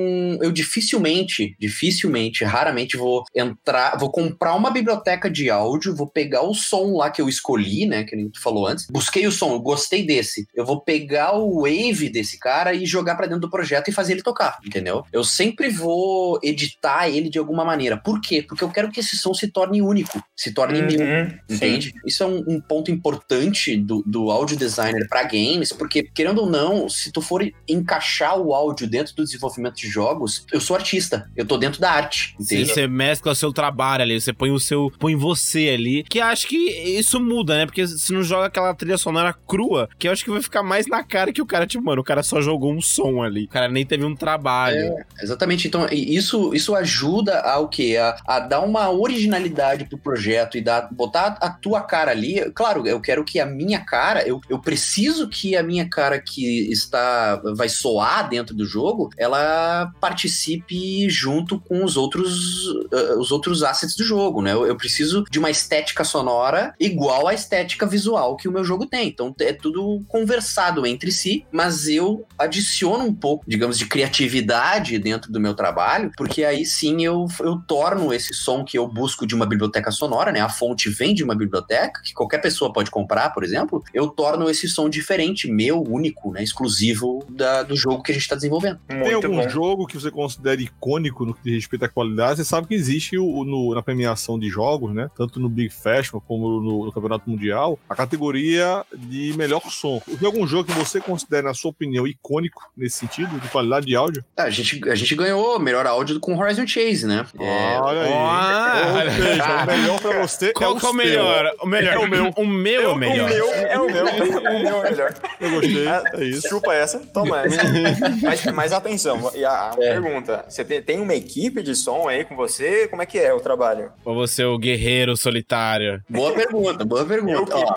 eu 0.41 0.51
dificilmente, 0.51 1.55
dificilmente, 1.59 2.43
raramente 2.43 2.97
vou 2.97 3.23
entrar, 3.35 3.97
vou 3.97 4.09
comprar 4.09 4.55
uma 4.55 4.69
biblioteca 4.71 5.24
de 5.29 5.49
áudio, 5.49 5.95
vou 5.95 6.07
pegar 6.07 6.41
o 6.43 6.53
som 6.53 6.97
lá 6.97 7.09
que 7.09 7.21
eu 7.21 7.29
escolhi, 7.29 7.85
né, 7.85 8.03
que 8.03 8.15
nem 8.15 8.29
tu 8.29 8.41
falou 8.41 8.67
antes. 8.67 8.87
Busquei 8.89 9.25
o 9.27 9.31
som, 9.31 9.53
eu 9.53 9.59
gostei 9.59 10.05
desse. 10.05 10.47
Eu 10.53 10.65
vou 10.65 10.81
pegar 10.81 11.33
o 11.37 11.61
wave 11.61 12.09
desse 12.09 12.39
cara 12.39 12.73
e 12.73 12.85
jogar 12.85 13.15
pra 13.15 13.25
dentro 13.25 13.41
do 13.41 13.49
projeto 13.49 13.89
e 13.89 13.93
fazer 13.93 14.13
ele 14.13 14.23
tocar, 14.23 14.57
entendeu? 14.65 15.03
Eu 15.11 15.23
sempre 15.23 15.69
vou 15.69 16.39
editar 16.43 17.09
ele 17.09 17.29
de 17.29 17.39
alguma 17.39 17.65
maneira. 17.65 17.97
Por 17.97 18.21
quê? 18.21 18.41
Porque 18.41 18.63
eu 18.63 18.69
quero 18.69 18.91
que 18.91 18.99
esse 18.99 19.17
som 19.17 19.33
se 19.33 19.47
torne 19.47 19.81
único, 19.81 20.21
se 20.35 20.53
torne 20.53 20.81
meu. 20.81 20.99
Uhum, 20.99 21.39
Entende? 21.49 21.93
Isso 22.05 22.23
é 22.23 22.25
um, 22.25 22.43
um 22.47 22.61
ponto 22.61 22.91
importante 22.91 23.77
do, 23.77 24.03
do 24.05 24.31
áudio 24.31 24.57
designer 24.57 25.07
para 25.07 25.23
games, 25.23 25.71
porque, 25.71 26.03
querendo 26.03 26.41
ou 26.41 26.49
não, 26.49 26.89
se 26.89 27.11
tu 27.11 27.21
for 27.21 27.41
encaixar 27.67 28.37
o 28.37 28.53
áudio 28.53 28.87
dentro 28.87 29.15
do 29.15 29.23
desenvolvimento 29.23 29.75
de 29.75 29.87
jogos, 29.87 30.45
eu 30.51 30.59
sou 30.59 30.75
artista, 30.75 31.29
eu 31.35 31.45
tô 31.45 31.57
dentro 31.57 31.79
da 31.79 31.91
arte, 31.91 32.35
Sim, 32.39 32.55
entende? 32.55 32.73
você 32.73 32.87
mescla 32.87 33.31
o 33.31 33.35
seu 33.35 33.51
trabalho 33.51 34.03
ali, 34.03 34.19
você 34.19 34.33
põe 34.33 34.51
o 34.51 34.59
seu. 34.59 34.91
põe 34.99 35.14
você 35.15 35.69
ali. 35.73 36.03
Que 36.03 36.19
acho 36.19 36.47
que 36.47 36.55
isso 36.55 37.19
muda, 37.19 37.57
né? 37.57 37.65
Porque 37.65 37.87
se 37.87 38.13
não 38.13 38.23
joga 38.23 38.47
aquela 38.47 38.73
trilha 38.73 38.97
sonora 38.97 39.33
crua, 39.33 39.89
que 39.97 40.07
eu 40.07 40.11
acho 40.11 40.23
que 40.23 40.31
vai 40.31 40.41
ficar 40.41 40.63
mais 40.63 40.87
na 40.87 41.03
cara 41.03 41.31
que 41.31 41.41
o 41.41 41.45
cara, 41.45 41.67
tipo, 41.67 41.83
mano, 41.83 42.01
o 42.01 42.05
cara 42.05 42.23
só 42.23 42.41
jogou 42.41 42.71
um 42.71 42.81
som 42.81 43.21
ali. 43.21 43.45
O 43.45 43.49
cara 43.49 43.67
nem 43.67 43.85
teve 43.85 44.03
um 44.03 44.15
trabalho. 44.15 44.77
É, 44.77 45.05
exatamente. 45.21 45.67
Então, 45.67 45.87
isso, 45.91 46.53
isso 46.53 46.75
ajuda 46.75 47.39
ao 47.41 47.67
quê? 47.67 47.97
A, 47.99 48.17
a 48.25 48.39
dar 48.39 48.61
uma 48.61 48.89
originalidade 48.89 49.85
pro 49.85 49.97
projeto 49.97 50.57
e 50.57 50.61
dar, 50.61 50.89
botar 50.91 51.37
a 51.41 51.49
tua 51.49 51.81
cara 51.81 52.11
ali. 52.11 52.51
Claro, 52.53 52.87
eu 52.87 52.99
quero 52.99 53.23
que 53.23 53.39
a 53.39 53.45
minha 53.45 53.79
cara, 53.79 54.27
eu, 54.27 54.41
eu 54.49 54.59
preciso 54.59 55.27
que 55.27 55.55
a 55.55 55.63
minha 55.63 55.87
cara 55.89 56.19
que 56.19 56.71
está, 56.71 57.41
vai 57.55 57.69
soar 57.69 58.29
dentro 58.29 58.55
do 58.55 58.65
jogo, 58.65 59.09
ela 59.17 59.91
participe 59.99 61.09
junto 61.09 61.59
com 61.59 61.83
os 61.83 61.97
outros, 61.97 62.67
uh, 62.67 63.19
os 63.19 63.31
outros 63.31 63.63
assets 63.63 63.95
do 63.95 64.03
jogo, 64.03 64.41
né? 64.41 64.53
Eu, 64.53 64.65
eu 64.65 64.75
preciso 64.75 65.04
de 65.29 65.39
uma 65.39 65.49
estética 65.49 66.03
sonora 66.03 66.73
igual 66.79 67.27
à 67.27 67.33
estética 67.33 67.85
visual 67.85 68.35
que 68.35 68.47
o 68.47 68.51
meu 68.51 68.63
jogo 68.63 68.85
tem. 68.85 69.07
Então, 69.07 69.33
é 69.39 69.53
tudo 69.53 70.03
conversado 70.07 70.85
entre 70.85 71.11
si, 71.11 71.45
mas 71.51 71.87
eu 71.87 72.25
adiciono 72.37 73.03
um 73.05 73.13
pouco, 73.13 73.43
digamos, 73.47 73.77
de 73.77 73.85
criatividade 73.85 74.97
dentro 74.99 75.31
do 75.31 75.39
meu 75.39 75.53
trabalho, 75.53 76.11
porque 76.17 76.43
aí 76.43 76.65
sim 76.65 77.03
eu, 77.03 77.25
eu 77.39 77.57
torno 77.67 78.13
esse 78.13 78.33
som 78.33 78.63
que 78.63 78.77
eu 78.77 78.87
busco 78.87 79.25
de 79.27 79.35
uma 79.35 79.45
biblioteca 79.45 79.91
sonora, 79.91 80.31
né? 80.31 80.39
A 80.41 80.49
fonte 80.49 80.89
vem 80.89 81.13
de 81.13 81.23
uma 81.23 81.35
biblioteca, 81.35 82.01
que 82.03 82.13
qualquer 82.13 82.39
pessoa 82.39 82.71
pode 82.73 82.89
comprar, 82.89 83.29
por 83.33 83.43
exemplo. 83.43 83.83
Eu 83.93 84.07
torno 84.07 84.49
esse 84.49 84.67
som 84.67 84.89
diferente, 84.89 85.49
meu, 85.51 85.81
único, 85.83 86.31
né? 86.31 86.43
Exclusivo 86.43 87.23
da, 87.29 87.63
do 87.63 87.75
jogo 87.75 88.01
que 88.03 88.11
a 88.11 88.15
gente 88.15 88.27
tá 88.27 88.35
desenvolvendo. 88.35 88.79
Tem 88.87 88.97
Muito 88.97 89.25
algum 89.27 89.41
bom. 89.43 89.49
jogo 89.49 89.85
que 89.87 89.95
você 89.99 90.09
considera 90.09 90.61
icônico 90.61 91.25
no 91.25 91.33
que 91.33 91.41
diz 91.43 91.55
respeito 91.55 91.85
à 91.85 91.89
qualidade? 91.89 92.37
Você 92.37 92.45
sabe 92.45 92.67
que 92.67 92.73
existe 92.73 93.17
o, 93.17 93.43
no- 93.43 93.73
na 93.75 93.81
premiação 93.81 94.39
de 94.39 94.49
jogos, 94.49 94.93
né? 94.95 95.09
Tanto 95.15 95.39
no 95.39 95.49
Big 95.49 95.69
Festival 95.69 96.21
como 96.27 96.61
no, 96.61 96.85
no 96.85 96.91
Campeonato 96.91 97.29
Mundial, 97.29 97.77
a 97.89 97.95
categoria 97.95 98.83
de 98.95 99.33
melhor 99.37 99.61
som. 99.69 99.99
Tem 100.19 100.25
algum 100.25 100.47
jogo 100.47 100.65
que 100.71 100.77
você 100.77 100.99
considera, 100.99 101.43
na 101.43 101.53
sua 101.53 101.71
opinião, 101.71 102.07
icônico 102.07 102.61
nesse 102.75 102.97
sentido, 102.97 103.39
de 103.39 103.47
qualidade 103.49 103.85
de 103.85 103.95
áudio? 103.95 104.23
Ah, 104.37 104.43
A 104.43 104.49
gente, 104.49 104.87
a 104.89 104.95
gente 104.95 105.15
ganhou 105.15 105.59
melhor 105.59 105.85
áudio 105.85 106.19
com 106.19 106.37
Horizon 106.37 106.65
Chase, 106.65 107.05
né? 107.05 107.25
É, 107.39 107.79
Olha 107.79 108.01
aí. 108.01 108.11
Olha. 108.11 109.63
O 109.63 109.65
melhor 109.67 109.99
pra 110.01 110.21
você 110.21 110.53
Qual 110.53 110.75
é 110.75 110.79
que 110.79 110.85
é 110.85 110.89
o 110.89 110.91
seu. 110.91 110.93
melhor? 110.93 111.51
O 111.61 111.65
melhor. 111.67 111.93
É 111.93 111.99
o 111.99 112.07
meu. 112.07 112.33
O 112.37 112.45
meu 112.45 112.81
é 112.81 112.87
o 112.87 112.95
melhor. 112.95 113.29
O 113.35 113.37
meu 113.37 113.49
é 113.67 113.79
o 113.79 113.85
meu. 113.91 114.05
o 114.05 114.59
meu 114.63 114.83
é 114.85 114.89
melhor. 114.91 115.13
Eu 115.39 115.49
gostei, 115.51 115.87
Ah, 115.87 116.03
é 116.13 116.23
isso. 116.23 116.47
Chupa 116.47 116.73
essa, 116.73 116.99
toma 116.99 117.41
essa. 117.45 117.57
mas, 118.21 118.45
mas 118.45 118.73
atenção, 118.73 119.31
e 119.35 119.43
a, 119.43 119.69
a 119.71 119.75
pergunta: 119.77 120.45
você 120.47 120.63
tem, 120.63 120.81
tem 120.81 120.99
uma 120.99 121.13
equipe 121.13 121.61
de 121.61 121.75
som 121.75 122.07
aí 122.07 122.23
com 122.23 122.35
você? 122.35 122.87
Como 122.87 123.01
é 123.01 123.05
que 123.05 123.17
é 123.17 123.33
o 123.33 123.39
trabalho? 123.39 123.91
Ou 124.03 124.15
você 124.15 124.43
é 124.43 124.47
o 124.47 124.57
guerreiro 124.57 124.84
solitário? 125.17 126.01
Boa 126.09 126.33
pergunta, 126.33 126.85
boa 126.85 127.03
pergunta. 127.05 127.55
Ó. 127.55 127.75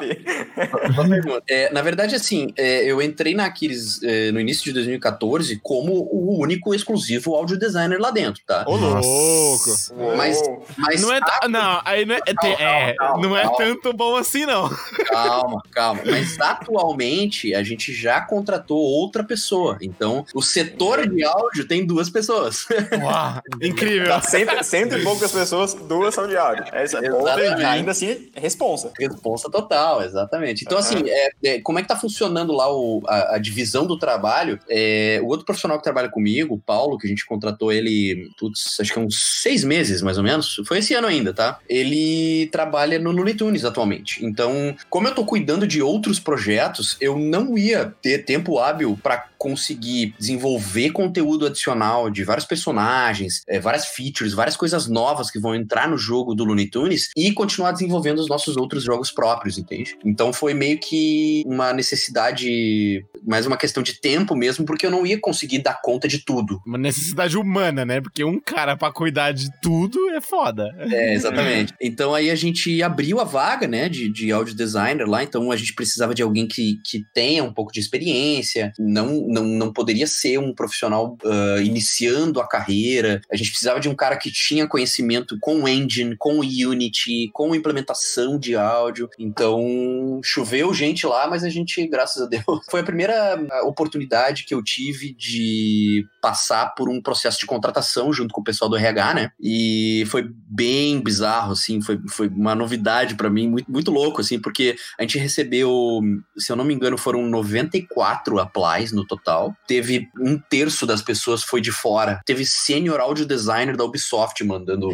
Boa 0.95 1.09
pergunta. 1.09 1.43
É, 1.49 1.73
na 1.73 1.83
verdade, 1.83 2.15
assim, 2.15 2.53
é, 2.57 2.85
eu 2.85 3.01
entrei 3.01 3.35
na 3.35 3.47
Aquiles 3.47 4.03
é, 4.03 4.31
no 4.33 4.41
início 4.41 4.65
de 4.65 4.73
2014 4.75 5.61
como 5.63 5.93
o 6.11 6.41
único 6.41 6.75
exclusivo 6.75 7.35
áudio 7.35 7.59
designer 7.59 7.99
lá 8.01 8.11
dentro, 8.11 8.43
tá? 8.47 8.65
Ô, 8.67 8.77
louco. 8.77 9.71
Mas-. 10.17 10.43
Mas 10.77 11.01
Não 11.03 11.13
é, 11.13 11.21
ta- 11.21 11.49
não, 11.49 11.81
aí 11.85 12.05
não 12.05 12.15
é, 12.15 12.21
é, 12.27 12.35
te- 12.35 12.63
é, 12.63 12.95
calma, 12.95 13.23
não 13.27 13.37
é 13.37 13.43
calma. 13.43 13.57
tanto 13.59 13.93
bom 13.93 14.17
assim, 14.17 14.45
não. 14.47 14.69
calma, 15.07 15.63
calma. 15.73 16.01
Mas 16.07 16.39
atualmente 16.41 17.55
a 17.55 17.63
gente 17.63 17.93
já 17.93 18.21
contratou 18.21 18.79
outra 18.79 19.25
pessoa. 19.25 19.79
Então, 19.81 20.25
o 20.35 20.43
setor 20.43 21.09
de 21.09 21.25
áudio 21.25 21.67
tem 21.67 21.85
duas 21.87 22.11
pessoas. 22.11 22.67
Uau, 23.03 23.43
incrível. 23.63 24.09
Tá 24.09 24.21
cento, 24.23 24.63
cento 24.65 24.97
e 24.97 25.03
poucas 25.03 25.33
pessoas, 25.33 25.75
duas 25.75 26.15
são 26.15 26.27
de 26.27 26.37
áudio. 26.37 26.65
É 26.73 26.85
isso, 26.85 26.98
é 27.03 27.07
Exatamente. 27.09 27.65
ainda 27.65 27.91
assim, 27.91 28.29
responsa. 28.35 28.93
Responsa 28.99 29.51
total, 29.51 30.03
exatamente. 30.03 30.65
Então, 30.65 30.79
Aham. 30.79 30.87
assim, 30.87 31.03
é, 31.09 31.31
é, 31.45 31.61
como 31.61 31.79
é 31.79 31.83
que 31.83 31.89
tá 31.89 31.97
funcionando 31.97 32.53
lá 32.53 32.73
o- 32.73 33.03
a, 33.07 33.37
a 33.37 33.39
divisão 33.39 33.87
do 33.87 33.99
trabalho? 33.99 34.59
É, 34.69 35.21
o 35.23 35.27
outro 35.27 35.47
profissional 35.47 35.79
que 35.79 35.85
trabalha 35.85 36.09
comigo, 36.09 36.55
o 36.55 36.61
Paulo, 36.61 36.99
que 36.99 37.07
a 37.07 37.11
gente 37.11 37.25
contratou 37.27 37.73
ele, 37.73 38.31
putz, 38.39 38.79
acho 38.81 38.93
que 38.93 38.99
há 38.99 39.03
uns 39.03 39.21
seis 39.43 39.65
meses, 39.65 40.03
mais 40.03 40.19
ou 40.19 40.25
menos. 40.25 40.61
Foi 40.67 40.79
esse 40.79 40.95
ano 40.95 41.07
ainda, 41.07 41.33
tá? 41.33 41.59
Ele 41.69 42.49
trabalha 42.51 42.99
no 42.99 43.11
Looney 43.11 43.35
Tunes 43.35 43.65
atualmente. 43.65 44.25
Então, 44.25 44.75
como 44.91 45.09
eu 45.09 45.15
tô 45.15 45.25
cuidando 45.25 45.67
de 45.67 45.81
outros 45.83 46.19
projetos, 46.19 46.97
eu 47.01 47.19
não 47.19 47.57
ia 47.57 47.95
ter 48.03 48.25
tempo 48.25 48.59
hábil 48.59 48.99
para 49.03 49.28
conseguir 49.39 50.15
desenvolver 50.19 50.91
conteúdo 50.91 51.47
adicional 51.47 52.11
de 52.11 52.25
vários 52.25 52.47
personagens, 52.47 53.43
é, 53.49 53.61
várias 53.61 53.87
features, 53.87 54.35
várias 54.35 54.57
coisas 54.57 54.89
novas 54.89 55.31
que 55.31 55.39
vão 55.39 55.55
entrar 55.55 55.89
no 55.89 55.97
jogo 55.97 56.35
do 56.35 56.45
Looney 56.45 56.69
Tunes 56.69 57.09
e 57.17 57.33
continuar 57.33 57.73
desenvolvendo 57.73 58.19
os 58.19 58.29
nossos 58.29 58.57
outros 58.57 58.83
jogos 58.83 59.11
próprios, 59.11 59.57
entende? 59.57 59.97
Então 60.05 60.33
foi 60.33 60.55
meio 60.55 60.79
que 60.79 61.45
uma 61.47 61.73
necessidade 61.73 63.05
mais 63.27 63.47
uma 63.47 63.57
questão 63.57 63.83
de 63.83 64.01
tempo 64.01 64.35
mesmo, 64.35 64.65
porque 64.65 64.87
eu 64.87 64.91
não 64.91 65.07
ia 65.07 65.21
conseguir 65.21 65.63
dar 65.63 65.81
conta 65.81 66.09
de 66.09 66.25
tudo. 66.25 66.61
Uma 66.67 66.79
necessidade 66.79 67.37
humana, 67.37 67.85
né? 67.85 68.01
Porque 68.01 68.25
um 68.25 68.41
cara 68.41 68.77
pra 68.77 68.93
cuidar 68.93 69.33
de 69.33 69.49
tudo 69.61 70.11
é 70.11 70.21
foda. 70.21 70.75
É, 70.79 71.15
exatamente. 71.15 71.75
então 71.81 72.15
aí 72.15 72.31
a 72.31 72.35
gente 72.35 72.83
abriu 72.83 73.21
a 73.21 73.25
vaga, 73.25 73.67
né, 73.67 73.89
de, 73.89 74.11
de 74.11 74.33
audio 74.33 74.55
designer 74.55 75.07
lá, 75.07 75.23
então 75.23 75.51
a 75.53 75.57
gente 75.57 75.75
precisava 75.75 76.15
de 76.15 76.23
alguém 76.23 76.47
que, 76.47 76.79
que 76.85 77.05
tenha 77.15 77.45
um 77.45 77.53
pouco 77.53 77.73
de 77.73 77.81
experiência, 77.81 78.73
não, 78.79 79.28
não, 79.29 79.45
não 79.45 79.73
poderia 79.73 80.07
ser 80.07 80.39
um 80.39 80.55
profissional 80.55 81.17
uh, 81.25 81.61
iniciando 81.61 82.41
a 82.41 82.47
carreira, 82.47 83.21
a 83.31 83.37
gente 83.37 83.51
precisava 83.51 83.81
de 83.81 83.89
um 83.89 83.95
cara 83.95 84.17
que 84.17 84.31
tinha 84.31 84.67
conhecimento 84.67 85.37
com 85.41 85.63
o 85.63 85.69
Engine, 85.69 86.17
com 86.17 86.39
o 86.39 86.41
Unity, 86.41 87.31
com 87.33 87.55
implementação 87.55 88.39
de 88.39 88.57
áudio, 88.57 89.09
então 89.19 90.21
choveu 90.23 90.73
gente 90.73 91.07
lá, 91.07 91.29
mas 91.29 91.45
a 91.45 91.49
gente, 91.49 91.87
graças 91.87 92.23
a 92.23 92.27
Deus, 92.27 92.45
foi 92.71 92.81
a 92.81 92.85
primeira 92.85 93.39
oportunidade 93.65 94.45
que 94.45 94.55
eu 94.55 94.63
tive 94.63 95.13
de 95.15 96.07
passar 96.23 96.75
por 96.75 96.89
um 96.89 97.01
processo 97.01 97.39
de 97.39 97.47
contratação 97.47 98.13
junto 98.13 98.33
com 98.33 98.41
o 98.41 98.45
pessoal 98.45 98.71
do 98.71 98.77
RH, 98.77 99.15
né? 99.15 99.31
E 99.41 100.05
foi 100.07 100.29
bem 100.29 101.01
bizarro, 101.01 101.53
assim, 101.53 101.81
foi, 101.81 101.99
foi 102.09 102.29
uma 102.29 102.55
novidade 102.55 103.15
para 103.15 103.31
mim, 103.31 103.49
muito, 103.49 103.71
muito 103.71 103.91
louco, 103.91 104.21
assim, 104.21 104.39
porque 104.39 104.77
a 104.99 105.03
gente 105.03 105.19
recebeu, 105.19 106.01
se 106.37 106.51
eu 106.51 106.57
não 106.57 106.65
me 106.65 106.75
engano, 106.75 106.97
foram 106.97 107.27
94 107.27 108.39
applies 108.39 108.93
no 108.93 109.07
total. 109.07 109.18
Teve 109.67 110.09
um 110.19 110.39
terço 110.39 110.87
das 110.87 111.03
pessoas 111.03 111.43
foi 111.43 111.61
de 111.61 111.73
fora. 111.73 112.21
Teve 112.25 112.45
senior 112.45 113.01
audio 113.01 113.27
designer 113.27 113.77
da 113.77 113.85
Ubisoft 113.85 114.43
mandando. 114.45 114.89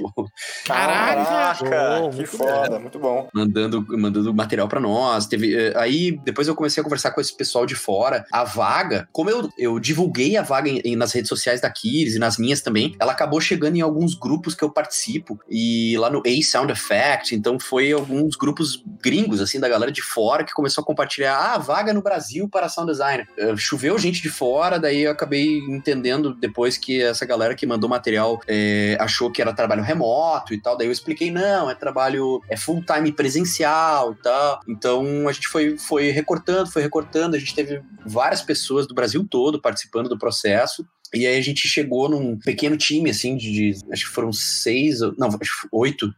Caraca! 0.64 1.64
Caraca 1.64 2.10
que 2.16 2.26
foda, 2.26 2.78
muito 2.78 2.98
bom. 2.98 3.28
Mandando, 3.32 3.84
mandando 3.96 4.34
material 4.34 4.68
para 4.68 4.80
nós. 4.80 5.26
Teve. 5.26 5.54
Eh, 5.54 5.72
aí 5.76 6.18
depois 6.24 6.48
eu 6.48 6.54
comecei 6.54 6.80
a 6.80 6.84
conversar 6.84 7.10
com 7.10 7.20
esse 7.20 7.36
pessoal 7.36 7.66
de 7.66 7.74
fora. 7.74 8.24
A 8.32 8.44
vaga, 8.44 9.08
como 9.12 9.30
eu, 9.30 9.48
eu 9.58 9.78
divulguei 9.78 10.36
a 10.36 10.42
vaga 10.42 10.68
em, 10.68 10.96
nas 10.96 11.12
redes 11.12 11.28
sociais 11.28 11.60
da 11.60 11.70
Kiris 11.70 12.14
e 12.14 12.18
nas 12.18 12.38
minhas 12.38 12.60
também, 12.60 12.94
ela 12.98 13.12
acabou 13.12 13.40
chegando 13.40 13.76
em 13.76 13.80
alguns 13.80 14.14
grupos 14.14 14.54
que 14.54 14.64
eu 14.64 14.70
participo. 14.70 15.38
E 15.48 15.96
lá 15.98 16.10
no 16.10 16.22
A 16.26 16.44
Sound 16.44 16.72
Effect, 16.72 17.34
então 17.34 17.58
foi 17.58 17.92
alguns 17.92 18.36
grupos 18.36 18.82
gringos, 19.02 19.40
assim, 19.40 19.60
da 19.60 19.68
galera 19.68 19.92
de 19.92 20.02
fora 20.02 20.44
que 20.44 20.52
começou 20.52 20.82
a 20.82 20.84
compartilhar. 20.84 21.36
Ah, 21.36 21.58
vaga 21.58 21.92
no 21.92 22.02
Brasil 22.02 22.48
para 22.48 22.68
sound 22.68 22.90
designer. 22.90 23.26
Uh, 23.38 23.56
choveu 23.56 23.98
gente 23.98 24.13
de 24.22 24.30
fora, 24.30 24.78
daí 24.78 25.02
eu 25.02 25.10
acabei 25.10 25.58
entendendo 25.68 26.34
depois 26.34 26.76
que 26.76 27.02
essa 27.02 27.24
galera 27.24 27.54
que 27.54 27.66
mandou 27.66 27.88
material 27.88 28.40
é, 28.46 28.96
achou 29.00 29.30
que 29.30 29.40
era 29.40 29.52
trabalho 29.52 29.82
remoto 29.82 30.54
e 30.54 30.60
tal. 30.60 30.76
Daí 30.76 30.86
eu 30.86 30.92
expliquei, 30.92 31.30
não, 31.30 31.70
é 31.70 31.74
trabalho, 31.74 32.40
é 32.48 32.56
full 32.56 32.82
time 32.84 33.12
presencial 33.12 34.12
e 34.12 34.22
tal. 34.22 34.60
Então 34.68 35.28
a 35.28 35.32
gente 35.32 35.48
foi, 35.48 35.76
foi 35.78 36.10
recortando, 36.10 36.70
foi 36.70 36.82
recortando. 36.82 37.36
A 37.36 37.38
gente 37.38 37.54
teve 37.54 37.82
várias 38.04 38.42
pessoas 38.42 38.86
do 38.86 38.94
Brasil 38.94 39.26
todo 39.28 39.60
participando 39.60 40.08
do 40.08 40.18
processo. 40.18 40.86
E 41.12 41.26
aí 41.26 41.36
a 41.36 41.42
gente 41.42 41.68
chegou 41.68 42.08
num 42.08 42.36
pequeno 42.38 42.76
time, 42.76 43.10
assim, 43.10 43.36
de, 43.36 43.52
de 43.52 43.78
acho 43.92 44.06
que 44.06 44.12
foram 44.12 44.32
seis, 44.32 44.98
não, 45.16 45.28
acho 45.28 45.38
que 45.38 45.68
oito 45.70 46.12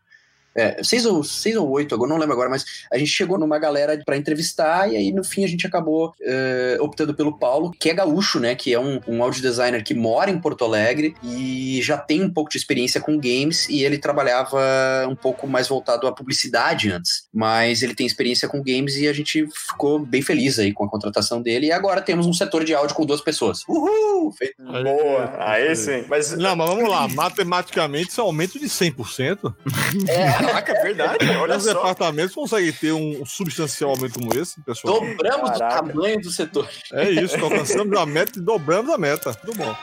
é, 0.56 0.82
seis, 0.82 1.04
ou, 1.04 1.22
seis 1.22 1.54
ou 1.54 1.68
oito, 1.70 1.94
agora 1.94 2.08
não 2.08 2.18
lembro 2.18 2.32
agora, 2.32 2.48
mas 2.48 2.64
a 2.90 2.96
gente 2.96 3.10
chegou 3.10 3.38
numa 3.38 3.58
galera 3.58 4.00
para 4.04 4.16
entrevistar 4.16 4.90
e 4.90 4.96
aí 4.96 5.12
no 5.12 5.22
fim 5.22 5.44
a 5.44 5.48
gente 5.48 5.66
acabou 5.66 6.08
uh, 6.08 6.82
optando 6.82 7.14
pelo 7.14 7.38
Paulo, 7.38 7.72
que 7.78 7.90
é 7.90 7.94
gaúcho, 7.94 8.40
né? 8.40 8.54
Que 8.54 8.72
é 8.72 8.80
um, 8.80 8.98
um 9.06 9.22
audio 9.22 9.42
designer 9.42 9.84
que 9.84 9.94
mora 9.94 10.30
em 10.30 10.40
Porto 10.40 10.64
Alegre 10.64 11.14
e 11.22 11.80
já 11.82 11.98
tem 11.98 12.22
um 12.22 12.30
pouco 12.30 12.50
de 12.50 12.56
experiência 12.56 13.00
com 13.00 13.18
games 13.18 13.68
e 13.68 13.84
ele 13.84 13.98
trabalhava 13.98 14.58
um 15.08 15.14
pouco 15.14 15.46
mais 15.46 15.68
voltado 15.68 16.06
à 16.06 16.12
publicidade 16.12 16.90
antes. 16.90 17.28
Mas 17.32 17.82
ele 17.82 17.94
tem 17.94 18.06
experiência 18.06 18.48
com 18.48 18.62
games 18.62 18.96
e 18.96 19.06
a 19.06 19.12
gente 19.12 19.46
ficou 19.52 19.98
bem 19.98 20.22
feliz 20.22 20.58
aí 20.58 20.72
com 20.72 20.84
a 20.84 20.88
contratação 20.88 21.42
dele. 21.42 21.66
E 21.66 21.72
agora 21.72 22.00
temos 22.00 22.26
um 22.26 22.32
setor 22.32 22.64
de 22.64 22.74
áudio 22.74 22.96
com 22.96 23.04
duas 23.04 23.20
pessoas. 23.20 23.62
Uhul! 23.68 24.32
Feito. 24.32 24.54
Boa! 24.62 25.34
Aí 25.38 25.76
sim. 25.76 26.04
Mas... 26.08 26.32
Não, 26.36 26.56
mas 26.56 26.68
vamos 26.68 26.88
lá. 26.88 27.06
Matematicamente, 27.08 28.10
isso 28.10 28.20
é 28.20 28.24
um 28.24 28.28
aumento 28.28 28.58
de 28.58 28.66
100%. 28.66 29.54
É. 30.08 30.45
Caraca, 30.46 30.72
é 30.72 30.82
verdade. 30.82 31.26
Olha 31.40 31.56
Os 31.56 31.64
departamentos 31.64 32.34
conseguem 32.34 32.72
ter 32.72 32.92
um 32.92 33.24
substancial 33.24 33.90
aumento 33.90 34.18
como 34.18 34.34
esse, 34.38 34.60
pessoal. 34.60 35.00
Dobramos 35.00 35.50
Caraca. 35.50 35.84
o 35.84 35.88
tamanho 35.88 36.20
do 36.20 36.30
setor. 36.30 36.68
É 36.92 37.10
isso, 37.10 37.36
alcançamos 37.42 37.96
a 37.98 38.06
meta 38.06 38.38
e 38.38 38.42
dobramos 38.42 38.92
a 38.92 38.98
meta. 38.98 39.34
Tudo 39.34 39.54
bom. 39.54 39.76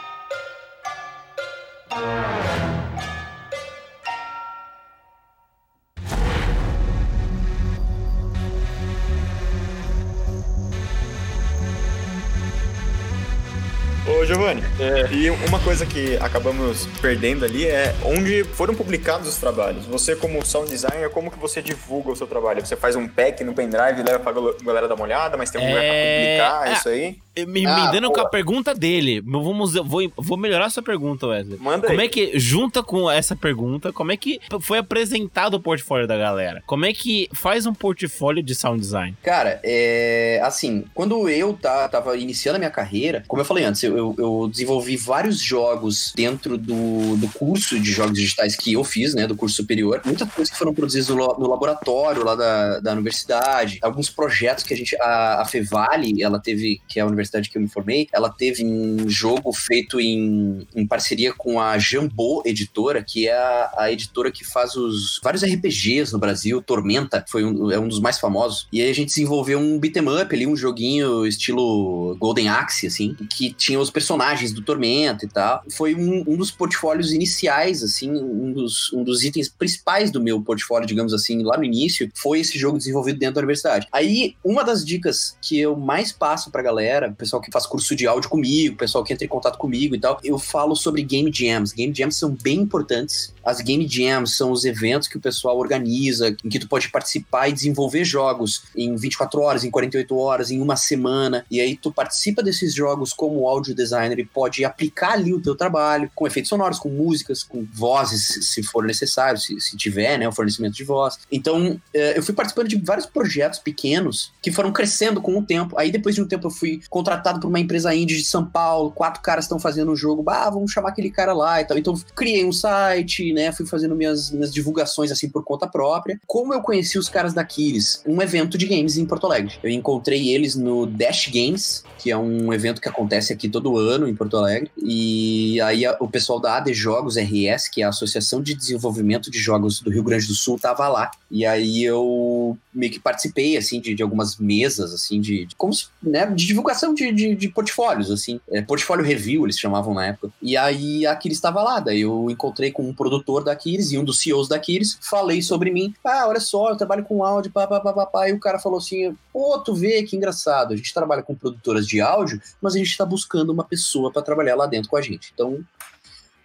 Giovanni, 14.34 14.64
é. 14.80 15.14
e 15.14 15.30
uma 15.30 15.60
coisa 15.60 15.86
que 15.86 16.18
acabamos 16.18 16.88
perdendo 17.00 17.46
ali 17.46 17.68
é 17.68 17.94
onde 18.04 18.44
foram 18.44 18.74
publicados 18.74 19.28
os 19.28 19.38
trabalhos. 19.38 19.86
Você, 19.86 20.16
como 20.16 20.44
sound 20.44 20.70
designer, 20.70 21.10
como 21.12 21.30
que 21.30 21.38
você 21.38 21.62
divulga 21.62 22.12
o 22.12 22.16
seu 22.16 22.26
trabalho? 22.26 22.66
Você 22.66 22.76
faz 22.76 22.96
um 22.96 23.08
pack 23.08 23.44
no 23.44 23.54
pendrive 23.54 24.02
e 24.02 24.04
leva 24.04 24.20
pra 24.20 24.34
galera 24.64 24.88
dar 24.88 24.96
uma 24.96 25.04
olhada, 25.04 25.38
mas 25.38 25.52
tem 25.52 25.62
um 25.62 25.64
é... 25.64 25.68
lugar 25.68 25.84
pra 25.84 25.94
publicar, 25.94 26.68
é... 26.68 26.74
isso 26.74 26.90
aí? 26.90 27.24
Me, 27.48 27.66
ah, 27.66 27.90
dando 27.92 28.12
com 28.12 28.22
a 28.22 28.30
pergunta 28.30 28.76
dele, 28.76 29.20
vamos, 29.20 29.74
vou, 29.74 30.02
vou 30.16 30.38
melhorar 30.38 30.70
sua 30.70 30.84
pergunta, 30.84 31.26
Wesley. 31.26 31.58
Manda 31.58 31.88
como 31.88 32.00
aí. 32.00 32.06
é 32.06 32.10
que, 32.10 32.38
junta 32.38 32.84
com 32.84 33.10
essa 33.10 33.36
pergunta, 33.36 33.92
como 33.92 34.12
é 34.12 34.18
que 34.18 34.40
foi 34.62 34.78
apresentado 34.78 35.56
o 35.56 35.60
portfólio 35.60 36.06
da 36.08 36.16
galera? 36.16 36.62
Como 36.68 36.86
é 36.86 36.94
que 36.94 37.28
faz 37.34 37.66
um 37.66 37.74
portfólio 37.74 38.44
de 38.44 38.54
sound 38.54 38.80
design? 38.80 39.18
Cara, 39.24 39.60
é 39.64 40.40
assim, 40.44 40.86
quando 40.94 41.28
eu 41.28 41.54
tá, 41.54 41.90
tava 41.90 42.16
iniciando 42.16 42.58
a 42.58 42.60
minha 42.60 42.70
carreira, 42.70 43.24
como 43.28 43.42
eu 43.42 43.46
falei 43.46 43.64
antes, 43.64 43.82
eu, 43.82 44.14
eu 44.16 44.23
desenvolvi 44.48 44.96
vários 44.96 45.40
jogos 45.40 46.14
dentro 46.16 46.58
do, 46.58 47.18
do 47.18 47.28
curso 47.30 47.80
de 47.80 47.92
jogos 47.92 48.14
digitais 48.14 48.56
que 48.56 48.74
eu 48.74 48.84
fiz, 48.84 49.14
né, 49.14 49.28
do 49.28 49.36
curso 49.36 49.56
superior. 49.56 50.02
Muitas 50.06 50.30
coisas 50.32 50.52
que 50.52 50.58
foram 50.58 50.74
produzidas 50.74 51.10
no, 51.10 51.16
no 51.16 51.50
laboratório 51.50 52.24
lá 52.24 52.36
da, 52.36 52.80
da 52.80 52.94
universidade, 52.94 53.80
alguns 53.82 54.10
projetos 54.10 54.64
que 54.64 54.74
a 54.74 54.78
gente, 54.78 54.96
a, 55.02 55.42
a 55.42 55.46
Fevale, 55.46 56.22
ela 56.22 56.40
teve, 56.40 56.82
que 56.88 57.00
é 57.00 57.02
a 57.02 57.06
universidade 57.06 57.24
universidade 57.24 57.50
que 57.50 57.58
eu 57.58 57.62
me 57.62 57.68
formei, 57.68 58.08
ela 58.12 58.30
teve 58.30 58.64
um 58.66 59.10
jogo 59.10 59.52
feito 59.54 60.00
em, 60.00 60.68
em 60.76 60.86
parceria 60.86 61.34
com 61.34 61.60
a 61.60 61.78
Jambô 61.78 62.44
Editora, 62.46 63.04
que 63.04 63.28
é 63.28 63.34
a, 63.34 63.72
a, 63.78 63.92
editora 63.92 64.32
que 64.32 64.46
faz 64.46 64.76
os 64.76 65.20
vários 65.24 65.44
RPGs 65.44 66.14
no 66.14 66.20
Brasil. 66.20 66.62
Tormenta 66.62 67.24
foi 67.28 67.44
um, 67.44 67.72
é 67.72 67.80
um 67.80 67.88
dos 67.88 68.00
mais 68.00 68.20
famosos. 68.20 68.68
E 68.72 68.82
aí 68.82 68.90
a 68.90 68.94
gente 68.94 69.10
desenvolveu 69.10 69.60
um 69.60 69.80
beat'em 69.80 70.04
up 70.08 70.36
ali, 70.36 70.46
um 70.46 70.56
joguinho 70.56 71.26
estilo 71.26 72.16
Golden 72.20 72.50
Axe, 72.50 72.88
assim, 72.88 73.16
que 73.30 73.54
tinha 73.54 73.80
os 73.80 73.90
personagens 73.90 74.13
do 74.54 74.62
Tormenta 74.62 75.26
e 75.26 75.28
tal. 75.28 75.64
Foi 75.72 75.96
um, 75.96 76.24
um 76.28 76.38
dos 76.38 76.52
portfólios 76.52 77.12
iniciais, 77.12 77.84
assim, 77.84 78.12
um 78.12 78.52
dos, 78.52 78.92
um 78.94 79.04
dos 79.04 79.24
itens 79.24 79.50
principais 79.50 80.12
do 80.12 80.22
meu 80.22 80.42
portfólio, 80.42 80.88
digamos 80.88 81.14
assim, 81.14 81.44
lá 81.44 81.58
no 81.58 81.64
início, 81.64 82.10
foi 82.16 82.40
esse 82.40 82.58
jogo 82.58 82.78
desenvolvido 82.78 83.20
dentro 83.20 83.36
da 83.36 83.42
universidade. 83.42 83.88
Aí, 83.92 84.36
uma 84.44 84.64
das 84.64 84.86
dicas 84.86 85.38
que 85.42 85.60
eu 85.60 85.76
mais 85.76 86.12
passo 86.12 86.52
pra 86.52 86.62
galera, 86.62 87.12
pessoal 87.12 87.42
que 87.42 87.52
faz 87.52 87.66
curso 87.66 87.96
de 87.96 88.08
áudio 88.08 88.30
comigo, 88.30 88.76
pessoal 88.76 89.04
que 89.04 89.14
entra 89.14 89.26
em 89.26 89.30
contato 89.30 89.58
comigo 89.58 89.96
e 89.96 90.00
tal, 90.00 90.20
eu 90.24 90.38
falo 90.38 90.76
sobre 90.76 91.02
game 91.04 91.32
jams. 91.34 91.74
Game 91.74 91.94
jams 91.94 92.16
são 92.16 92.36
bem 92.42 92.60
importantes. 92.60 93.33
As 93.44 93.60
game 93.62 93.88
jams 93.88 94.36
são 94.36 94.52
os 94.52 94.66
eventos 94.66 95.08
que 95.08 95.18
o 95.18 95.22
pessoal 95.22 95.58
organiza, 95.58 96.36
em 96.44 96.50
que 96.50 96.60
tu 96.60 96.68
pode 96.68 96.90
participar 96.90 97.50
e 97.50 97.54
desenvolver 97.54 98.04
jogos 98.06 98.64
em 98.76 98.96
24 98.96 99.42
horas, 99.42 99.64
em 99.64 99.72
48 99.72 100.16
horas, 100.16 100.52
em 100.52 100.62
uma 100.62 100.76
semana. 100.76 101.46
E 101.50 101.60
aí 101.60 101.76
tu 101.76 101.92
participa 101.92 102.42
desses 102.42 102.74
jogos 102.74 103.12
como 103.14 103.48
áudio 103.48 103.76
designer 103.76 104.20
e 104.20 104.26
pode 104.26 104.64
aplicar 104.64 105.14
ali 105.14 105.34
o 105.34 105.42
teu 105.42 105.56
trabalho 105.56 106.10
com 106.16 106.26
efeitos 106.26 106.50
sonoros, 106.50 106.80
com 106.80 106.90
músicas, 106.90 107.44
com 107.44 107.66
vozes, 107.74 108.50
se 108.50 108.64
for 108.64 108.84
necessário, 108.86 109.40
se, 109.40 109.60
se 109.60 109.76
tiver, 109.76 110.18
né, 110.18 110.28
o 110.28 110.32
fornecimento 110.32 110.76
de 110.76 110.84
voz. 110.84 111.20
Então, 111.32 111.80
eh, 111.94 112.18
eu 112.18 112.24
fui 112.24 112.34
participando 112.34 112.68
de 112.68 112.78
vários 112.78 113.06
projetos 113.06 113.60
pequenos 113.60 114.32
que 114.42 114.52
foram 114.52 114.72
crescendo 114.72 115.22
com 115.22 115.38
o 115.38 115.44
tempo. 115.44 115.78
Aí 115.78 115.92
depois 115.92 116.16
de 116.16 116.22
um 116.22 116.28
tempo 116.28 116.48
eu 116.48 116.52
fui 116.52 116.82
contratado 116.90 117.40
por 117.40 117.48
uma 117.48 117.60
empresa 117.60 117.94
indie 117.94 118.18
de 118.18 118.26
São 118.26 118.46
Paulo, 118.46 118.92
quatro 118.92 119.22
caras 119.22 119.46
estão 119.46 119.60
fazendo 119.60 119.92
um 119.92 119.96
jogo, 119.96 120.24
ah, 120.30 120.50
vamos 120.50 120.72
chamar 120.72 120.90
aquele 120.90 121.10
cara 121.10 121.34
lá 121.34 121.62
e 121.62 121.66
tal. 121.66 121.78
Então, 121.78 121.94
criei 122.16 122.46
um 122.46 122.52
site, 122.52 123.33
né, 123.34 123.52
fui 123.52 123.66
fazendo 123.66 123.96
minhas, 123.96 124.32
minhas 124.32 124.54
divulgações 124.54 125.12
assim 125.12 125.30
por 125.30 125.44
conta 125.44 125.68
própria. 125.68 126.20
Como 126.26 126.54
eu 126.54 126.62
conheci 126.62 126.98
os 126.98 127.10
caras 127.10 127.34
da 127.34 127.44
Kiris? 127.44 128.02
Um 128.06 128.22
evento 128.22 128.58
de 128.58 128.66
games 128.66 128.98
em 128.98 129.06
Porto 129.06 129.28
Alegre. 129.28 129.56
Eu 129.64 129.70
encontrei 129.70 130.30
eles 130.30 130.56
no 130.56 130.86
Dash 130.86 131.28
Games, 131.28 131.84
que 131.98 132.12
é 132.12 132.18
um 132.18 132.54
evento 132.54 132.82
que 132.82 132.90
acontece 132.90 133.34
aqui 133.34 133.48
todo 133.48 133.72
Urbano, 133.72 134.08
em 134.08 134.16
Porto 134.16 134.38
Alegre. 134.38 134.72
E 134.78 135.60
aí 135.62 135.86
a, 135.86 135.98
o 136.00 136.08
pessoal 136.08 136.40
da 136.40 136.58
AD 136.58 136.74
Jogos 136.74 137.16
RS, 137.16 137.68
que 137.70 137.82
é 137.82 137.86
a 137.86 137.90
Associação 137.90 138.42
de 138.42 138.54
Desenvolvimento 138.54 139.30
de 139.30 139.40
Jogos 139.40 139.80
do 139.80 139.90
Rio 139.90 140.04
Grande 140.04 140.28
do 140.28 140.34
Sul, 140.34 140.58
tava 140.60 140.88
lá. 140.88 141.12
E 141.30 141.46
aí 141.46 141.84
eu 141.84 142.58
meio 142.74 142.92
que 142.92 143.00
participei, 143.00 143.58
assim, 143.58 143.80
de, 143.80 143.94
de 143.94 144.04
algumas 144.04 144.38
mesas, 144.38 144.94
assim, 144.94 145.20
de, 145.20 145.46
de 145.46 145.56
como 145.56 145.74
se, 145.74 145.88
né, 146.02 146.26
de 146.26 146.46
divulgação 146.46 146.94
de, 146.94 147.12
de, 147.12 147.36
de 147.36 147.48
portfólios, 147.50 148.12
assim. 148.12 148.40
É, 148.52 148.62
portfólio 148.62 149.06
review, 149.06 149.44
eles 149.46 149.58
chamavam 149.58 149.94
na 149.94 150.08
época. 150.08 150.30
E 150.42 150.58
aí 150.58 151.06
a 151.06 151.14
Aquiles 151.14 151.38
estava 151.38 151.62
lá, 151.62 151.80
daí 151.80 152.02
eu 152.02 152.30
encontrei 152.30 152.72
com 152.72 152.84
um 152.84 152.94
produtor 152.94 153.23
da 153.44 153.52
Aquiles 153.52 153.92
e 153.92 153.98
um 153.98 154.04
dos 154.04 154.20
CEOs 154.20 154.48
da 154.48 154.56
Aquiles, 154.56 154.98
falei 155.02 155.42
sobre 155.42 155.72
mim. 155.72 155.94
Ah, 156.04 156.28
olha 156.28 156.40
só, 156.40 156.70
eu 156.70 156.78
trabalho 156.78 157.04
com 157.04 157.24
áudio, 157.24 157.52
pá, 157.52 157.68
pá, 157.68 157.80
pá, 157.80 158.06
pá. 158.06 158.30
E 158.30 158.34
o 158.34 158.40
cara 158.40 158.60
falou 158.60 158.78
assim, 158.78 159.16
pô, 159.32 159.58
tu 159.60 159.74
vê 159.74 160.04
que 160.04 160.16
engraçado, 160.16 160.74
a 160.74 160.78
gente 160.78 160.94
trabalha 160.94 161.24
com 161.24 161.36
produtoras 161.36 161.88
de 161.88 162.02
áudio, 162.02 162.42
mas 162.62 162.76
a 162.76 162.78
gente 162.78 162.98
tá 162.98 163.06
buscando 163.06 163.52
uma 163.52 163.64
pessoa 163.64 164.12
para 164.12 164.22
trabalhar 164.22 164.56
lá 164.56 164.66
dentro 164.66 164.90
com 164.90 164.98
a 164.98 165.02
gente. 165.02 165.32
Então, 165.34 165.64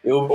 eu. 0.08 0.28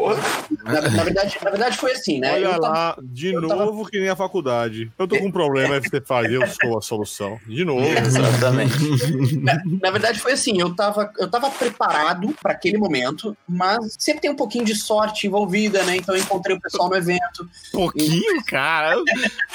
Na, 0.64 0.82
na 0.82 1.04
verdade, 1.04 1.38
na 1.44 1.50
verdade 1.52 1.78
foi 1.78 1.92
assim, 1.94 2.20
né? 2.20 2.34
Olha 2.34 2.46
eu 2.46 2.52
tava- 2.52 2.68
lá, 2.70 2.98
de 3.02 3.34
eu 3.34 3.42
novo 3.42 3.56
tava- 3.78 3.90
que 3.90 4.00
nem 4.00 4.10
a 4.10 4.16
faculdade. 4.16 4.92
Eu 4.98 5.08
tô 5.08 5.18
com 5.18 5.28
um 5.28 5.32
problema, 5.32 5.80
você 5.80 6.00
faz, 6.02 6.32
eu 6.32 6.42
sou 6.48 6.78
a 6.78 6.82
solução. 6.82 7.40
De 7.48 7.64
novo. 7.66 7.84
Exatamente. 7.98 9.38
Na 9.82 9.92
verdade, 9.92 10.20
foi 10.20 10.34
assim, 10.34 10.60
eu 10.60 10.76
tava, 10.76 11.12
eu 11.20 11.30
tava 11.30 11.50
preparado 11.50 12.34
para 12.42 12.52
aquele 12.54 12.78
momento, 12.78 13.36
mas 13.48 13.96
sempre 14.00 14.22
tem 14.22 14.32
um 14.32 14.36
pouquinho 14.36 14.66
de 14.66 14.76
sorte 14.76 15.28
envolvida, 15.28 15.84
né? 15.84 15.98
Então 15.98 16.16
eu 16.16 16.22
encontrei 16.22 16.56
o 16.56 16.62
pessoal 16.62 16.90
no 16.90 16.96
evento. 16.96 17.48
Pouquinho, 17.72 18.44
cara. 18.46 18.96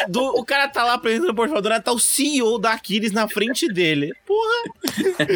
Do- 0.09 0.39
o 0.39 0.45
cara 0.45 0.69
tá 0.69 0.85
lá 0.85 0.95
apresentando 0.95 1.39
o 1.39 1.47
nada 1.71 1.81
tá 1.81 1.93
o 1.93 1.99
CEO 1.99 2.59
da 2.59 2.73
Aquiles 2.73 3.13
na 3.13 3.29
frente 3.29 3.67
dele. 3.73 4.13
Porra. 4.27 5.29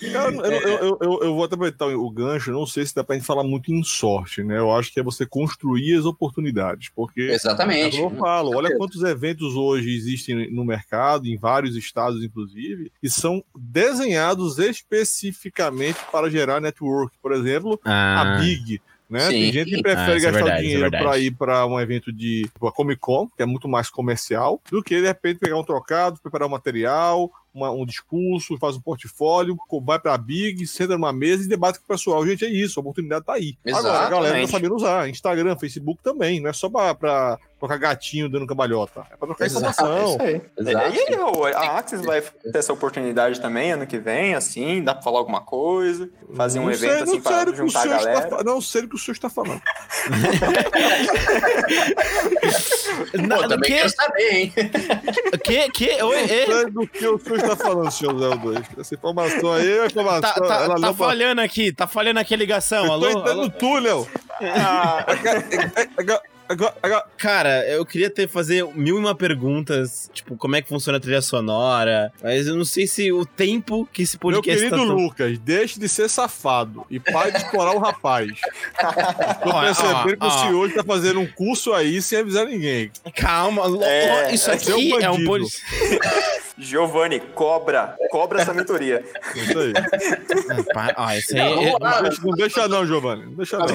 Eu, 0.00 0.10
eu, 0.10 0.42
eu, 0.44 0.68
eu- 0.78 0.98
eu- 1.00 1.20
eu 1.22 1.34
vou 1.34 1.44
até 1.44 1.54
aproveitar 1.54 1.86
o 1.86 2.10
gancho, 2.10 2.50
não 2.52 2.66
sei 2.66 2.84
se 2.84 2.94
dá 2.94 3.02
pra 3.04 3.16
gente 3.16 3.24
falar 3.26 3.42
muito 3.44 3.72
em 3.72 3.82
sorte, 3.82 4.23
né? 4.44 4.58
Eu 4.58 4.72
acho 4.72 4.92
que 4.92 5.00
é 5.00 5.02
você 5.02 5.24
construir 5.26 5.96
as 5.98 6.04
oportunidades, 6.04 6.90
porque 6.94 7.22
é 7.22 7.34
Exatamente. 7.34 7.96
como 7.96 8.14
eu 8.14 8.18
falo, 8.18 8.56
olha 8.56 8.76
quantos 8.76 9.02
eventos 9.02 9.54
hoje 9.54 9.94
existem 9.94 10.50
no 10.52 10.64
mercado, 10.64 11.26
em 11.26 11.36
vários 11.36 11.76
estados, 11.76 12.22
inclusive, 12.22 12.90
que 13.00 13.08
são 13.08 13.42
desenhados 13.56 14.58
especificamente 14.58 15.98
para 16.10 16.30
gerar 16.30 16.60
network. 16.60 17.16
Por 17.20 17.32
exemplo, 17.32 17.80
a 17.84 18.38
Big. 18.40 18.80
Né? 19.08 19.20
Sim. 19.20 19.30
Tem 19.30 19.52
gente 19.52 19.70
que 19.70 19.76
Ah, 19.80 19.82
prefere 19.82 20.16
é 20.16 20.20
gastar 20.20 20.30
verdade, 20.32 20.50
é 20.50 20.60
dinheiro 20.62 20.80
verdade. 20.82 21.04
para 21.04 21.18
ir 21.18 21.30
para 21.32 21.66
um 21.66 21.78
evento 21.78 22.10
de 22.12 22.44
tipo, 22.44 22.66
a 22.66 22.72
Comic 22.72 23.00
Con, 23.00 23.28
que 23.28 23.42
é 23.42 23.46
muito 23.46 23.68
mais 23.68 23.90
comercial, 23.90 24.60
do 24.70 24.82
que 24.82 24.98
de 25.00 25.06
repente 25.06 25.38
pegar 25.38 25.58
um 25.58 25.62
trocado, 25.62 26.18
preparar 26.20 26.48
um 26.48 26.50
material, 26.50 27.30
uma- 27.54 27.70
um 27.70 27.86
discurso, 27.86 28.58
faz 28.58 28.74
um 28.76 28.80
portfólio, 28.80 29.56
vai 29.84 29.98
para 29.98 30.12
a 30.14 30.18
Big, 30.18 30.66
senta 30.66 30.94
numa 30.94 31.12
mesa 31.12 31.44
e 31.44 31.48
debate 31.48 31.78
com 31.78 31.84
o 31.84 31.88
pessoal. 31.88 32.26
Gente, 32.26 32.44
é 32.44 32.48
isso, 32.50 32.78
a 32.78 32.82
oportunidade 32.82 33.24
tá 33.24 33.34
aí. 33.34 33.56
Agora, 33.68 33.78
a 33.78 34.10
galera 34.10 34.10
tá 34.10 34.18
Exatamente. 34.18 34.50
sabendo 34.50 34.74
usar. 34.74 35.08
Instagram, 35.08 35.56
Facebook 35.56 36.02
também, 36.02 36.40
não 36.40 36.50
é 36.50 36.52
só 36.52 36.68
para 36.68 37.38
trocar 37.60 37.78
gatinho 37.78 38.28
dando 38.28 38.46
cambalhota, 38.46 39.06
é 39.10 39.16
para 39.16 39.28
trocar 39.28 39.46
Exato, 39.46 39.66
informação. 39.70 40.08
Isso 40.10 40.22
aí. 40.22 40.42
Exato. 40.58 40.94
E 40.96 40.98
aí, 41.46 41.54
a 41.54 41.78
Axis 41.78 42.02
vai 42.02 42.20
ter 42.20 42.58
essa 42.58 42.72
oportunidade 42.74 43.40
também 43.40 43.72
ano 43.72 43.86
que 43.86 43.96
vem, 43.98 44.34
assim, 44.34 44.82
dá 44.82 44.92
pra 44.94 45.02
falar 45.02 45.18
alguma 45.20 45.40
coisa, 45.40 46.10
fazer 46.34 46.58
um 46.58 46.64
Não 46.64 46.72
evento 46.72 46.90
sei- 46.92 47.02
assim 47.02 47.12
não 47.14 47.20
pra 47.22 47.32
sei 47.32 47.40
o 47.42 47.46
que 47.46 47.52
o 47.52 47.56
juntar 47.68 47.78
a 47.78 47.82
senhor 47.82 47.96
está 47.98 48.10
galera. 48.10 48.28
fa- 48.36 48.42
Não 48.44 48.60
sei 48.60 48.82
o 48.82 48.88
que 48.88 48.96
o 48.96 48.98
senhor 48.98 49.14
está 49.14 49.30
falando. 49.30 49.62
Pô, 53.28 53.48
também 53.48 53.70
que, 53.70 53.76
quero 53.78 53.90
saber, 53.90 54.30
hein? 54.32 54.52
que, 55.44 55.70
que, 55.70 56.02
oi, 56.02 56.16
é, 56.22 56.26
sei 56.46 56.70
do 56.70 56.86
que 56.86 57.06
o 57.06 57.18
senhor 57.18 57.40
está 57.52 57.56
falando, 57.56 57.90
senhor 57.90 58.18
Zé 58.18 58.36
2. 58.36 58.58
Essa 58.78 58.94
informação 58.94 59.52
aí 59.52 59.78
é 59.78 59.86
informação. 59.86 60.20
tá, 60.20 60.32
tá, 60.34 60.54
ela 60.64 60.74
tá 60.74 60.80
não 60.80 60.94
falhando 60.94 61.40
aqui, 61.40 61.72
tá 61.72 61.86
falhando 61.86 62.20
aqui 62.20 62.34
a 62.34 62.36
ligação, 62.36 62.82
Eu 62.84 62.86
tô 62.88 62.92
alô? 62.92 63.08
entrando 63.10 63.28
alô? 63.30 63.42
no 63.42 63.50
túnel. 63.50 64.08
Ah, 64.40 65.04
Agora- 65.96 66.22
agora- 66.48 66.74
agora- 66.82 67.04
Cara, 67.16 67.64
eu 67.68 67.86
queria 67.86 68.10
ter 68.10 68.28
fazer 68.28 68.66
mil 68.74 68.96
e 68.96 68.98
uma 68.98 69.14
perguntas, 69.14 70.10
tipo, 70.12 70.36
como 70.36 70.56
é 70.56 70.60
que 70.62 70.68
funciona 70.68 70.98
a 70.98 71.00
trilha 71.00 71.22
sonora, 71.22 72.12
mas 72.22 72.46
eu 72.46 72.54
não 72.56 72.64
sei 72.64 72.86
se 72.86 73.10
o 73.12 73.24
tempo 73.24 73.88
que 73.92 74.02
esse 74.02 74.16
Meu 74.16 74.20
podcast 74.34 74.56
querido 74.64 74.76
tá... 74.76 74.82
tão- 74.84 74.94
Lucas, 74.94 75.38
deixe 75.38 75.78
de 75.80 75.88
ser 75.88 76.08
safado 76.10 76.84
e 76.90 76.98
pare 77.00 77.30
de 77.30 77.38
explorar 77.38 77.72
o 77.74 77.78
rapaz. 77.78 78.28
Tô 79.42 79.60
percebendo 79.60 80.16
que 80.18 80.26
o 80.26 80.30
senhor 80.30 80.68
está 80.68 80.84
fazendo 80.84 81.20
um 81.20 81.26
curso 81.26 81.72
aí 81.72 82.02
sem 82.02 82.18
avisar 82.18 82.44
ninguém. 82.46 82.90
Calma, 83.16 83.62
É, 83.84 84.34
isso 84.34 84.50
é 84.50 84.54
um 84.54 84.56
aqui 84.56 85.02
é 85.04 85.10
um 85.10 85.24
bandido. 85.24 85.48
Giovanni, 86.56 87.20
cobra. 87.20 87.96
Cobra 88.10 88.40
essa 88.42 88.54
mentoria. 88.54 89.04
Isso 89.34 89.58
aí. 89.58 89.72
Ah, 90.96 91.16
isso 91.16 91.34
aí 91.36 91.40
Não, 91.42 91.62
é, 91.62 91.70
vamos. 91.78 91.82
Não 91.82 92.02
deixa, 92.02 92.22
não 92.22 92.32
deixa 92.36 92.68
não, 92.68 92.86
Giovanni. 92.86 93.24
Não 93.26 93.34
deixa 93.34 93.58
não. 93.58 93.66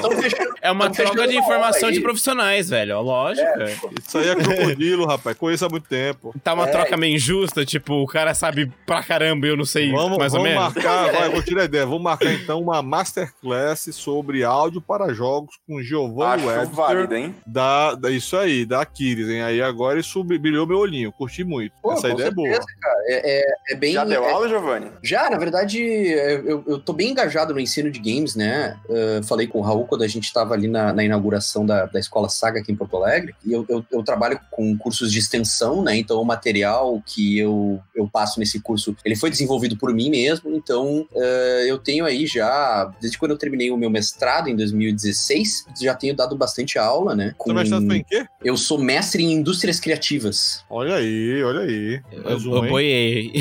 é 0.62 0.70
uma 0.70 0.90
troca 0.90 1.26
de 1.28 1.36
informação 1.36 1.90
de 1.90 2.00
profissionais, 2.00 2.68
velho, 2.70 2.96
ó, 2.96 3.00
lógico. 3.00 3.46
é. 3.46 3.76
Isso 4.06 4.18
aí 4.18 4.28
é 4.28 4.34
crocodilo, 4.34 5.06
rapaz. 5.06 5.36
Conheço 5.36 5.66
há 5.66 5.68
muito 5.68 5.88
tempo. 5.88 6.34
Tá 6.42 6.54
uma 6.54 6.66
É. 6.68 6.70
troca 6.70 6.96
meio 6.96 7.14
injusta, 7.16 7.64
tipo, 7.64 7.94
o 7.94 8.06
cara 8.06 8.34
sabe 8.34 8.70
pra 8.86 9.02
caramba 9.02 9.46
e 9.46 9.50
eu 9.50 9.56
não 9.56 9.64
sei 9.64 9.90
Vamos, 9.90 10.18
mais 10.18 10.32
ou 10.32 10.40
vamos 10.40 10.54
menos. 10.54 10.74
marcar, 10.74 11.12
vai, 11.12 11.28
vou 11.28 11.42
tirar 11.42 11.62
a 11.62 11.64
ideia. 11.64 11.84
Vamos 11.86 12.02
marcar 12.02 12.32
então 12.32 12.60
uma 12.60 12.82
masterclass 12.82 13.88
sobre 13.92 14.44
áudio 14.44 14.80
para 14.80 15.12
jogos 15.12 15.54
com 15.66 15.82
Giovanni 15.82 16.46
Webster. 16.46 16.74
válido, 16.74 17.14
hein? 17.14 17.34
Da, 17.46 17.94
da, 17.94 18.10
isso 18.10 18.36
aí, 18.36 18.64
da 18.64 18.82
Aquiles, 18.82 19.28
hein? 19.28 19.42
Aí 19.42 19.60
agora 19.60 19.98
isso 20.00 20.22
brilhou 20.24 20.66
meu 20.66 20.78
olhinho. 20.78 21.12
Curti 21.12 21.44
muito. 21.44 21.72
Pô, 21.82 21.92
Essa 21.92 22.08
ideia 22.08 22.28
é 22.28 22.30
boa. 22.30 22.58
Cara. 22.80 22.98
É, 23.06 23.40
é- 23.40 23.54
é 23.70 23.74
bem. 23.74 23.94
Já 23.94 24.04
deu 24.04 24.24
é- 24.24 24.30
aula, 24.32 24.48
Giovanni? 24.48 24.90
Já, 25.02 25.30
na 25.30 25.38
verdade, 25.38 25.80
eu, 25.80 26.62
eu 26.66 26.78
tô 26.78 26.92
bem 26.92 27.10
engajado 27.10 27.54
no 27.54 27.60
ensino 27.60 27.90
de 27.90 27.98
games, 27.98 28.34
né? 28.34 28.78
Uh, 28.88 29.22
falei 29.24 29.46
com 29.46 29.58
o 29.58 29.62
Raul 29.62 29.86
quando 29.86 30.02
a 30.02 30.08
gente 30.08 30.24
estava 30.24 30.54
ali 30.54 30.68
na, 30.68 30.92
na 30.92 31.04
inauguração 31.04 31.64
da, 31.64 31.86
da 31.86 31.98
Escola 31.98 32.28
Saga 32.28 32.60
aqui 32.60 32.72
em 32.72 32.76
Porto 32.76 32.96
Alegre. 32.96 33.34
E 33.44 33.52
eu, 33.52 33.64
eu, 33.68 33.84
eu 33.90 34.02
trabalho 34.02 34.40
com 34.50 34.76
cursos 34.76 35.12
de 35.12 35.18
extensão, 35.18 35.82
né? 35.82 35.96
Então, 35.96 36.20
o 36.20 36.24
material 36.24 37.02
que 37.04 37.38
eu, 37.38 37.80
eu 37.94 38.08
passo 38.08 38.38
nesse 38.38 38.60
curso, 38.60 38.96
ele 39.04 39.16
foi 39.16 39.30
desenvolvido 39.30 39.76
por 39.76 39.92
mim 39.92 40.10
mesmo. 40.10 40.54
Então, 40.54 41.06
uh, 41.12 41.64
eu 41.66 41.78
tenho 41.78 42.04
aí 42.04 42.26
já, 42.26 42.92
desde 43.00 43.18
quando 43.18 43.32
eu 43.32 43.38
terminei 43.38 43.70
o 43.70 43.76
meu 43.76 43.90
mestrado 43.90 44.48
em 44.48 44.56
2016, 44.56 45.66
já 45.80 45.94
tenho 45.94 46.14
dado 46.14 46.36
bastante 46.36 46.78
aula, 46.78 47.14
né? 47.14 47.34
Seu 47.42 47.54
mestrado 47.54 47.86
foi 47.86 47.96
em 47.96 48.04
quê? 48.04 48.26
Eu 48.44 48.56
sou 48.56 48.78
mestre 48.78 49.22
em 49.22 49.32
indústrias 49.32 49.80
criativas. 49.80 50.64
Olha 50.68 50.96
aí, 50.96 51.42
olha 51.42 51.60
aí. 51.60 52.00
Mais 52.24 52.46
um, 52.46 52.59
eu 52.60 52.64
hein? 52.64 52.70
boiei. 52.70 53.32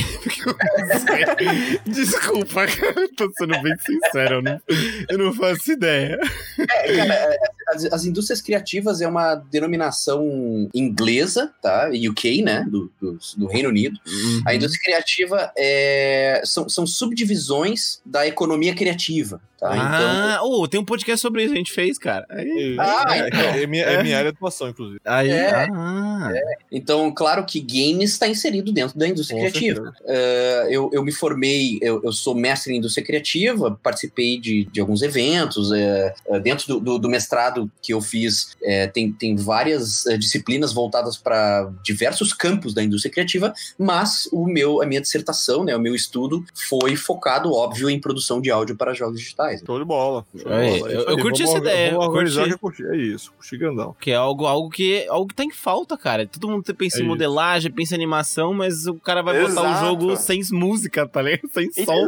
Desculpa, 1.86 2.68
cara. 2.68 3.10
Tô 3.16 3.32
sendo 3.38 3.62
bem 3.62 3.76
sincero. 3.78 4.36
Eu 4.36 4.42
não, 4.42 4.62
eu 5.10 5.18
não 5.18 5.34
faço 5.34 5.72
ideia. 5.72 6.20
É, 6.60 6.96
cara, 6.96 7.14
é, 7.14 7.38
as, 7.70 7.86
as 7.86 8.06
indústrias 8.06 8.42
criativas 8.42 9.02
é 9.02 9.08
uma 9.08 9.36
denominação 9.36 10.70
inglesa, 10.74 11.52
tá? 11.62 11.90
UK, 11.90 12.42
né? 12.42 12.66
Do, 12.70 12.92
do, 13.00 13.20
do 13.38 13.48
Reino 13.48 13.70
Unido. 13.70 14.00
Uhum. 14.08 14.42
A 14.46 14.56
indústria 14.56 14.82
criativa 14.84 15.52
é, 15.58 16.42
são, 16.46 16.68
são 16.68 16.86
subdivisões 16.86 18.02
da 18.06 18.28
economia 18.28 18.76
criativa, 18.76 19.42
tá? 19.60 19.68
Então, 19.76 19.82
Ah, 19.90 20.40
oh, 20.44 20.68
tem 20.68 20.80
um 20.80 20.86
podcast 20.86 21.22
sobre 21.22 21.44
isso, 21.44 21.54
a 21.54 21.58
gente 21.58 21.72
fez, 21.72 21.98
cara. 21.98 22.26
Aí, 22.30 22.76
Ah, 22.80 23.06
é, 23.18 23.28
então. 23.28 23.40
é 23.42 23.68
minha, 23.68 23.84
é 23.84 24.04
minha 24.04 24.18
área 24.18 24.32
de 24.32 24.38
atuação, 24.38 24.70
inclusive. 24.70 25.00
aí 25.06 25.30
É. 25.30 25.68
ah. 25.72 26.32
então, 26.72 27.12
claro 27.14 27.46
que 27.46 27.60
games 27.60 28.12
está 28.12 28.28
inserido 28.28 28.72
dentro 28.72 28.98
da 28.98 29.08
indústria 29.08 29.40
Com 29.40 29.50
criativa. 29.50 29.94
É, 30.06 30.68
eu, 30.70 30.90
eu 30.94 31.04
me 31.04 31.12
formei, 31.12 31.78
eu, 31.82 32.02
eu 32.04 32.12
sou 32.12 32.34
mestre 32.36 32.74
em 32.74 32.78
indústria 32.78 33.06
criativa, 33.06 33.78
participei 33.84 34.40
de, 34.40 34.66
de 34.66 34.80
alguns 34.80 35.02
eventos. 35.02 35.72
é, 35.72 36.14
é, 36.28 36.40
dentro 36.40 36.68
do, 36.68 36.80
do- 36.80 37.00
do 37.00 37.10
mestrado 37.10 37.70
que 37.82 37.94
eu 37.94 38.02
fiz, 38.02 38.56
é, 38.64 38.88
tem, 38.88 39.12
tem 39.12 39.36
várias 39.36 40.06
é, 40.06 40.18
disciplinas 40.18 40.72
voltadas 40.74 41.18
para 41.18 41.70
diversos 41.84 42.34
campos 42.34 42.74
da 42.74 42.84
indústria 42.84 43.12
criativa, 43.12 43.54
mas 43.78 44.28
o 44.32 44.46
meu, 44.46 44.82
a 44.82 44.86
minha 44.86 45.02
dissertação, 45.02 45.64
né, 45.64 45.76
o 45.76 45.80
meu 45.80 45.96
estudo, 45.96 46.44
foi 46.68 46.96
focado, 46.96 47.52
óbvio, 47.54 47.90
em 47.90 48.00
produção 48.00 48.40
de 48.42 48.50
áudio 48.52 48.76
para 48.76 48.94
jogos 48.94 49.20
digitais. 49.20 49.49
Show 49.58 49.80
de 49.80 49.86
bola. 49.86 50.26
Show 50.38 50.48
de 50.50 50.54
Aí, 50.54 50.80
bola. 50.80 50.92
É 50.92 50.96
eu- 50.96 51.00
isso 51.02 51.10
eu 51.10 51.16
aí. 51.18 51.22
curti 51.22 51.44
essa 51.44 51.58
ideia, 51.58 51.92
Vamos 51.92 52.06
eu 52.06 52.12
organizar 52.12 52.42
curti. 52.42 52.50
que 52.50 52.54
eu 52.56 52.60
curti. 52.60 52.86
É 52.86 52.96
isso, 52.98 53.32
curti 53.34 53.58
grandão. 53.58 53.96
Que 54.00 54.12
é 54.12 54.16
algo, 54.16 54.46
algo, 54.46 54.70
que, 54.70 55.06
algo 55.10 55.28
que 55.28 55.36
tá 55.36 55.44
em 55.44 55.52
falta, 55.52 55.98
cara. 55.98 56.28
Todo 56.28 56.48
mundo 56.50 56.64
pensa 56.76 56.98
É 56.98 57.00
em 57.00 57.04
isso. 57.04 57.10
modelagem, 57.10 57.72
pensa 57.72 57.94
em 57.96 57.98
animação, 57.98 58.54
mas 58.54 58.86
o 58.88 58.96
cara 58.96 59.22
vai 59.22 59.40
botar 59.42 59.62
o 59.62 59.66
Exato. 59.66 59.86
jogo 59.86 60.16
sem 60.16 60.42
música, 60.52 61.08
tá 61.08 61.22
ligado? 61.22 61.50
Sem 61.54 61.72
som. 61.86 62.08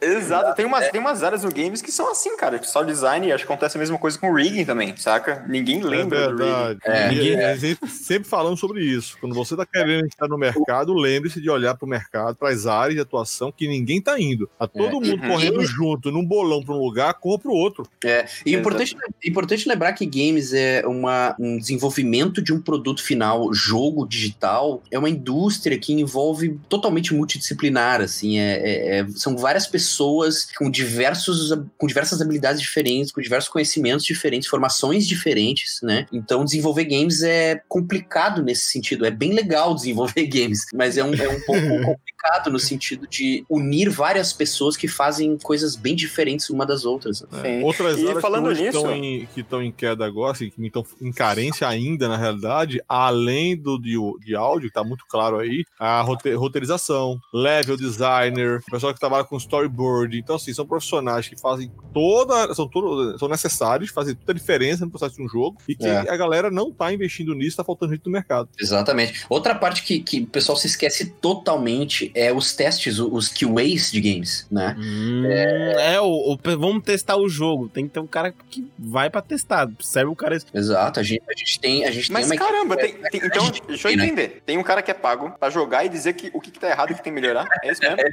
Exato, 0.00 0.54
tem 0.56 0.66
umas, 0.66 0.88
tem 0.90 1.00
umas 1.00 1.22
áreas 1.22 1.44
no 1.44 1.50
games 1.52 1.80
que 1.82 1.90
são 1.92 2.10
assim, 2.10 2.36
cara. 2.36 2.58
Tipo, 2.58 2.70
só 2.70 2.82
design, 2.82 3.30
acho 3.32 3.46
que 3.46 3.52
acontece 3.52 3.76
a 3.76 3.80
mesma 3.80 3.98
coisa 3.98 4.18
com 4.18 4.30
o 4.30 4.34
rigging 4.34 4.64
também, 4.64 4.94
saca? 4.96 5.44
Ninguém 5.48 5.82
lembra 5.82 6.18
é 6.18 6.28
do 6.28 6.36
rigging. 6.36 6.44
verdade. 6.44 6.80
É. 6.84 7.52
A 7.52 7.56
gente 7.56 7.86
sempre 7.88 8.28
falando 8.28 8.56
sobre 8.56 8.82
isso. 8.84 9.16
Quando 9.20 9.34
você 9.34 9.54
está 9.54 9.66
querendo 9.66 10.06
estar 10.06 10.28
no 10.28 10.38
mercado, 10.38 10.92
lembre-se 10.94 11.40
de 11.40 11.50
olhar 11.50 11.74
para 11.76 11.86
o 11.86 11.88
mercado, 11.88 12.36
para 12.36 12.48
as 12.50 12.66
áreas 12.66 12.94
de 12.94 13.00
atuação 13.00 13.52
que 13.52 13.66
ninguém 13.68 13.98
está 13.98 14.18
indo. 14.20 14.48
Tá 14.58 14.66
todo 14.66 14.86
É. 14.86 14.92
mundo 14.92 15.22
Uhum. 15.22 15.28
correndo 15.28 15.62
junto, 15.64 16.10
num 16.10 16.24
bolão 16.24 16.62
para 16.62 16.74
um 16.74 16.78
lugar, 16.84 17.14
corra 17.14 17.38
pro 17.38 17.52
outro. 17.52 17.86
É, 18.04 18.26
e 18.44 18.54
é 18.54 18.58
importante, 18.58 18.96
importante 19.24 19.68
lembrar 19.68 19.92
que 19.92 20.06
games 20.06 20.52
é 20.52 20.86
uma, 20.86 21.34
um 21.38 21.58
desenvolvimento 21.58 22.42
de 22.42 22.52
um 22.52 22.60
produto 22.60 23.02
final, 23.02 23.52
jogo 23.52 24.06
digital, 24.06 24.82
é 24.90 24.98
uma 24.98 25.10
indústria 25.10 25.78
que 25.78 25.92
envolve 25.92 26.58
totalmente 26.68 27.14
multidisciplinar, 27.14 28.00
assim, 28.00 28.38
é, 28.38 28.52
é, 28.52 28.98
é 28.98 29.06
são 29.14 29.36
várias 29.36 29.66
pessoas 29.66 30.46
com 30.56 30.70
diversos, 30.70 31.52
com 31.78 31.86
diversas 31.86 32.20
habilidades 32.20 32.60
diferentes, 32.60 33.12
com 33.12 33.20
diversos 33.20 33.48
conhecimentos 33.50 34.04
diferentes, 34.04 34.48
formações 34.48 35.06
diferentes, 35.06 35.80
né? 35.82 36.06
Então, 36.12 36.44
desenvolver 36.44 36.84
games 36.84 37.22
é 37.22 37.60
complicado 37.68 38.42
nesse 38.42 38.64
sentido, 38.64 39.04
é 39.04 39.10
bem 39.10 39.32
legal 39.32 39.74
desenvolver 39.76 40.26
games, 40.26 40.66
mas 40.72 40.96
é 40.96 41.04
um, 41.04 41.14
é 41.14 41.28
um 41.28 41.40
pouco 41.40 41.60
complicado 41.84 42.50
no 42.50 42.58
sentido 42.58 43.06
de 43.06 43.44
unir 43.48 43.90
várias 43.90 44.32
pessoas 44.32 44.76
que 44.76 44.88
fazem 44.88 45.36
coisas 45.38 45.76
bem 45.76 45.94
diferentes 45.94 46.50
uma 46.50 46.64
das 46.64 46.71
outras. 46.84 47.24
É. 47.44 47.62
Outras 47.62 47.98
e 47.98 48.20
falando 48.20 48.54
que 48.54 48.62
nisso, 48.62 48.78
estão 48.78 48.92
em, 48.92 49.26
que 49.26 49.40
estão 49.40 49.62
em 49.62 49.70
queda 49.70 50.04
agora, 50.04 50.32
assim, 50.32 50.50
que 50.50 50.66
estão 50.66 50.84
em 51.00 51.12
carência 51.12 51.68
ainda, 51.68 52.08
na 52.08 52.16
realidade, 52.16 52.82
além 52.88 53.56
do 53.56 53.78
de, 53.78 53.96
de 54.24 54.34
áudio, 54.34 54.68
que 54.68 54.74
tá 54.74 54.84
muito 54.84 55.04
claro 55.08 55.38
aí, 55.38 55.64
a 55.78 56.02
roteirização, 56.02 57.18
level 57.32 57.76
designer, 57.76 58.62
o 58.66 58.70
pessoal 58.70 58.94
que 58.94 59.00
trabalha 59.00 59.24
com 59.24 59.36
storyboard. 59.36 60.18
Então, 60.18 60.36
assim, 60.36 60.52
são 60.52 60.66
profissionais 60.66 61.28
que 61.28 61.40
fazem 61.40 61.70
toda. 61.92 62.54
São, 62.54 62.68
todo, 62.68 63.18
são 63.18 63.28
necessários, 63.28 63.90
fazem 63.90 64.14
toda 64.14 64.32
a 64.32 64.34
diferença 64.34 64.84
no 64.84 64.90
processo 64.90 65.16
de 65.16 65.22
um 65.22 65.28
jogo 65.28 65.58
e 65.68 65.74
que 65.74 65.86
é. 65.86 65.98
a 65.98 66.16
galera 66.16 66.50
não 66.50 66.72
tá 66.72 66.92
investindo 66.92 67.34
nisso, 67.34 67.56
tá 67.56 67.64
faltando 67.64 67.92
gente 67.92 68.06
no 68.06 68.12
mercado. 68.12 68.48
Exatamente. 68.58 69.24
Outra 69.28 69.54
parte 69.54 69.82
que, 69.82 70.00
que 70.00 70.20
o 70.20 70.26
pessoal 70.26 70.56
se 70.56 70.66
esquece 70.66 71.10
totalmente 71.20 72.10
é 72.14 72.32
os 72.32 72.54
testes, 72.54 72.98
os 72.98 73.28
QAs 73.28 73.90
de 73.90 74.00
games, 74.00 74.46
né? 74.50 74.76
Hum, 74.78 75.24
é, 75.26 75.94
é 75.94 76.00
o, 76.00 76.32
o, 76.32 76.38
vamos 76.62 76.84
testar 76.84 77.16
o 77.16 77.28
jogo. 77.28 77.68
Tem 77.68 77.88
que 77.88 77.94
ter 77.94 77.98
um 77.98 78.06
cara 78.06 78.32
que 78.32 78.70
vai 78.78 79.10
pra 79.10 79.20
testar. 79.20 79.68
Serve 79.80 80.12
o 80.12 80.16
cara. 80.16 80.38
Exato, 80.54 81.00
a 81.00 81.02
gente, 81.02 81.22
a 81.28 81.36
gente 81.36 81.58
tem. 81.58 81.84
A 81.84 81.90
gente 81.90 82.12
Mas 82.12 82.28
tem 82.28 82.38
caramba, 82.38 82.76
tem, 82.76 82.94
tem, 82.94 83.20
então, 83.24 83.50
deixa 83.66 83.88
eu 83.88 83.92
entender. 83.92 84.28
Né? 84.28 84.40
Tem 84.46 84.58
um 84.58 84.62
cara 84.62 84.80
que 84.80 84.90
é 84.90 84.94
pago 84.94 85.32
pra 85.38 85.50
jogar 85.50 85.84
e 85.84 85.88
dizer 85.88 86.12
que 86.12 86.30
o 86.32 86.40
que, 86.40 86.52
que 86.52 86.60
tá 86.60 86.70
errado 86.70 86.92
e 86.92 86.94
que 86.94 87.02
tem 87.02 87.12
que 87.12 87.20
melhorar. 87.20 87.48
É 87.64 87.72
isso 87.72 87.82
mesmo? 87.82 87.96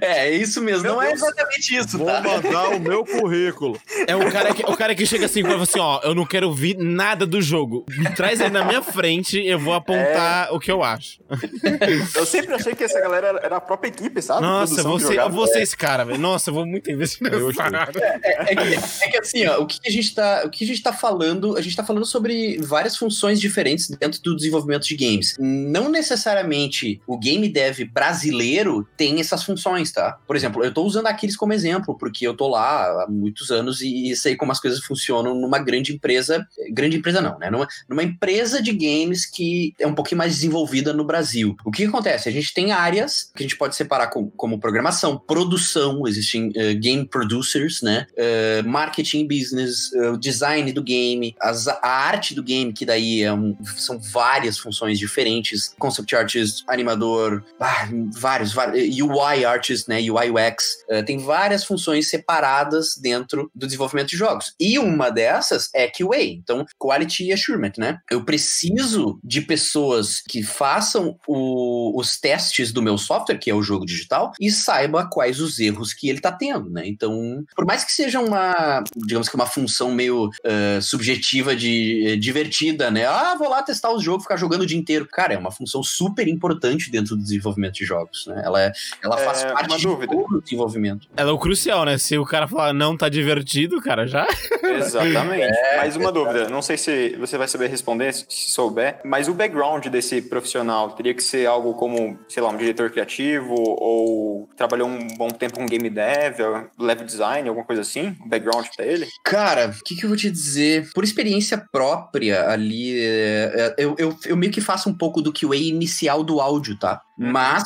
É, 0.00 0.28
é 0.28 0.30
isso 0.30 0.62
mesmo. 0.62 0.82
Meu 0.82 0.94
não 0.94 1.02
é 1.02 1.08
Deus. 1.08 1.22
é 1.22 1.26
exatamente 1.26 1.76
isso, 1.76 1.98
Vou 1.98 2.06
tá? 2.06 2.20
mandar 2.20 2.68
o 2.70 2.80
meu 2.80 3.04
currículo. 3.04 3.80
É 4.06 4.14
o 4.14 4.30
cara 4.30 4.54
que, 4.54 4.62
o 4.62 4.76
cara 4.76 4.94
que 4.94 5.04
chega 5.06 5.26
assim 5.26 5.40
e 5.40 5.42
fala 5.42 5.62
assim: 5.62 5.80
ó, 5.80 6.00
eu 6.02 6.14
não 6.14 6.24
quero 6.24 6.48
ouvir 6.48 6.76
nada 6.76 7.26
do 7.26 7.40
jogo. 7.40 7.84
Me 7.88 8.10
traz 8.14 8.40
aí 8.40 8.50
na 8.50 8.64
minha 8.64 8.82
frente, 8.82 9.38
eu 9.44 9.58
vou 9.58 9.74
apontar 9.74 10.48
é... 10.48 10.50
o 10.52 10.60
que 10.60 10.70
eu 10.70 10.82
acho. 10.82 11.20
Eu 12.14 12.26
sempre 12.26 12.54
achei 12.54 12.74
que 12.74 12.84
essa 12.84 13.00
galera 13.00 13.40
era 13.42 13.56
a 13.56 13.60
própria 13.60 13.88
equipe, 13.88 14.20
sabe? 14.20 14.42
Nossa, 14.42 14.82
você, 14.82 15.18
eu 15.18 15.30
vou 15.30 15.46
ser 15.46 15.62
esse 15.62 15.76
cara, 15.76 16.04
velho. 16.04 16.18
Nossa, 16.18 16.50
eu 16.50 16.54
vou 16.54 16.66
muito 16.66 16.90
investir 16.90 17.22
nessa 17.22 17.52
parada. 17.54 17.71
É, 17.74 18.20
é, 18.22 18.52
é, 18.52 18.56
que, 18.56 19.04
é, 19.04 19.10
que, 19.10 19.18
assim, 19.18 19.46
ó, 19.46 19.60
o 19.60 19.66
que 19.66 19.78
a 19.86 19.90
gente 19.90 20.14
tá, 20.14 20.42
o 20.44 20.50
que 20.50 20.64
a 20.64 20.66
gente 20.66 20.82
tá 20.82 20.92
falando, 20.92 21.56
a 21.56 21.60
gente 21.60 21.76
tá 21.76 21.84
falando 21.84 22.06
sobre 22.06 22.58
várias 22.60 22.96
funções 22.96 23.40
diferentes 23.40 23.88
dentro 23.88 24.20
do 24.22 24.36
desenvolvimento 24.36 24.86
de 24.86 24.96
games. 24.96 25.36
Não 25.38 25.88
necessariamente 25.88 27.00
o 27.06 27.18
game 27.18 27.48
dev 27.48 27.80
brasileiro 27.92 28.86
tem 28.96 29.20
essas 29.20 29.44
funções, 29.44 29.92
tá? 29.92 30.18
Por 30.26 30.36
exemplo, 30.36 30.64
eu 30.64 30.72
tô 30.72 30.82
usando 30.84 31.06
Aquiles 31.06 31.36
como 31.36 31.52
exemplo, 31.52 31.96
porque 31.96 32.26
eu 32.26 32.34
tô 32.34 32.48
lá 32.48 33.04
há 33.04 33.06
muitos 33.08 33.50
anos 33.50 33.80
e 33.80 34.14
sei 34.16 34.36
como 34.36 34.52
as 34.52 34.60
coisas 34.60 34.80
funcionam 34.80 35.34
numa 35.34 35.58
grande 35.58 35.92
empresa, 35.92 36.46
grande 36.70 36.96
empresa 36.96 37.20
não, 37.20 37.38
né? 37.38 37.50
Numa, 37.50 37.68
numa 37.88 38.02
empresa 38.02 38.62
de 38.62 38.72
games 38.72 39.26
que 39.26 39.74
é 39.78 39.86
um 39.86 39.94
pouquinho 39.94 40.18
mais 40.18 40.34
desenvolvida 40.34 40.92
no 40.92 41.04
Brasil. 41.04 41.56
O 41.64 41.70
que 41.70 41.84
acontece? 41.84 42.28
A 42.28 42.32
gente 42.32 42.52
tem 42.52 42.72
áreas 42.72 43.30
que 43.34 43.42
a 43.42 43.46
gente 43.46 43.56
pode 43.56 43.76
separar 43.76 44.08
com, 44.08 44.30
como 44.30 44.58
programação, 44.58 45.18
produção, 45.18 46.06
existem 46.06 46.48
uh, 46.48 46.78
game 46.80 47.06
producers, 47.06 47.61
né? 47.82 48.06
Uh, 48.12 48.68
marketing 48.68 49.26
business, 49.26 49.92
uh, 49.92 50.16
design 50.16 50.72
do 50.72 50.82
game, 50.82 51.34
as, 51.40 51.68
a 51.68 51.80
arte 51.82 52.34
do 52.34 52.42
game, 52.42 52.72
que 52.72 52.84
daí 52.84 53.22
é 53.22 53.32
um, 53.32 53.56
são 53.76 53.98
várias 53.98 54.58
funções 54.58 54.98
diferentes, 54.98 55.74
concept 55.78 56.14
artist, 56.14 56.64
animador, 56.66 57.44
vários, 57.58 58.52
vários, 58.52 58.92
UI 59.00 59.44
artist, 59.44 59.88
né? 59.88 59.98
UI 59.98 60.30
UX, 60.30 60.84
tem 61.06 61.18
várias 61.18 61.64
funções 61.64 62.08
separadas 62.08 62.96
dentro 62.96 63.50
do 63.54 63.66
desenvolvimento 63.66 64.08
de 64.08 64.16
jogos. 64.16 64.54
E 64.58 64.78
uma 64.78 65.10
dessas 65.10 65.70
é 65.74 65.88
QA, 65.88 66.22
então 66.22 66.66
Quality 66.78 67.32
Assurement, 67.32 67.72
né? 67.78 67.98
Eu 68.10 68.24
preciso 68.24 69.18
de 69.22 69.40
pessoas 69.40 70.20
que 70.20 70.42
façam 70.42 71.18
o, 71.26 71.98
os 71.98 72.18
testes 72.18 72.72
do 72.72 72.82
meu 72.82 72.98
software, 72.98 73.38
que 73.38 73.50
é 73.50 73.54
o 73.54 73.62
jogo 73.62 73.86
digital, 73.86 74.32
e 74.40 74.50
saiba 74.50 75.06
quais 75.06 75.40
os 75.40 75.58
erros 75.58 75.92
que 75.92 76.08
ele 76.08 76.18
está 76.18 76.32
tendo, 76.32 76.70
né? 76.70 76.82
Então, 76.86 77.41
por 77.54 77.64
mais 77.64 77.84
que 77.84 77.92
seja 77.92 78.20
uma, 78.20 78.82
digamos 78.96 79.28
que 79.28 79.34
uma 79.34 79.46
função 79.46 79.92
meio 79.92 80.26
uh, 80.26 80.82
subjetiva 80.82 81.54
de 81.54 82.12
uh, 82.14 82.16
divertida, 82.16 82.90
né? 82.90 83.06
Ah, 83.06 83.34
vou 83.38 83.48
lá 83.48 83.62
testar 83.62 83.92
os 83.92 84.02
jogos, 84.02 84.24
ficar 84.24 84.36
jogando 84.36 84.62
o 84.62 84.66
dia 84.66 84.78
inteiro. 84.78 85.06
Cara, 85.06 85.34
é 85.34 85.38
uma 85.38 85.50
função 85.50 85.82
super 85.82 86.28
importante 86.28 86.90
dentro 86.90 87.16
do 87.16 87.22
desenvolvimento 87.22 87.74
de 87.74 87.84
jogos, 87.84 88.26
né? 88.26 88.42
Ela, 88.44 88.62
é, 88.62 88.72
ela 89.02 89.16
faz 89.18 89.42
é, 89.42 89.52
parte 89.52 89.76
de 89.76 89.82
todo 89.82 90.36
o 90.36 90.40
desenvolvimento. 90.40 91.08
Ela 91.16 91.30
é 91.30 91.32
o 91.32 91.38
crucial, 91.38 91.84
né? 91.84 91.98
Se 91.98 92.16
o 92.18 92.24
cara 92.24 92.48
falar 92.48 92.72
não 92.72 92.96
tá 92.96 93.08
divertido, 93.08 93.80
cara, 93.80 94.06
já. 94.06 94.26
Exatamente. 94.62 95.42
É, 95.42 95.76
Mais 95.78 95.96
uma 95.96 96.08
é, 96.08 96.12
dúvida. 96.12 96.48
Não 96.48 96.62
sei 96.62 96.76
se 96.76 97.16
você 97.16 97.36
vai 97.36 97.48
saber 97.48 97.68
responder, 97.68 98.12
se 98.12 98.50
souber, 98.50 99.00
mas 99.04 99.28
o 99.28 99.34
background 99.34 99.86
desse 99.86 100.22
profissional 100.22 100.90
teria 100.90 101.14
que 101.14 101.22
ser 101.22 101.46
algo 101.46 101.74
como, 101.74 102.18
sei 102.28 102.42
lá, 102.42 102.50
um 102.50 102.56
diretor 102.56 102.90
criativo 102.90 103.54
ou 103.56 104.48
trabalhou 104.56 104.88
um 104.88 105.06
bom 105.16 105.28
tempo 105.28 105.54
com 105.54 105.66
game 105.66 105.88
dev, 105.90 106.38
level 106.78 107.06
design, 107.06 107.31
alguma 107.40 107.66
coisa 107.66 107.82
assim? 107.82 108.16
O 108.24 108.28
background 108.28 108.66
pra 108.76 108.86
ele? 108.86 109.08
Cara, 109.24 109.68
o 109.68 109.84
que, 109.84 109.96
que 109.96 110.04
eu 110.04 110.08
vou 110.08 110.16
te 110.16 110.30
dizer? 110.30 110.90
Por 110.92 111.04
experiência 111.04 111.58
própria 111.72 112.48
ali, 112.48 112.98
é, 112.98 113.52
é, 113.54 113.74
eu, 113.78 113.94
eu, 113.98 114.16
eu 114.26 114.36
meio 114.36 114.52
que 114.52 114.60
faço 114.60 114.88
um 114.88 114.94
pouco 114.94 115.22
do 115.22 115.32
QA 115.32 115.56
inicial 115.56 116.22
do 116.22 116.40
áudio, 116.40 116.78
tá? 116.78 117.00
Uhum. 117.18 117.30
Mas, 117.30 117.64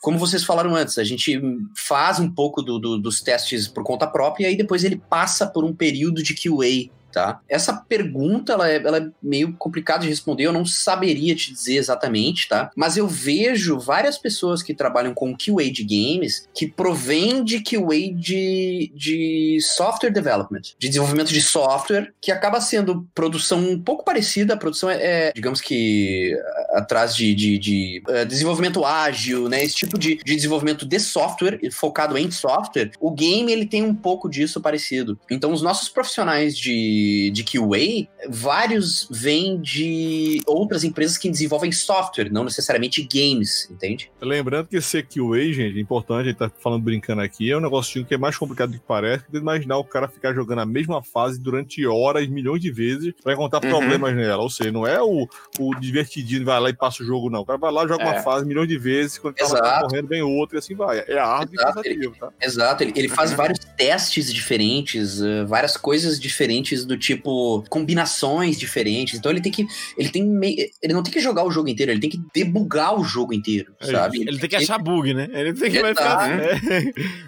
como 0.00 0.18
vocês 0.18 0.44
falaram 0.44 0.74
antes, 0.74 0.98
a 0.98 1.04
gente 1.04 1.40
faz 1.76 2.18
um 2.18 2.30
pouco 2.30 2.62
do, 2.62 2.78
do, 2.78 2.98
dos 2.98 3.20
testes 3.20 3.68
por 3.68 3.84
conta 3.84 4.06
própria 4.06 4.44
e 4.44 4.48
aí 4.48 4.56
depois 4.56 4.84
ele 4.84 5.00
passa 5.08 5.46
por 5.46 5.64
um 5.64 5.74
período 5.74 6.22
de 6.22 6.34
QA 6.34 6.90
tá? 7.12 7.40
Essa 7.48 7.74
pergunta, 7.74 8.54
ela 8.54 8.68
é, 8.68 8.76
ela 8.76 8.98
é 8.98 9.08
meio 9.22 9.52
complicada 9.54 10.02
de 10.02 10.08
responder, 10.08 10.44
eu 10.44 10.52
não 10.52 10.64
saberia 10.64 11.34
te 11.34 11.52
dizer 11.52 11.76
exatamente, 11.76 12.48
tá? 12.48 12.70
Mas 12.74 12.96
eu 12.96 13.06
vejo 13.06 13.78
várias 13.78 14.18
pessoas 14.18 14.62
que 14.62 14.74
trabalham 14.74 15.14
com 15.14 15.36
QA 15.36 15.70
de 15.70 15.84
games 15.84 16.48
que 16.54 16.66
provém 16.66 17.44
de 17.44 17.62
QA 17.62 18.12
de, 18.14 18.92
de 18.94 19.58
software 19.60 20.10
development, 20.10 20.62
de 20.78 20.88
desenvolvimento 20.88 21.32
de 21.32 21.42
software, 21.42 22.12
que 22.20 22.32
acaba 22.32 22.60
sendo 22.60 23.06
produção 23.14 23.58
um 23.58 23.78
pouco 23.78 24.04
parecida, 24.04 24.54
a 24.54 24.56
produção 24.56 24.90
é, 24.90 25.28
é 25.28 25.32
digamos 25.32 25.60
que, 25.60 26.36
atrás 26.70 27.14
de, 27.14 27.34
de, 27.34 27.58
de 27.58 28.02
uh, 28.08 28.24
desenvolvimento 28.26 28.84
ágil, 28.84 29.48
né? 29.48 29.62
Esse 29.62 29.76
tipo 29.76 29.98
de, 29.98 30.16
de 30.16 30.34
desenvolvimento 30.34 30.86
de 30.86 30.98
software, 30.98 31.60
focado 31.70 32.16
em 32.16 32.30
software, 32.30 32.90
o 33.00 33.10
game, 33.10 33.52
ele 33.52 33.66
tem 33.66 33.82
um 33.82 33.94
pouco 33.94 34.28
disso 34.28 34.60
parecido. 34.60 35.18
Então, 35.30 35.52
os 35.52 35.62
nossos 35.62 35.88
profissionais 35.88 36.56
de 36.56 37.01
de, 37.32 37.44
QA, 37.44 38.08
vários 38.28 39.08
vêm 39.10 39.60
de 39.60 40.40
outras 40.46 40.84
empresas 40.84 41.18
que 41.18 41.28
desenvolvem 41.28 41.72
software, 41.72 42.30
não 42.30 42.44
necessariamente 42.44 43.02
games, 43.02 43.68
entende? 43.70 44.10
Lembrando 44.20 44.68
que 44.68 44.80
ser 44.80 45.06
QA, 45.06 45.52
gente, 45.52 45.78
é 45.78 45.80
importante, 45.80 46.22
a 46.22 46.30
gente 46.30 46.38
tá 46.38 46.50
falando 46.60 46.82
brincando 46.82 47.20
aqui, 47.20 47.50
é 47.50 47.56
um 47.56 47.60
negócio 47.60 48.04
que 48.04 48.14
é 48.14 48.18
mais 48.18 48.36
complicado 48.36 48.70
do 48.70 48.78
que 48.78 48.84
parece, 48.86 49.24
que 49.30 49.36
imaginar 49.36 49.78
o 49.78 49.84
cara 49.84 50.08
ficar 50.08 50.32
jogando 50.34 50.60
a 50.60 50.66
mesma 50.66 51.02
fase 51.02 51.38
durante 51.38 51.86
horas, 51.86 52.26
milhões 52.28 52.60
de 52.60 52.70
vezes, 52.70 53.12
pra 53.22 53.34
encontrar 53.34 53.62
uhum. 53.62 53.70
problemas 53.70 54.14
nela. 54.14 54.42
Ou 54.42 54.50
seja, 54.50 54.72
não 54.72 54.86
é 54.86 55.00
o, 55.02 55.28
o 55.58 55.74
divertidinho, 55.80 56.44
vai 56.44 56.60
lá 56.60 56.70
e 56.70 56.74
passa 56.74 57.02
o 57.02 57.06
jogo, 57.06 57.28
não. 57.28 57.40
O 57.40 57.46
cara 57.46 57.58
vai 57.58 57.72
lá, 57.72 57.86
joga 57.86 58.02
é. 58.04 58.06
uma 58.06 58.22
fase 58.22 58.46
milhões 58.46 58.68
de 58.68 58.78
vezes, 58.78 59.18
quando 59.18 59.38
ele 59.38 59.48
tá 59.48 59.80
correndo, 59.82 60.08
vem 60.08 60.22
outra 60.22 60.56
e 60.56 60.58
assim 60.58 60.74
vai. 60.74 61.04
É 61.06 61.18
árduo 61.18 61.54
Exato. 61.54 61.80
e 61.80 61.82
cansativo, 61.82 62.16
tá? 62.18 62.32
Exato, 62.40 62.82
ele, 62.82 62.92
ele 62.96 63.08
faz 63.08 63.30
uhum. 63.30 63.36
vários 63.36 63.58
testes 63.76 64.32
diferentes, 64.32 65.20
uh, 65.20 65.46
várias 65.46 65.76
coisas 65.76 66.18
diferentes 66.18 66.84
do 66.84 66.91
tipo 66.96 67.64
combinações 67.68 68.58
diferentes. 68.58 69.18
Então 69.18 69.30
ele 69.30 69.40
tem 69.40 69.52
que 69.52 69.66
ele 69.96 70.08
tem 70.08 70.24
meio, 70.24 70.56
ele 70.82 70.92
não 70.92 71.02
tem 71.02 71.12
que 71.12 71.20
jogar 71.20 71.44
o 71.44 71.50
jogo 71.50 71.68
inteiro, 71.68 71.92
ele 71.92 72.00
tem 72.00 72.10
que 72.10 72.20
debugar 72.34 72.98
o 72.98 73.04
jogo 73.04 73.32
inteiro, 73.32 73.72
é 73.80 73.86
sabe? 73.86 74.20
Ele, 74.20 74.30
ele 74.30 74.38
tem 74.38 74.48
que 74.48 74.56
achar 74.56 74.78
bug, 74.78 75.12
né? 75.14 75.28
Ele 75.32 75.52
tem 75.52 75.70
que 75.70 75.80
vai 75.80 75.94
ficar, 75.94 76.28
né? 76.28 76.60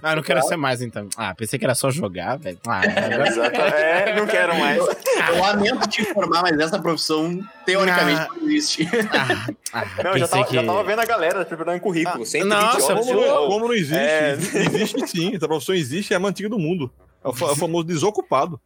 Ah, 0.02 0.16
não 0.16 0.22
quero 0.22 0.42
ser 0.42 0.56
mais 0.56 0.80
então. 0.82 1.08
Ah, 1.16 1.34
pensei 1.34 1.58
que 1.58 1.64
era 1.64 1.74
só 1.74 1.90
jogar, 1.90 2.36
velho. 2.36 2.58
Ah, 2.66 2.80
agora... 2.84 3.78
é, 3.78 4.16
não 4.16 4.26
quero 4.26 4.58
mais. 4.58 4.78
Eu 4.78 5.40
lamento 5.40 5.88
te 5.88 6.02
informar, 6.02 6.42
mas 6.42 6.58
essa 6.58 6.78
profissão 6.78 7.40
teoricamente 7.64 8.20
ah, 8.20 8.28
não 8.40 8.50
existe. 8.50 8.88
Ah, 9.12 9.46
ah, 9.72 10.02
não, 10.04 10.18
já 10.18 10.28
tava, 10.28 10.44
que... 10.44 10.54
já 10.54 10.64
tava 10.64 10.84
vendo 10.84 11.00
a 11.00 11.04
galera 11.04 11.44
preparando 11.44 11.80
currículo. 11.80 12.24
Ah, 12.24 12.44
nossa, 12.44 12.94
como, 12.94 13.48
como, 13.48 13.68
não 13.68 13.74
existe? 13.74 13.94
É... 13.94 14.32
Existe 14.32 15.06
sim, 15.08 15.34
essa 15.34 15.46
profissão 15.46 15.74
existe, 15.74 16.12
é 16.12 16.16
a 16.16 16.20
mais 16.20 16.30
antiga 16.30 16.48
do 16.48 16.58
mundo. 16.58 16.90
É 17.24 17.28
o, 17.28 17.30
é 17.30 17.52
o 17.52 17.56
famoso 17.56 17.84
desocupado. 17.88 18.60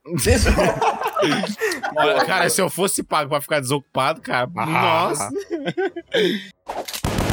Cara, 2.27 2.51
se 2.51 2.61
eu 2.61 2.69
fosse 2.69 3.03
pago 3.05 3.31
pra 3.31 3.41
ficar 3.41 3.61
desocupado, 3.61 4.21
cara, 4.21 4.51
ah. 4.57 4.67
nossa. 4.67 5.31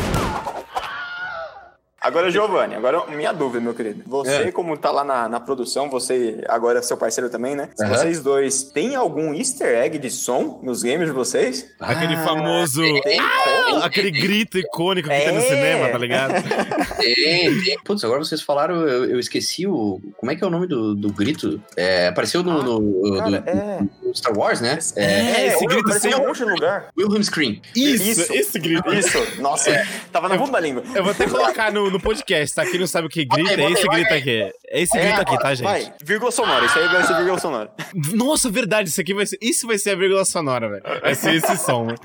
Agora, 2.06 2.30
Giovanni, 2.30 2.76
agora 2.76 3.04
minha 3.08 3.34
dúvida, 3.34 3.60
meu 3.60 3.74
querido. 3.74 4.04
Você, 4.06 4.30
é. 4.30 4.52
como 4.52 4.78
tá 4.78 4.92
lá 4.92 5.04
na, 5.04 5.28
na 5.28 5.40
produção, 5.40 5.90
você 5.90 6.40
agora 6.48 6.78
é 6.78 6.82
seu 6.84 6.96
parceiro 6.96 7.32
também, 7.32 7.56
né? 7.56 7.70
Uhum. 7.80 7.88
Vocês 7.88 8.22
dois, 8.22 8.62
tem 8.62 8.96
algum 8.96 9.34
easter 9.34 9.76
egg 9.76 9.98
de 9.98 10.12
som 10.12 10.60
nos 10.62 10.84
games 10.84 11.08
de 11.08 11.12
vocês? 11.12 11.74
Aquele 11.80 12.14
ah, 12.14 12.24
famoso. 12.24 12.84
Tem, 13.02 13.20
ah, 13.20 13.86
aquele 13.86 14.12
grito 14.12 14.56
icônico 14.60 15.08
que 15.10 15.16
é. 15.16 15.20
tem 15.22 15.34
no 15.34 15.42
cinema, 15.42 15.90
tá 15.90 15.98
ligado? 15.98 16.34
Tem, 16.96 17.64
tem. 17.64 17.78
Putz, 17.84 18.04
agora 18.04 18.20
vocês 18.20 18.42
falaram, 18.42 18.76
eu, 18.88 19.06
eu, 19.06 19.20
esqueci 19.20 19.68
o. 19.68 20.00
Como 20.18 20.32
é 20.32 20.36
que 20.36 20.44
é 20.44 20.48
o 20.48 20.50
nome 20.50 20.66
do, 20.66 20.96
do 20.96 21.12
grito? 21.12 21.62
É, 21.76 22.08
apareceu 22.08 22.42
no, 22.42 22.64
no, 22.64 23.18
cara, 23.18 23.42
do, 23.42 23.50
é. 23.50 23.82
no, 24.02 24.16
Star 24.16 24.36
Wars, 24.36 24.62
né? 24.62 24.80
É, 24.96 25.04
é 25.04 25.48
esse 25.48 25.66
grito 25.66 25.82
apareceu 25.82 26.12
em 26.12 26.16
um 26.16 26.28
monte 26.28 26.38
de 26.38 26.46
lugar. 26.46 26.88
Wilhelm 26.98 27.22
Scream. 27.22 27.58
Isso, 27.76 28.04
isso, 28.04 28.34
esse 28.34 28.60
grito. 28.60 28.94
Isso, 28.94 29.42
nossa, 29.42 29.70
é. 29.70 29.86
tava 30.12 30.30
na 30.30 30.38
ponta 30.38 30.54
da 30.54 30.60
língua. 30.60 30.84
Eu 30.96 31.04
vou 31.04 31.12
até 31.12 31.28
colocar 31.28 31.72
no, 31.72 31.95
no 31.96 32.02
podcast, 32.02 32.56
tá? 32.56 32.66
Quem 32.66 32.80
não 32.80 32.88
sabe 32.88 33.08
o 33.08 33.10
que 33.10 33.26
grita, 33.26 33.54
é 33.54 33.72
esse 33.72 33.88
grito 33.88 34.14
aqui. 34.14 34.52
É 34.76 34.82
esse 34.82 35.00
grito 35.00 35.22
aqui, 35.22 35.40
tá, 35.40 35.56
gente? 35.56 35.64
Vai, 35.64 35.94
vírgula 36.04 36.32
sonora, 36.32 36.66
isso 36.66 36.78
aí 36.78 36.88
vai 36.90 37.04
ser 37.04 37.16
vírgula 37.16 37.40
sonora. 37.40 37.72
Nossa, 38.14 38.50
verdade, 38.50 38.90
isso 38.90 39.00
aqui 39.00 39.14
vai 39.14 39.26
ser. 39.26 39.38
Isso 39.42 39.66
vai 39.66 39.78
ser 39.78 39.92
a 39.92 39.96
vírgula 39.96 40.26
sonora, 40.26 40.68
velho. 40.68 40.84
Vai 41.02 41.16
ser 41.16 41.36
esse 41.36 41.56
som, 41.58 41.86
né? 41.86 41.96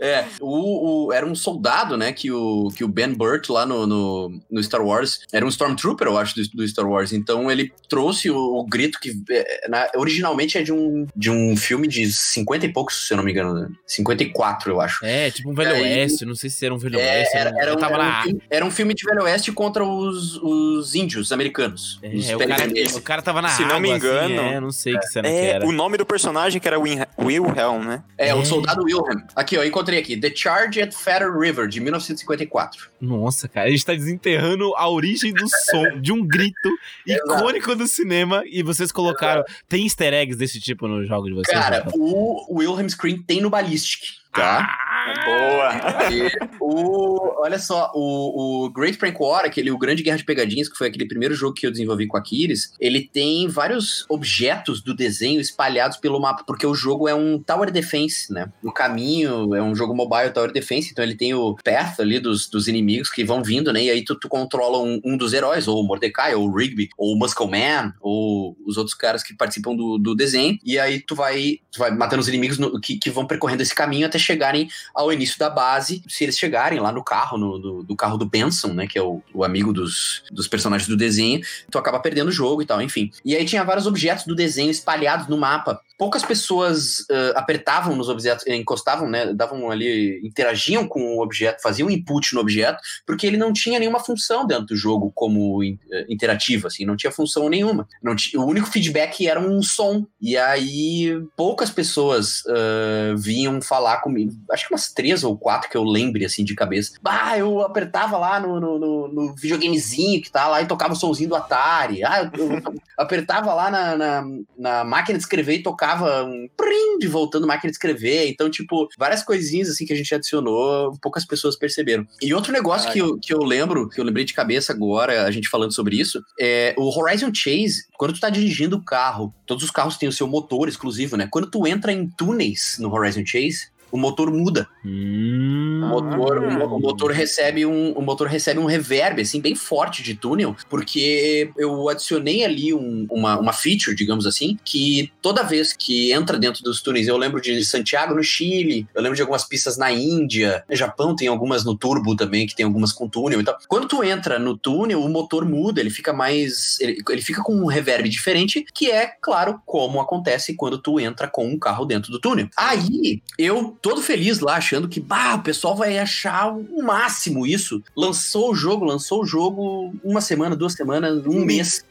É, 0.00 0.24
o, 0.40 1.08
o, 1.08 1.12
era 1.12 1.26
um 1.26 1.34
soldado, 1.34 1.96
né, 1.96 2.12
que 2.12 2.30
o, 2.30 2.70
que 2.74 2.82
o 2.84 2.88
Ben 2.88 3.12
Burt 3.12 3.48
lá 3.50 3.66
no, 3.66 3.86
no, 3.86 4.40
no 4.50 4.62
Star 4.62 4.84
Wars, 4.84 5.20
era 5.32 5.44
um 5.44 5.48
Stormtrooper, 5.48 6.06
eu 6.06 6.16
acho, 6.16 6.34
do, 6.34 6.48
do 6.54 6.68
Star 6.68 6.88
Wars, 6.88 7.12
então 7.12 7.50
ele 7.50 7.72
trouxe 7.88 8.30
o, 8.30 8.36
o 8.36 8.64
grito 8.64 8.98
que 9.00 9.12
é, 9.30 9.68
na, 9.68 9.88
originalmente 9.96 10.58
é 10.58 10.62
de 10.62 10.72
um, 10.72 11.06
de 11.14 11.30
um 11.30 11.56
filme 11.56 11.86
de 11.86 12.10
50 12.10 12.66
e 12.66 12.72
poucos, 12.72 13.06
se 13.06 13.12
eu 13.12 13.16
não 13.16 13.24
me 13.24 13.30
engano, 13.30 13.54
né? 13.54 13.68
54, 13.86 14.72
eu 14.72 14.80
acho. 14.80 15.04
É, 15.04 15.30
tipo 15.30 15.50
um 15.50 15.54
Velho 15.54 15.72
Oeste, 15.72 16.24
não 16.24 16.34
sei 16.34 16.50
se 16.50 16.64
era 16.64 16.74
um 16.74 16.78
Velho 16.78 16.98
é, 16.98 17.18
Oeste. 17.18 17.36
Era, 17.36 17.50
era, 17.50 17.58
era, 17.58 17.76
um, 17.76 17.84
era, 17.84 17.94
um 17.98 18.22
filme, 18.22 18.42
era, 18.50 18.66
um, 18.66 18.70
filme, 18.70 18.94
de 18.94 19.04
Velho 19.04 19.22
Oeste 19.22 19.52
contra 19.52 19.84
os, 19.84 20.36
os 20.36 20.93
índios 20.94 21.32
americanos. 21.32 21.98
É, 22.02 22.34
o, 22.36 22.38
cara, 22.38 22.68
o, 22.96 23.02
cara, 23.02 23.22
tava 23.22 23.42
na 23.42 23.48
Se 23.48 23.62
água, 23.62 23.74
não 23.74 23.80
me 23.80 23.90
assim, 23.90 23.96
engano. 23.96 24.40
Assim, 24.40 24.54
é, 24.54 24.60
não 24.60 24.70
sei 24.72 24.98
que 24.98 25.06
cena 25.06 25.28
que 25.28 25.34
era. 25.34 25.66
O 25.66 25.72
nome 25.72 25.96
do 25.96 26.06
personagem 26.06 26.60
que 26.60 26.68
era 26.68 26.78
Wilhelm, 26.78 27.84
né? 27.84 28.02
É, 28.16 28.34
o 28.34 28.44
soldado 28.44 28.84
Wilhelm. 28.84 29.20
Aqui, 29.34 29.56
ó, 29.56 29.64
encontrei 29.64 29.98
aqui. 29.98 30.16
The 30.16 30.32
Charge 30.34 30.80
at 30.80 30.92
Feather 30.92 31.36
River, 31.36 31.68
de 31.68 31.80
1954. 31.80 32.88
Nossa, 33.00 33.48
cara, 33.48 33.68
a 33.68 33.70
gente 33.70 33.84
tá 33.84 33.94
desenterrando 33.94 34.74
a 34.76 34.88
origem 34.88 35.32
do 35.32 35.46
som, 35.48 36.00
de 36.00 36.12
um 36.12 36.26
grito 36.26 36.70
icônico 37.06 37.74
do 37.74 37.86
cinema, 37.86 38.42
e 38.46 38.62
vocês 38.62 38.90
colocaram. 38.92 39.44
Tem 39.68 39.84
easter 39.84 40.12
eggs 40.12 40.36
desse 40.38 40.60
tipo 40.60 40.86
no 40.86 41.04
jogo 41.04 41.26
de 41.26 41.34
vocês? 41.34 41.58
Cara, 41.58 41.86
o 41.94 42.58
Wilhelm 42.58 42.88
Scream 42.88 43.22
tem 43.22 43.40
no 43.40 43.50
Ballistic 43.50 44.24
tá? 44.34 44.66
Ah, 44.68 44.93
boa! 45.24 46.10
E 46.10 46.30
o, 46.60 47.42
olha 47.42 47.58
só, 47.58 47.90
o, 47.94 48.64
o 48.64 48.70
Great 48.70 48.98
Prank 48.98 49.16
War, 49.20 49.44
aquele 49.44 49.70
o 49.70 49.78
Grande 49.78 50.02
Guerra 50.02 50.18
de 50.18 50.24
Pegadinhas, 50.24 50.68
que 50.68 50.76
foi 50.76 50.88
aquele 50.88 51.06
primeiro 51.06 51.34
jogo 51.34 51.54
que 51.54 51.66
eu 51.66 51.70
desenvolvi 51.70 52.06
com 52.06 52.16
a 52.16 52.22
Kiris, 52.22 52.72
ele 52.80 53.08
tem 53.12 53.48
vários 53.48 54.04
objetos 54.08 54.80
do 54.82 54.94
desenho 54.94 55.40
espalhados 55.40 55.96
pelo 55.98 56.20
mapa, 56.20 56.44
porque 56.46 56.66
o 56.66 56.74
jogo 56.74 57.08
é 57.08 57.14
um 57.14 57.38
Tower 57.38 57.70
Defense, 57.70 58.32
né? 58.32 58.50
O 58.62 58.72
caminho 58.72 59.54
é 59.54 59.62
um 59.62 59.74
jogo 59.74 59.94
mobile 59.94 60.32
Tower 60.32 60.52
Defense, 60.52 60.90
então 60.90 61.04
ele 61.04 61.14
tem 61.14 61.34
o 61.34 61.56
path 61.62 62.00
ali 62.00 62.18
dos, 62.18 62.48
dos 62.48 62.68
inimigos 62.68 63.10
que 63.10 63.24
vão 63.24 63.42
vindo, 63.42 63.72
né? 63.72 63.84
E 63.84 63.90
aí 63.90 64.04
tu, 64.04 64.14
tu 64.14 64.28
controla 64.28 64.78
um, 64.82 65.00
um 65.04 65.16
dos 65.16 65.32
heróis, 65.32 65.68
ou 65.68 65.80
o 65.80 65.86
Mordecai, 65.86 66.34
ou 66.34 66.48
o 66.48 66.54
Rigby, 66.54 66.88
ou 66.96 67.14
o 67.14 67.18
Muscle 67.18 67.48
Man, 67.48 67.94
ou 68.00 68.56
os 68.64 68.76
outros 68.76 68.94
caras 68.94 69.22
que 69.22 69.34
participam 69.34 69.74
do, 69.74 69.98
do 69.98 70.14
desenho, 70.14 70.58
e 70.64 70.78
aí 70.78 71.00
tu 71.00 71.14
vai, 71.14 71.58
tu 71.70 71.78
vai 71.78 71.90
matando 71.90 72.20
os 72.20 72.28
inimigos 72.28 72.58
no, 72.58 72.80
que, 72.80 72.96
que 72.96 73.10
vão 73.10 73.26
percorrendo 73.26 73.62
esse 73.62 73.74
caminho 73.74 74.06
até 74.06 74.18
chegarem 74.18 74.68
ao 74.94 75.12
início 75.12 75.38
da 75.38 75.50
base. 75.50 76.02
Se 76.08 76.24
eles 76.24 76.38
chegarem 76.38 76.78
lá 76.78 76.92
no 76.92 77.02
carro, 77.02 77.36
no, 77.36 77.82
do, 77.82 77.96
carro 77.96 78.16
do 78.16 78.24
Benson, 78.24 78.68
né? 78.68 78.86
Que 78.86 78.98
é 78.98 79.02
o, 79.02 79.20
o 79.32 79.44
amigo 79.44 79.72
dos, 79.72 80.22
dos 80.30 80.46
personagens 80.46 80.88
do 80.88 80.96
desenho, 80.96 81.40
tu 81.70 81.78
acaba 81.78 81.98
perdendo 81.98 82.28
o 82.28 82.32
jogo 82.32 82.62
e 82.62 82.66
tal, 82.66 82.80
enfim. 82.80 83.10
E 83.24 83.34
aí 83.34 83.44
tinha 83.44 83.64
vários 83.64 83.86
objetos 83.86 84.24
do 84.24 84.34
desenho 84.34 84.70
espalhados 84.70 85.26
no 85.28 85.36
mapa 85.36 85.80
poucas 86.04 86.22
pessoas 86.22 86.98
uh, 87.10 87.32
apertavam 87.34 87.96
nos 87.96 88.10
objetos, 88.10 88.46
encostavam, 88.46 89.08
né, 89.08 89.32
davam 89.32 89.70
ali, 89.70 90.20
interagiam 90.22 90.86
com 90.86 91.00
o 91.16 91.22
objeto, 91.22 91.62
faziam 91.62 91.88
input 91.88 92.34
no 92.34 92.42
objeto, 92.42 92.78
porque 93.06 93.26
ele 93.26 93.38
não 93.38 93.54
tinha 93.54 93.78
nenhuma 93.78 93.98
função 93.98 94.46
dentro 94.46 94.66
do 94.66 94.76
jogo 94.76 95.10
como 95.14 95.62
uh, 95.62 95.64
interativo, 96.06 96.66
assim, 96.66 96.84
não 96.84 96.94
tinha 96.94 97.10
função 97.10 97.48
nenhuma. 97.48 97.88
Não 98.02 98.14
o 98.36 98.44
único 98.44 98.66
feedback 98.66 99.26
era 99.26 99.40
um 99.40 99.62
som. 99.62 100.06
E 100.20 100.36
aí 100.36 101.18
poucas 101.34 101.70
pessoas 101.70 102.42
uh, 102.44 103.16
vinham 103.16 103.62
falar 103.62 104.02
comigo, 104.02 104.34
acho 104.50 104.68
que 104.68 104.74
umas 104.74 104.92
três 104.92 105.24
ou 105.24 105.38
quatro 105.38 105.70
que 105.70 105.76
eu 105.76 105.84
lembre, 105.84 106.26
assim, 106.26 106.44
de 106.44 106.54
cabeça. 106.54 106.98
Bah, 107.00 107.38
eu 107.38 107.62
apertava 107.62 108.18
lá 108.18 108.38
no, 108.38 108.60
no, 108.60 108.78
no, 108.78 109.08
no 109.08 109.34
videogamezinho 109.34 110.20
que 110.20 110.30
tá 110.30 110.48
lá 110.48 110.60
e 110.60 110.66
tocava 110.66 110.92
o 110.92 110.96
somzinho 110.96 111.30
do 111.30 111.34
Atari. 111.34 112.04
Ah, 112.04 112.30
eu, 112.34 112.46
eu 112.46 112.62
apertava 112.98 113.54
lá 113.54 113.70
na, 113.70 113.96
na, 113.96 114.24
na 114.58 114.84
máquina 114.84 115.16
de 115.16 115.24
escrever 115.24 115.54
e 115.54 115.62
tocava 115.62 115.93
tocava 115.94 116.24
um 116.24 116.48
prim 116.56 116.98
de 116.98 117.06
voltando 117.06 117.46
máquina 117.46 117.70
de 117.70 117.76
escrever. 117.76 118.28
Então, 118.28 118.50
tipo, 118.50 118.88
várias 118.98 119.22
coisinhas 119.22 119.68
assim 119.68 119.86
que 119.86 119.92
a 119.92 119.96
gente 119.96 120.14
adicionou, 120.14 120.96
poucas 121.00 121.24
pessoas 121.24 121.56
perceberam. 121.56 122.06
E 122.20 122.34
outro 122.34 122.52
negócio 122.52 122.90
que 122.92 122.98
eu, 122.98 123.18
que 123.18 123.32
eu 123.32 123.42
lembro, 123.42 123.88
que 123.88 124.00
eu 124.00 124.04
lembrei 124.04 124.24
de 124.24 124.34
cabeça 124.34 124.72
agora, 124.72 125.24
a 125.24 125.30
gente 125.30 125.48
falando 125.48 125.72
sobre 125.72 125.98
isso, 125.98 126.22
é 126.40 126.74
o 126.76 126.88
Horizon 126.88 127.30
Chase, 127.32 127.84
quando 127.96 128.14
tu 128.14 128.20
tá 128.20 128.28
dirigindo 128.28 128.76
o 128.76 128.84
carro, 128.84 129.32
todos 129.46 129.62
os 129.64 129.70
carros 129.70 129.96
têm 129.96 130.08
o 130.08 130.12
seu 130.12 130.26
motor 130.26 130.68
exclusivo, 130.68 131.16
né? 131.16 131.28
Quando 131.30 131.50
tu 131.50 131.66
entra 131.66 131.92
em 131.92 132.08
túneis 132.08 132.76
no 132.78 132.92
Horizon 132.92 133.24
Chase, 133.24 133.68
o 133.94 133.96
motor 133.96 134.28
muda. 134.32 134.66
Hum, 134.84 135.82
o, 135.84 135.88
motor, 135.88 136.44
ah. 136.44 136.64
o, 136.64 136.80
motor 136.80 137.12
recebe 137.12 137.64
um, 137.64 137.92
o 137.92 138.02
motor 138.02 138.26
recebe 138.26 138.58
um 138.58 138.64
reverb, 138.64 139.22
assim, 139.22 139.40
bem 139.40 139.54
forte 139.54 140.02
de 140.02 140.16
túnel, 140.16 140.56
porque 140.68 141.52
eu 141.56 141.88
adicionei 141.88 142.44
ali 142.44 142.74
um, 142.74 143.06
uma, 143.08 143.38
uma 143.38 143.52
feature, 143.52 143.94
digamos 143.94 144.26
assim, 144.26 144.58
que 144.64 145.12
toda 145.22 145.44
vez 145.44 145.72
que 145.72 146.10
entra 146.10 146.36
dentro 146.36 146.64
dos 146.64 146.82
túneis, 146.82 147.06
eu 147.06 147.16
lembro 147.16 147.40
de 147.40 147.64
Santiago 147.64 148.16
no 148.16 148.22
Chile, 148.24 148.84
eu 148.92 149.00
lembro 149.00 149.14
de 149.14 149.22
algumas 149.22 149.44
pistas 149.44 149.78
na 149.78 149.92
Índia, 149.92 150.64
no 150.68 150.74
Japão 150.74 151.14
tem 151.14 151.28
algumas 151.28 151.64
no 151.64 151.76
turbo 151.76 152.16
também, 152.16 152.48
que 152.48 152.56
tem 152.56 152.66
algumas 152.66 152.92
com 152.92 153.08
túnel 153.08 153.40
e 153.40 153.44
tal. 153.44 153.56
Quando 153.68 153.86
tu 153.86 154.02
entra 154.02 154.40
no 154.40 154.58
túnel, 154.58 155.04
o 155.04 155.08
motor 155.08 155.44
muda, 155.44 155.80
ele 155.80 155.90
fica 155.90 156.12
mais. 156.12 156.80
Ele, 156.80 157.00
ele 157.08 157.22
fica 157.22 157.44
com 157.44 157.54
um 157.54 157.66
reverb 157.66 158.08
diferente, 158.08 158.66
que 158.74 158.90
é, 158.90 159.06
claro, 159.20 159.62
como 159.64 160.00
acontece 160.00 160.54
quando 160.54 160.78
tu 160.78 160.98
entra 160.98 161.28
com 161.28 161.46
um 161.46 161.56
carro 161.56 161.84
dentro 161.84 162.10
do 162.10 162.18
túnel. 162.18 162.48
Aí, 162.56 163.22
eu 163.38 163.76
todo 163.84 164.00
feliz 164.00 164.40
lá, 164.40 164.56
achando 164.56 164.88
que, 164.88 164.98
bah, 164.98 165.34
o 165.34 165.42
pessoal 165.42 165.76
vai 165.76 165.98
achar 165.98 166.50
o 166.50 166.82
máximo 166.82 167.46
isso. 167.46 167.82
Lançou 167.94 168.52
o 168.52 168.54
jogo, 168.54 168.82
lançou 168.82 169.20
o 169.20 169.26
jogo 169.26 169.94
uma 170.02 170.22
semana, 170.22 170.56
duas 170.56 170.72
semanas, 170.72 171.26
um 171.26 171.44
mês, 171.44 171.84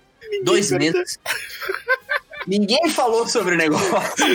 dois 0.44 0.72
meses. 0.72 1.20
Ninguém 2.48 2.90
falou 2.90 3.28
sobre 3.28 3.56
o 3.56 3.58
negócio. 3.58 4.26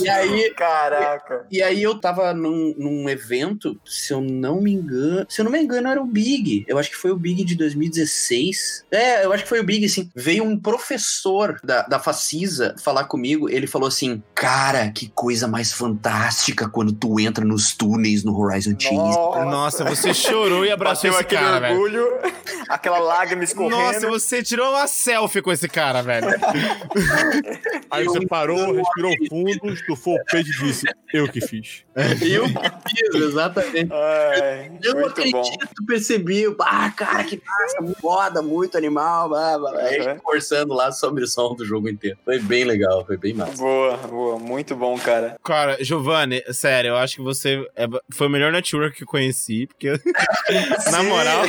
e 0.00 0.08
aí. 0.08 0.50
Caraca. 0.54 1.46
E, 1.50 1.58
e, 1.58 1.62
aí 1.62 1.82
eu 1.82 1.98
tava 1.98 2.32
num, 2.34 2.74
num 2.76 3.08
evento, 3.08 3.78
se 3.84 4.12
eu 4.12 4.20
não 4.20 4.60
me 4.60 4.72
engano. 4.72 5.26
Se 5.28 5.40
eu 5.40 5.44
não 5.44 5.52
me 5.52 5.60
engano, 5.60 5.88
era 5.88 6.00
o 6.00 6.06
Big. 6.06 6.64
Eu 6.66 6.78
acho 6.78 6.90
que 6.90 6.96
foi 6.96 7.10
o 7.10 7.16
Big 7.16 7.44
de 7.44 7.54
2016. 7.54 8.86
É, 8.90 9.24
eu 9.24 9.32
acho 9.32 9.44
que 9.44 9.48
foi 9.48 9.60
o 9.60 9.64
Big, 9.64 9.88
sim. 9.88 10.10
Veio 10.14 10.44
um 10.44 10.58
professor 10.58 11.58
da, 11.62 11.82
da 11.82 11.98
Facisa 11.98 12.74
falar 12.82 13.04
comigo. 13.04 13.48
Ele 13.48 13.66
falou 13.66 13.88
assim: 13.88 14.22
Cara, 14.34 14.90
que 14.90 15.08
coisa 15.08 15.46
mais 15.46 15.72
fantástica 15.72 16.68
quando 16.68 16.92
tu 16.92 17.20
entra 17.20 17.44
nos 17.44 17.74
túneis 17.74 18.24
no 18.24 18.38
Horizon 18.38 18.74
Chase. 18.78 18.96
Nossa, 18.96 19.44
Nossa 19.44 19.84
você 19.84 20.12
chorou 20.14 20.64
e 20.64 20.70
abraçou 20.72 21.10
Bateu 21.10 21.20
esse 21.20 21.24
cara, 21.24 21.70
orgulho, 21.72 22.20
velho. 22.20 22.34
Aquela 22.68 22.98
lágrima 22.98 23.44
escorrendo. 23.44 23.76
Nossa, 23.76 24.08
você 24.08 24.42
tirou 24.42 24.70
uma 24.70 24.86
selfie 24.86 25.42
com 25.42 25.52
esse 25.52 25.68
cara, 25.68 26.02
velho. 26.02 26.39
Aí 27.90 28.04
você 28.04 28.26
parou, 28.26 28.72
respirou 28.72 29.12
fundo, 29.28 29.72
estufou 29.72 30.14
o 30.14 30.24
peito 30.24 30.48
e 30.48 30.58
disse: 30.58 30.86
Eu 31.12 31.28
que 31.28 31.40
fiz. 31.40 31.84
Eu 31.94 32.46
que 32.46 32.90
fiz, 32.90 33.22
exatamente. 33.22 33.92
Ai, 33.92 34.72
eu 34.82 34.94
não 34.94 35.06
acredito, 35.06 35.32
bom. 35.32 35.86
percebi. 35.86 36.44
Ah, 36.60 36.90
cara, 36.90 37.24
que 37.24 37.40
massa, 37.44 38.00
foda, 38.00 38.42
muito 38.42 38.76
animal. 38.76 39.28
Blá, 39.28 39.58
blá. 39.58 39.78
Aí 39.78 40.00
uhum. 40.00 40.18
conversando 40.18 40.74
lá 40.74 40.92
sobre 40.92 41.24
o 41.24 41.26
som 41.26 41.54
do 41.54 41.64
jogo 41.64 41.88
inteiro. 41.88 42.18
Foi 42.24 42.38
bem 42.38 42.64
legal, 42.64 43.04
foi 43.04 43.16
bem 43.16 43.34
massa. 43.34 43.56
Boa, 43.56 43.96
boa, 43.96 44.38
muito 44.38 44.74
bom, 44.76 44.98
cara. 44.98 45.36
Cara, 45.42 45.82
Giovanni, 45.82 46.42
sério, 46.52 46.90
eu 46.90 46.96
acho 46.96 47.16
que 47.16 47.22
você 47.22 47.66
é, 47.76 47.86
foi 48.10 48.26
o 48.26 48.30
melhor 48.30 48.52
network 48.52 48.96
que 48.96 49.02
eu 49.02 49.08
conheci, 49.08 49.66
porque, 49.66 49.90
na 50.90 51.02
moral. 51.02 51.44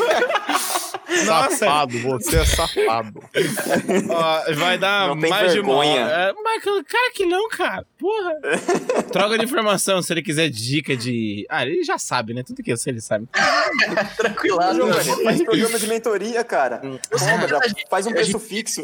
Safado, 1.26 2.00
você 2.00 2.38
é 2.38 2.46
safado. 2.46 3.22
Ó, 4.10 4.54
vai 4.56 4.78
dar 4.78 5.16
mais 5.16 5.54
de 5.54 5.60
uma 5.60 5.74
hora. 5.76 5.90
É, 6.00 6.34
Michael, 6.34 6.84
cara 6.86 7.12
que 7.14 7.26
não, 7.26 7.50
cara. 7.50 7.86
Porra. 8.00 8.34
Troca 9.12 9.38
de 9.38 9.46
informação 9.46 10.02
se 10.02 10.12
ele 10.14 10.22
quiser 10.22 10.50
dica 10.50 10.96
de. 10.96 11.46
Ah, 11.50 11.64
ele 11.66 11.84
já 11.84 11.98
sabe, 11.98 12.34
né? 12.34 12.44
Tudo 12.44 12.64
que 12.64 12.72
eu 12.72 12.78
sei, 12.78 12.94
ele 12.94 13.02
sabe. 13.02 13.28
Tranquilado, 14.18 14.80
mano. 14.80 14.94
faz 15.24 15.44
programa 15.44 15.80
de 15.80 15.88
mentoria, 15.88 16.44
cara. 16.44 16.80
Toma, 16.80 17.48
já 17.48 17.60
faz 17.90 18.08
um 18.08 18.12
preço 18.12 18.40
fixo. 18.40 18.82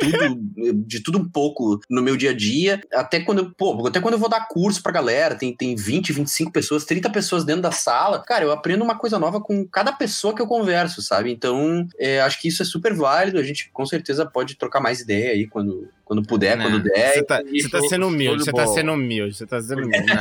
tudo, 0.00 0.74
de 0.86 1.00
tudo 1.00 1.18
um 1.18 1.28
pouco 1.28 1.80
no 1.90 2.02
meu 2.02 2.16
dia 2.16 2.30
a 2.30 2.34
dia. 2.36 2.80
Até 2.92 3.20
quando, 3.20 3.38
eu- 3.40 3.50
pô, 3.56 3.86
até 3.86 4.00
quando 4.00 4.14
eu 4.14 4.20
vou 4.20 4.28
dar 4.28 4.46
curso 4.48 4.82
pra 4.82 4.92
galera, 4.92 5.34
tem, 5.34 5.54
tem 5.54 5.74
20, 5.74 6.12
25 6.12 6.52
pessoas, 6.52 6.84
30 6.84 7.10
pessoas 7.10 7.44
dentro 7.44 7.62
da 7.62 7.72
sala. 7.72 8.22
Cara, 8.22 8.44
eu 8.44 8.52
aprendo 8.52 8.84
uma 8.84 8.96
coisa 8.96 9.18
nova 9.18 9.40
com 9.40 9.66
cada 9.66 9.92
pessoa 9.92 10.34
que 10.34 10.40
eu 10.42 10.46
converso, 10.46 11.02
sabe? 11.02 11.21
Então, 11.28 11.86
é, 11.98 12.20
acho 12.20 12.40
que 12.40 12.48
isso 12.48 12.62
é 12.62 12.66
super 12.66 12.94
válido. 12.94 13.38
A 13.38 13.42
gente 13.42 13.70
com 13.72 13.86
certeza 13.86 14.26
pode 14.26 14.56
trocar 14.56 14.80
mais 14.80 15.00
ideia 15.00 15.32
aí 15.32 15.46
quando, 15.46 15.88
quando 16.04 16.22
puder, 16.22 16.56
Não, 16.56 16.64
quando 16.70 16.82
der. 16.82 17.14
Você 17.14 17.22
tá, 17.22 17.42
você 17.42 17.68
tá 17.68 17.78
show- 17.78 17.88
sendo 17.88 18.06
humilde, 18.08 18.38
de 18.38 18.44
você 18.44 18.52
tá 18.52 18.66
sendo 18.66 18.92
humilde, 18.92 19.34
você 19.36 19.46
tá 19.46 19.60
sendo 19.62 19.82
humilde. 19.84 20.12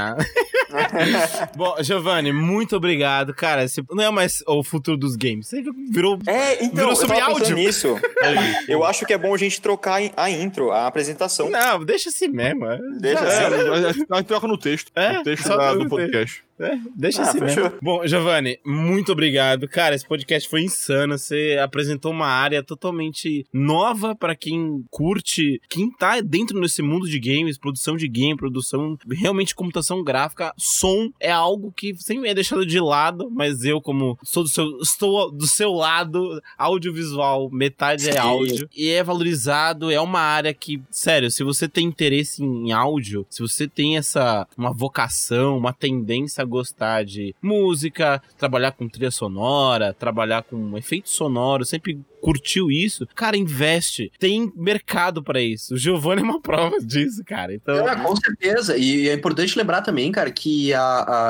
Bom, 1.55 1.75
Giovanni, 1.81 2.31
muito 2.31 2.75
obrigado. 2.75 3.33
Cara, 3.33 3.63
esse 3.63 3.83
não 3.91 4.03
é 4.03 4.09
mais 4.09 4.43
o 4.47 4.63
futuro 4.63 4.97
dos 4.97 5.15
games. 5.15 5.47
Você 5.47 5.61
virou. 5.91 6.17
É, 6.25 6.55
então, 6.63 6.75
Virou 6.75 6.89
eu 6.91 6.95
sobre 6.95 7.17
tava 7.17 7.33
pensando 7.33 7.49
áudio. 7.51 7.55
nisso. 7.57 7.95
Eu 8.67 8.83
acho 8.85 9.05
que 9.05 9.13
é 9.13 9.17
bom 9.17 9.33
a 9.33 9.37
gente 9.37 9.59
trocar 9.61 9.99
a 10.15 10.29
intro, 10.29 10.71
a 10.71 10.87
apresentação. 10.87 11.49
Não, 11.49 11.83
deixa 11.83 12.09
assim 12.09 12.27
mesmo. 12.27 12.65
é. 12.65 12.79
Deixa 12.99 13.19
É, 13.25 13.45
assim. 13.89 13.99
gente 13.99 14.23
troca 14.25 14.47
no 14.47 14.57
texto. 14.57 14.91
É, 14.95 15.13
no 15.13 15.23
texto 15.23 15.47
da- 15.49 15.73
do 15.73 15.89
podcast. 15.89 16.43
É, 16.59 16.77
deixa 16.95 17.21
Ah, 17.23 17.29
assim 17.29 17.39
fechou. 17.39 17.63
mesmo. 17.63 17.77
Bom, 17.81 18.05
Giovanni, 18.05 18.59
muito 18.63 19.11
obrigado. 19.11 19.67
Cara, 19.67 19.95
esse 19.95 20.07
podcast 20.07 20.47
foi 20.47 20.61
insano. 20.61 21.17
Você 21.17 21.57
apresentou 21.61 22.11
uma 22.11 22.27
área 22.27 22.61
totalmente 22.63 23.45
nova 23.51 24.15
pra 24.15 24.35
quem 24.35 24.85
curte, 24.91 25.59
quem 25.67 25.80
tá 25.89 26.19
dentro 26.21 26.59
desse 26.59 26.81
mundo 26.81 27.07
de 27.07 27.19
games, 27.19 27.57
produção 27.57 27.95
de 27.95 28.07
game, 28.07 28.35
produção 28.35 28.97
realmente 29.09 29.55
computação 29.55 30.03
gráfica, 30.03 30.53
som 30.57 31.11
é 31.19 31.31
algo 31.31 31.71
que 31.71 31.95
sempre 31.97 32.29
é 32.29 32.33
deixado 32.33 32.65
de 32.65 32.79
lado, 32.79 33.29
mas 33.31 33.63
eu 33.63 33.81
como 33.81 34.17
sou 34.23 34.43
do 34.43 34.49
seu, 34.49 34.79
estou 34.79 35.31
do 35.31 35.47
seu 35.47 35.71
lado, 35.71 36.41
audiovisual, 36.57 37.49
metade 37.51 38.09
é 38.09 38.17
áudio 38.17 38.69
e 38.75 38.89
é 38.89 39.03
valorizado, 39.03 39.91
é 39.91 39.99
uma 39.99 40.19
área 40.19 40.53
que, 40.53 40.81
sério, 40.89 41.31
se 41.31 41.43
você 41.43 41.67
tem 41.67 41.85
interesse 41.85 42.43
em 42.43 42.71
áudio, 42.71 43.25
se 43.29 43.41
você 43.41 43.67
tem 43.67 43.97
essa 43.97 44.47
uma 44.57 44.73
vocação, 44.73 45.57
uma 45.57 45.73
tendência 45.73 46.41
a 46.41 46.45
gostar 46.45 47.03
de 47.03 47.35
música, 47.41 48.21
trabalhar 48.37 48.71
com 48.71 48.87
trilha 48.87 49.11
sonora, 49.11 49.93
trabalhar 49.93 50.43
com 50.43 50.77
efeito 50.77 51.09
sonoro, 51.09 51.65
sempre 51.65 51.99
curtiu 52.21 52.69
isso, 52.71 53.07
cara, 53.15 53.35
investe. 53.37 54.11
Tem 54.19 54.51
mercado 54.55 55.23
pra 55.23 55.41
isso. 55.41 55.73
O 55.73 55.77
Giovanni 55.77 56.21
é 56.21 56.23
uma 56.25 56.41
prova 56.41 56.77
disso, 56.79 57.23
cara. 57.25 57.53
Então, 57.53 57.87
É, 57.87 57.95
com 57.95 58.15
certeza. 58.15 58.77
E 58.77 59.09
é 59.09 59.13
importante 59.13 59.57
lembrar 59.57 59.81
também, 59.81 60.11
cara, 60.11 60.31
que 60.31 60.73
a, 60.73 60.81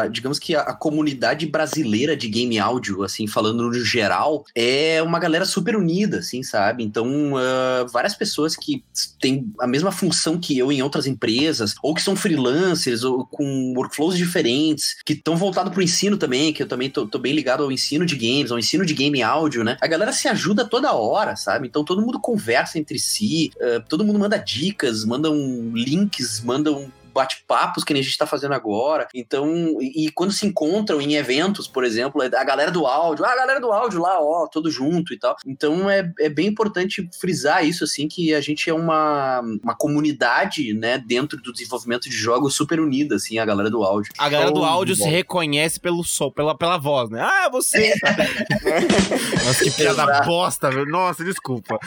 a- 0.01 0.07
digamos 0.07 0.37
que 0.39 0.55
a, 0.55 0.61
a 0.61 0.73
comunidade 0.73 1.45
brasileira 1.45 2.15
de 2.15 2.27
game 2.27 2.59
áudio, 2.59 3.03
assim, 3.03 3.27
falando 3.27 3.63
no 3.63 3.73
geral, 3.73 4.45
é 4.55 5.01
uma 5.01 5.19
galera 5.19 5.45
super 5.45 5.75
unida, 5.75 6.19
assim, 6.19 6.43
sabe? 6.43 6.83
Então, 6.83 7.33
ah, 7.37 7.85
várias 7.91 8.13
pessoas 8.15 8.55
que 8.55 8.83
têm 9.19 9.51
a 9.59 9.67
mesma 9.67 9.91
função 9.91 10.37
que 10.39 10.57
eu 10.57 10.71
em 10.71 10.81
outras 10.81 11.07
empresas, 11.07 11.75
ou 11.81 11.93
que 11.93 12.01
são 12.01 12.15
freelancers, 12.15 13.03
ou 13.03 13.25
com 13.25 13.73
workflows 13.75 14.17
diferentes, 14.17 14.95
que 15.05 15.13
estão 15.13 15.35
voltados 15.35 15.71
pro 15.73 15.81
ensino 15.81 16.17
também, 16.17 16.51
que 16.53 16.63
eu 16.63 16.67
também 16.67 16.89
tô, 16.89 17.05
tô 17.07 17.17
bem 17.19 17.33
ligado 17.33 17.63
ao 17.63 17.71
ensino 17.71 18.05
de 18.05 18.15
games, 18.15 18.51
ao 18.51 18.59
ensino 18.59 18.85
de 18.85 18.93
game 18.93 19.21
áudio, 19.21 19.63
né? 19.63 19.77
A 19.81 19.87
galera 19.87 20.11
se 20.11 20.27
ajuda 20.27 20.65
toda 20.65 20.80
hora, 20.89 21.35
sabe? 21.35 21.67
Então 21.67 21.83
todo 21.83 22.01
mundo 22.01 22.19
conversa 22.19 22.79
entre 22.79 22.97
si, 22.97 23.51
ah, 23.61 23.83
todo 23.87 24.03
mundo 24.03 24.19
manda 24.19 24.37
dicas, 24.37 25.05
mandam 25.05 25.35
links, 25.73 26.41
mandam 26.41 26.91
bate-papos 27.13 27.83
que 27.83 27.93
nem 27.93 28.01
a 28.01 28.03
gente 28.03 28.17
tá 28.17 28.25
fazendo 28.25 28.53
agora. 28.53 29.07
Então, 29.13 29.47
e, 29.79 30.05
e 30.05 30.11
quando 30.11 30.31
se 30.31 30.45
encontram 30.45 31.01
em 31.01 31.15
eventos, 31.15 31.67
por 31.67 31.83
exemplo, 31.83 32.21
é 32.21 32.27
a 32.27 32.43
galera 32.43 32.71
do 32.71 32.85
áudio, 32.85 33.25
ah, 33.25 33.31
a 33.31 33.35
galera 33.35 33.59
do 33.59 33.71
áudio 33.71 34.01
lá, 34.01 34.19
ó, 34.19 34.47
todo 34.47 34.69
junto 34.69 35.13
e 35.13 35.19
tal. 35.19 35.35
Então 35.45 35.89
é, 35.89 36.11
é 36.19 36.29
bem 36.29 36.47
importante 36.47 37.07
frisar 37.19 37.65
isso, 37.65 37.83
assim, 37.83 38.07
que 38.07 38.33
a 38.33 38.41
gente 38.41 38.69
é 38.69 38.73
uma, 38.73 39.41
uma 39.63 39.75
comunidade, 39.75 40.73
né, 40.73 40.97
dentro 40.97 41.41
do 41.41 41.51
desenvolvimento 41.51 42.09
de 42.09 42.15
jogos 42.15 42.55
super 42.55 42.79
unida, 42.79 43.15
assim, 43.15 43.37
a 43.39 43.45
galera 43.45 43.69
do 43.69 43.83
áudio. 43.83 44.11
a 44.17 44.29
galera 44.29 44.51
do 44.51 44.63
áudio 44.63 44.95
se 44.95 45.07
reconhece 45.07 45.79
pelo 45.79 46.03
som, 46.03 46.31
pela, 46.31 46.57
pela 46.57 46.77
voz, 46.77 47.09
né? 47.09 47.21
Ah, 47.21 47.49
você! 47.51 47.93
Nossa, 49.45 49.63
que 49.63 49.71
piada 49.71 50.23
bosta, 50.23 50.69
velho. 50.69 50.85
Nossa, 50.85 51.23
desculpa. 51.23 51.79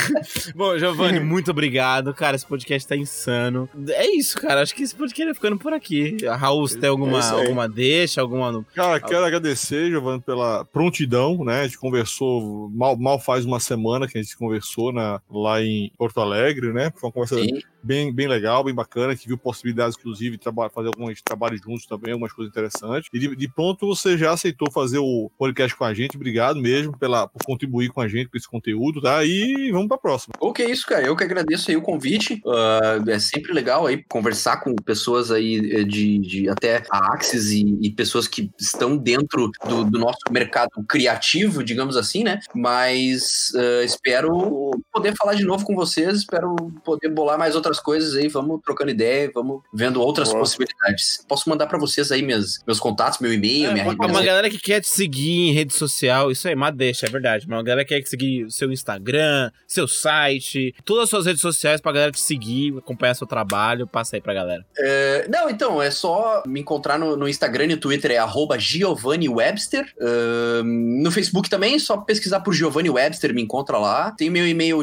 Bom, 0.54 0.78
Giovanni, 0.78 1.20
muito 1.20 1.50
obrigado, 1.50 2.12
cara. 2.14 2.36
Esse 2.36 2.46
podcast 2.46 2.88
tá 2.88 2.96
insano. 2.96 3.68
É 3.90 4.06
isso, 4.16 4.40
cara. 4.40 4.62
Acho 4.62 4.71
que 4.74 4.82
esse 4.82 4.94
podcast 4.94 5.24
vai 5.24 5.34
ficando 5.34 5.58
por 5.58 5.72
aqui. 5.72 6.16
Raul, 6.38 6.66
você 6.66 6.78
tem 6.78 6.88
alguma, 6.88 7.18
É 7.18 7.20
isso 7.20 7.34
aí. 7.34 7.40
alguma 7.42 7.68
deixa, 7.68 8.20
alguma. 8.20 8.64
Cara, 8.74 9.00
quero 9.00 9.24
agradecer, 9.24 9.90
Giovanni, 9.90 10.20
pela 10.20 10.64
prontidão, 10.64 11.44
né? 11.44 11.60
A 11.60 11.64
gente 11.64 11.78
conversou, 11.78 12.70
mal, 12.70 12.96
mal 12.96 13.18
faz 13.18 13.44
uma 13.44 13.60
semana 13.60 14.06
que 14.08 14.18
a 14.18 14.22
gente 14.22 14.36
conversou 14.36 14.92
na, 14.92 15.20
lá 15.30 15.62
em 15.62 15.90
Porto 15.96 16.20
Alegre, 16.20 16.72
né? 16.72 16.92
Foi 16.96 17.08
uma 17.08 17.12
conversa 17.12 17.36
Sim. 17.36 17.60
Bem, 17.82 18.12
bem 18.12 18.28
legal, 18.28 18.64
bem 18.64 18.74
bacana, 18.74 19.16
que 19.16 19.26
viu 19.26 19.38
possibilidades, 19.38 19.96
inclusive, 19.98 20.36
de 20.36 20.44
fazer 20.72 20.88
alguns 20.88 21.20
trabalhos 21.22 21.60
juntos 21.60 21.86
também, 21.86 22.12
algumas 22.12 22.32
coisas 22.32 22.50
interessantes. 22.50 23.08
E 23.12 23.18
de, 23.18 23.36
de 23.36 23.48
pronto 23.48 23.86
você 23.86 24.16
já 24.16 24.32
aceitou 24.32 24.70
fazer 24.70 24.98
o 24.98 25.30
podcast 25.38 25.76
com 25.76 25.84
a 25.84 25.94
gente. 25.94 26.16
Obrigado 26.16 26.60
mesmo 26.60 26.96
pela, 26.96 27.26
por 27.26 27.44
contribuir 27.44 27.90
com 27.90 28.00
a 28.00 28.08
gente 28.08 28.28
com 28.28 28.36
esse 28.36 28.48
conteúdo, 28.48 29.00
tá? 29.00 29.24
E 29.24 29.70
vamos 29.72 29.88
pra 29.88 29.98
próxima. 29.98 30.34
O 30.40 30.52
que 30.52 30.62
é 30.62 30.70
isso, 30.70 30.86
cara? 30.86 31.06
Eu 31.06 31.16
que 31.16 31.24
agradeço 31.24 31.70
aí 31.70 31.76
o 31.76 31.82
convite. 31.82 32.40
Ah, 32.46 33.02
é 33.06 33.18
sempre 33.18 33.52
legal 33.52 33.86
aí 33.86 34.02
conversar 34.08 34.58
com 34.58 34.74
pessoas 34.74 35.30
aí 35.30 35.58
eh, 35.72 35.84
de, 35.84 36.18
de 36.18 36.48
até 36.48 36.82
a 36.90 37.14
Axis 37.14 37.50
e, 37.50 37.78
e 37.80 37.90
pessoas 37.90 38.28
que 38.28 38.50
estão 38.58 38.96
dentro 38.96 39.50
do, 39.66 39.84
do 39.84 39.98
nosso 39.98 40.20
mercado 40.30 40.70
criativo, 40.88 41.62
digamos 41.62 41.96
assim, 41.96 42.24
né? 42.24 42.40
Mas 42.54 43.52
ah, 43.56 43.84
espero 43.84 44.70
poder 44.92 45.14
falar 45.16 45.34
de 45.34 45.44
novo 45.44 45.64
com 45.64 45.74
vocês, 45.74 46.18
espero 46.18 46.54
poder 46.84 47.08
bolar 47.08 47.38
mais 47.38 47.54
outras 47.54 47.71
coisas 47.80 48.14
aí, 48.16 48.28
vamos 48.28 48.60
trocando 48.64 48.90
ideia, 48.90 49.30
vamos 49.34 49.62
vendo 49.72 50.00
outras 50.00 50.28
Boa. 50.28 50.40
possibilidades. 50.40 51.24
Posso 51.28 51.48
mandar 51.48 51.66
pra 51.66 51.78
vocês 51.78 52.10
aí 52.12 52.22
minhas, 52.22 52.60
meus 52.66 52.78
contatos, 52.80 53.18
meu 53.20 53.32
e-mail, 53.32 53.70
É, 53.70 53.72
minha 53.72 53.84
pode- 53.84 54.12
Uma 54.12 54.22
galera 54.22 54.48
que 54.50 54.58
quer 54.58 54.80
te 54.80 54.88
seguir 54.88 55.48
em 55.48 55.52
rede 55.52 55.72
social, 55.74 56.30
isso 56.30 56.46
aí, 56.48 56.54
mas 56.54 56.74
deixa, 56.74 57.06
é 57.06 57.10
verdade. 57.10 57.46
Uma 57.46 57.62
galera 57.62 57.84
que 57.84 57.94
quer 57.98 58.06
seguir 58.06 58.44
o 58.44 58.50
seu 58.50 58.72
Instagram, 58.72 59.50
seu 59.66 59.86
site, 59.88 60.74
todas 60.84 61.04
as 61.04 61.10
suas 61.10 61.26
redes 61.26 61.40
sociais 61.42 61.80
pra 61.80 61.92
galera 61.92 62.12
te 62.12 62.20
seguir, 62.20 62.74
acompanhar 62.78 63.14
seu 63.14 63.26
trabalho, 63.26 63.86
passa 63.86 64.16
aí 64.16 64.20
pra 64.22 64.34
galera. 64.34 64.64
É, 64.78 65.26
não, 65.28 65.48
então, 65.48 65.80
é 65.82 65.90
só 65.90 66.42
me 66.46 66.60
encontrar 66.60 66.98
no, 66.98 67.16
no 67.16 67.28
Instagram 67.28 67.64
e 67.64 67.68
no 67.68 67.76
Twitter, 67.76 68.10
é 68.12 68.18
arroba 68.18 68.58
Giovanni 68.58 69.28
Webster. 69.28 69.92
Ahn, 70.00 71.02
no 71.02 71.10
Facebook 71.10 71.48
também, 71.48 71.78
só 71.78 71.96
pesquisar 71.98 72.40
por 72.40 72.52
Giovanni 72.52 72.90
Webster, 72.90 73.34
me 73.34 73.42
encontra 73.42 73.78
lá. 73.78 74.10
Tem 74.12 74.30
meu 74.30 74.46
e-mail 74.46 74.82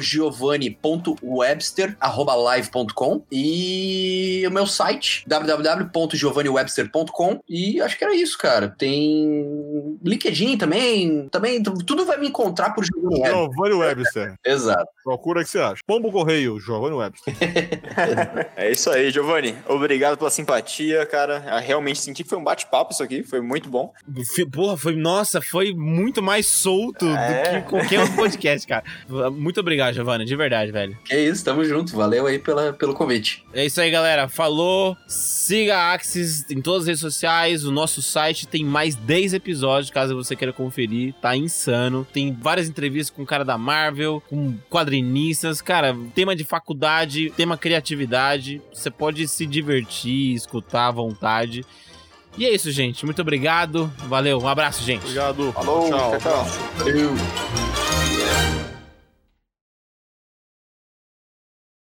e 3.31 4.43
o 4.47 4.51
meu 4.51 4.65
site, 4.67 5.23
www.giovanniwebster.com. 5.27 7.39
E 7.47 7.81
acho 7.81 7.97
que 7.97 8.03
era 8.03 8.15
isso, 8.15 8.37
cara. 8.37 8.73
Tem 8.77 9.97
LinkedIn 10.03 10.57
também, 10.57 11.27
também, 11.29 11.61
tudo 11.63 12.05
vai 12.05 12.17
me 12.17 12.27
encontrar 12.27 12.71
por 12.71 12.83
Giovanni 12.85 13.73
Webster. 13.73 14.35
Exato. 14.45 14.87
Procura 15.03 15.43
que 15.43 15.49
você 15.49 15.59
acha. 15.59 15.81
Pombo 15.85 16.11
Correio, 16.11 16.59
Giovanni 16.59 16.95
Webster. 16.95 17.33
É 18.55 18.71
isso 18.71 18.89
aí, 18.89 19.11
Giovanni. 19.11 19.55
Obrigado 19.67 20.17
pela 20.17 20.29
simpatia, 20.29 21.05
cara. 21.05 21.43
Eu 21.51 21.59
realmente 21.59 21.99
senti 21.99 22.23
que 22.23 22.29
foi 22.29 22.37
um 22.37 22.43
bate-papo 22.43 22.93
isso 22.93 23.03
aqui, 23.03 23.23
foi 23.23 23.41
muito 23.41 23.69
bom. 23.69 23.91
Porra, 24.51 24.77
foi, 24.77 24.95
nossa, 24.95 25.41
foi 25.41 25.73
muito 25.73 26.21
mais 26.21 26.47
solto 26.47 27.05
É. 27.07 27.59
do 27.59 27.63
que 27.63 27.69
qualquer 27.69 27.99
outro 28.01 28.15
podcast, 28.15 28.67
cara. 28.67 28.83
Muito 29.31 29.59
obrigado, 29.59 29.93
Giovanni, 29.93 30.25
de 30.25 30.35
verdade, 30.35 30.71
velho. 30.71 30.97
É 31.09 31.19
isso, 31.19 31.43
tamo 31.43 31.63
junto. 31.63 31.95
Valeu 31.95 32.27
aí 32.27 32.39
pela, 32.39 32.68
pelo 32.73 32.93
convite. 32.93 33.43
É 33.53 33.65
isso 33.65 33.79
aí, 33.79 33.89
galera. 33.91 34.27
Falou. 34.27 34.97
Siga 35.07 35.77
a 35.77 35.93
Axis 35.93 36.45
em 36.49 36.61
todas 36.61 36.81
as 36.81 36.87
redes 36.87 37.01
sociais. 37.01 37.63
O 37.65 37.71
nosso 37.71 38.01
site 38.01 38.47
tem 38.47 38.63
mais 38.63 38.95
10 38.95 39.33
episódios, 39.33 39.89
caso 39.91 40.15
você 40.15 40.35
queira 40.35 40.53
conferir. 40.53 41.13
Tá 41.21 41.35
insano. 41.35 42.07
Tem 42.11 42.31
várias 42.33 42.67
entrevistas 42.67 43.15
com 43.15 43.23
o 43.23 43.25
cara 43.25 43.43
da 43.43 43.57
Marvel, 43.57 44.21
com 44.29 44.55
quadrinistas. 44.69 45.61
Cara, 45.61 45.95
tema 46.13 46.35
de 46.35 46.43
faculdade, 46.43 47.31
tema 47.35 47.57
criatividade. 47.57 48.61
Você 48.73 48.91
pode 48.91 49.27
se 49.27 49.45
divertir, 49.45 50.35
escutar 50.35 50.87
à 50.87 50.91
vontade. 50.91 51.65
E 52.37 52.45
é 52.45 52.53
isso, 52.53 52.71
gente. 52.71 53.05
Muito 53.05 53.21
obrigado. 53.21 53.91
Valeu. 54.07 54.39
Um 54.39 54.47
abraço, 54.47 54.83
gente. 54.83 55.01
Obrigado. 55.01 55.51
Falou, 55.51 55.89
Tchau. 55.89 56.11
tchau. 56.11 56.19
tchau. 56.19 56.45
Valeu. 56.77 57.88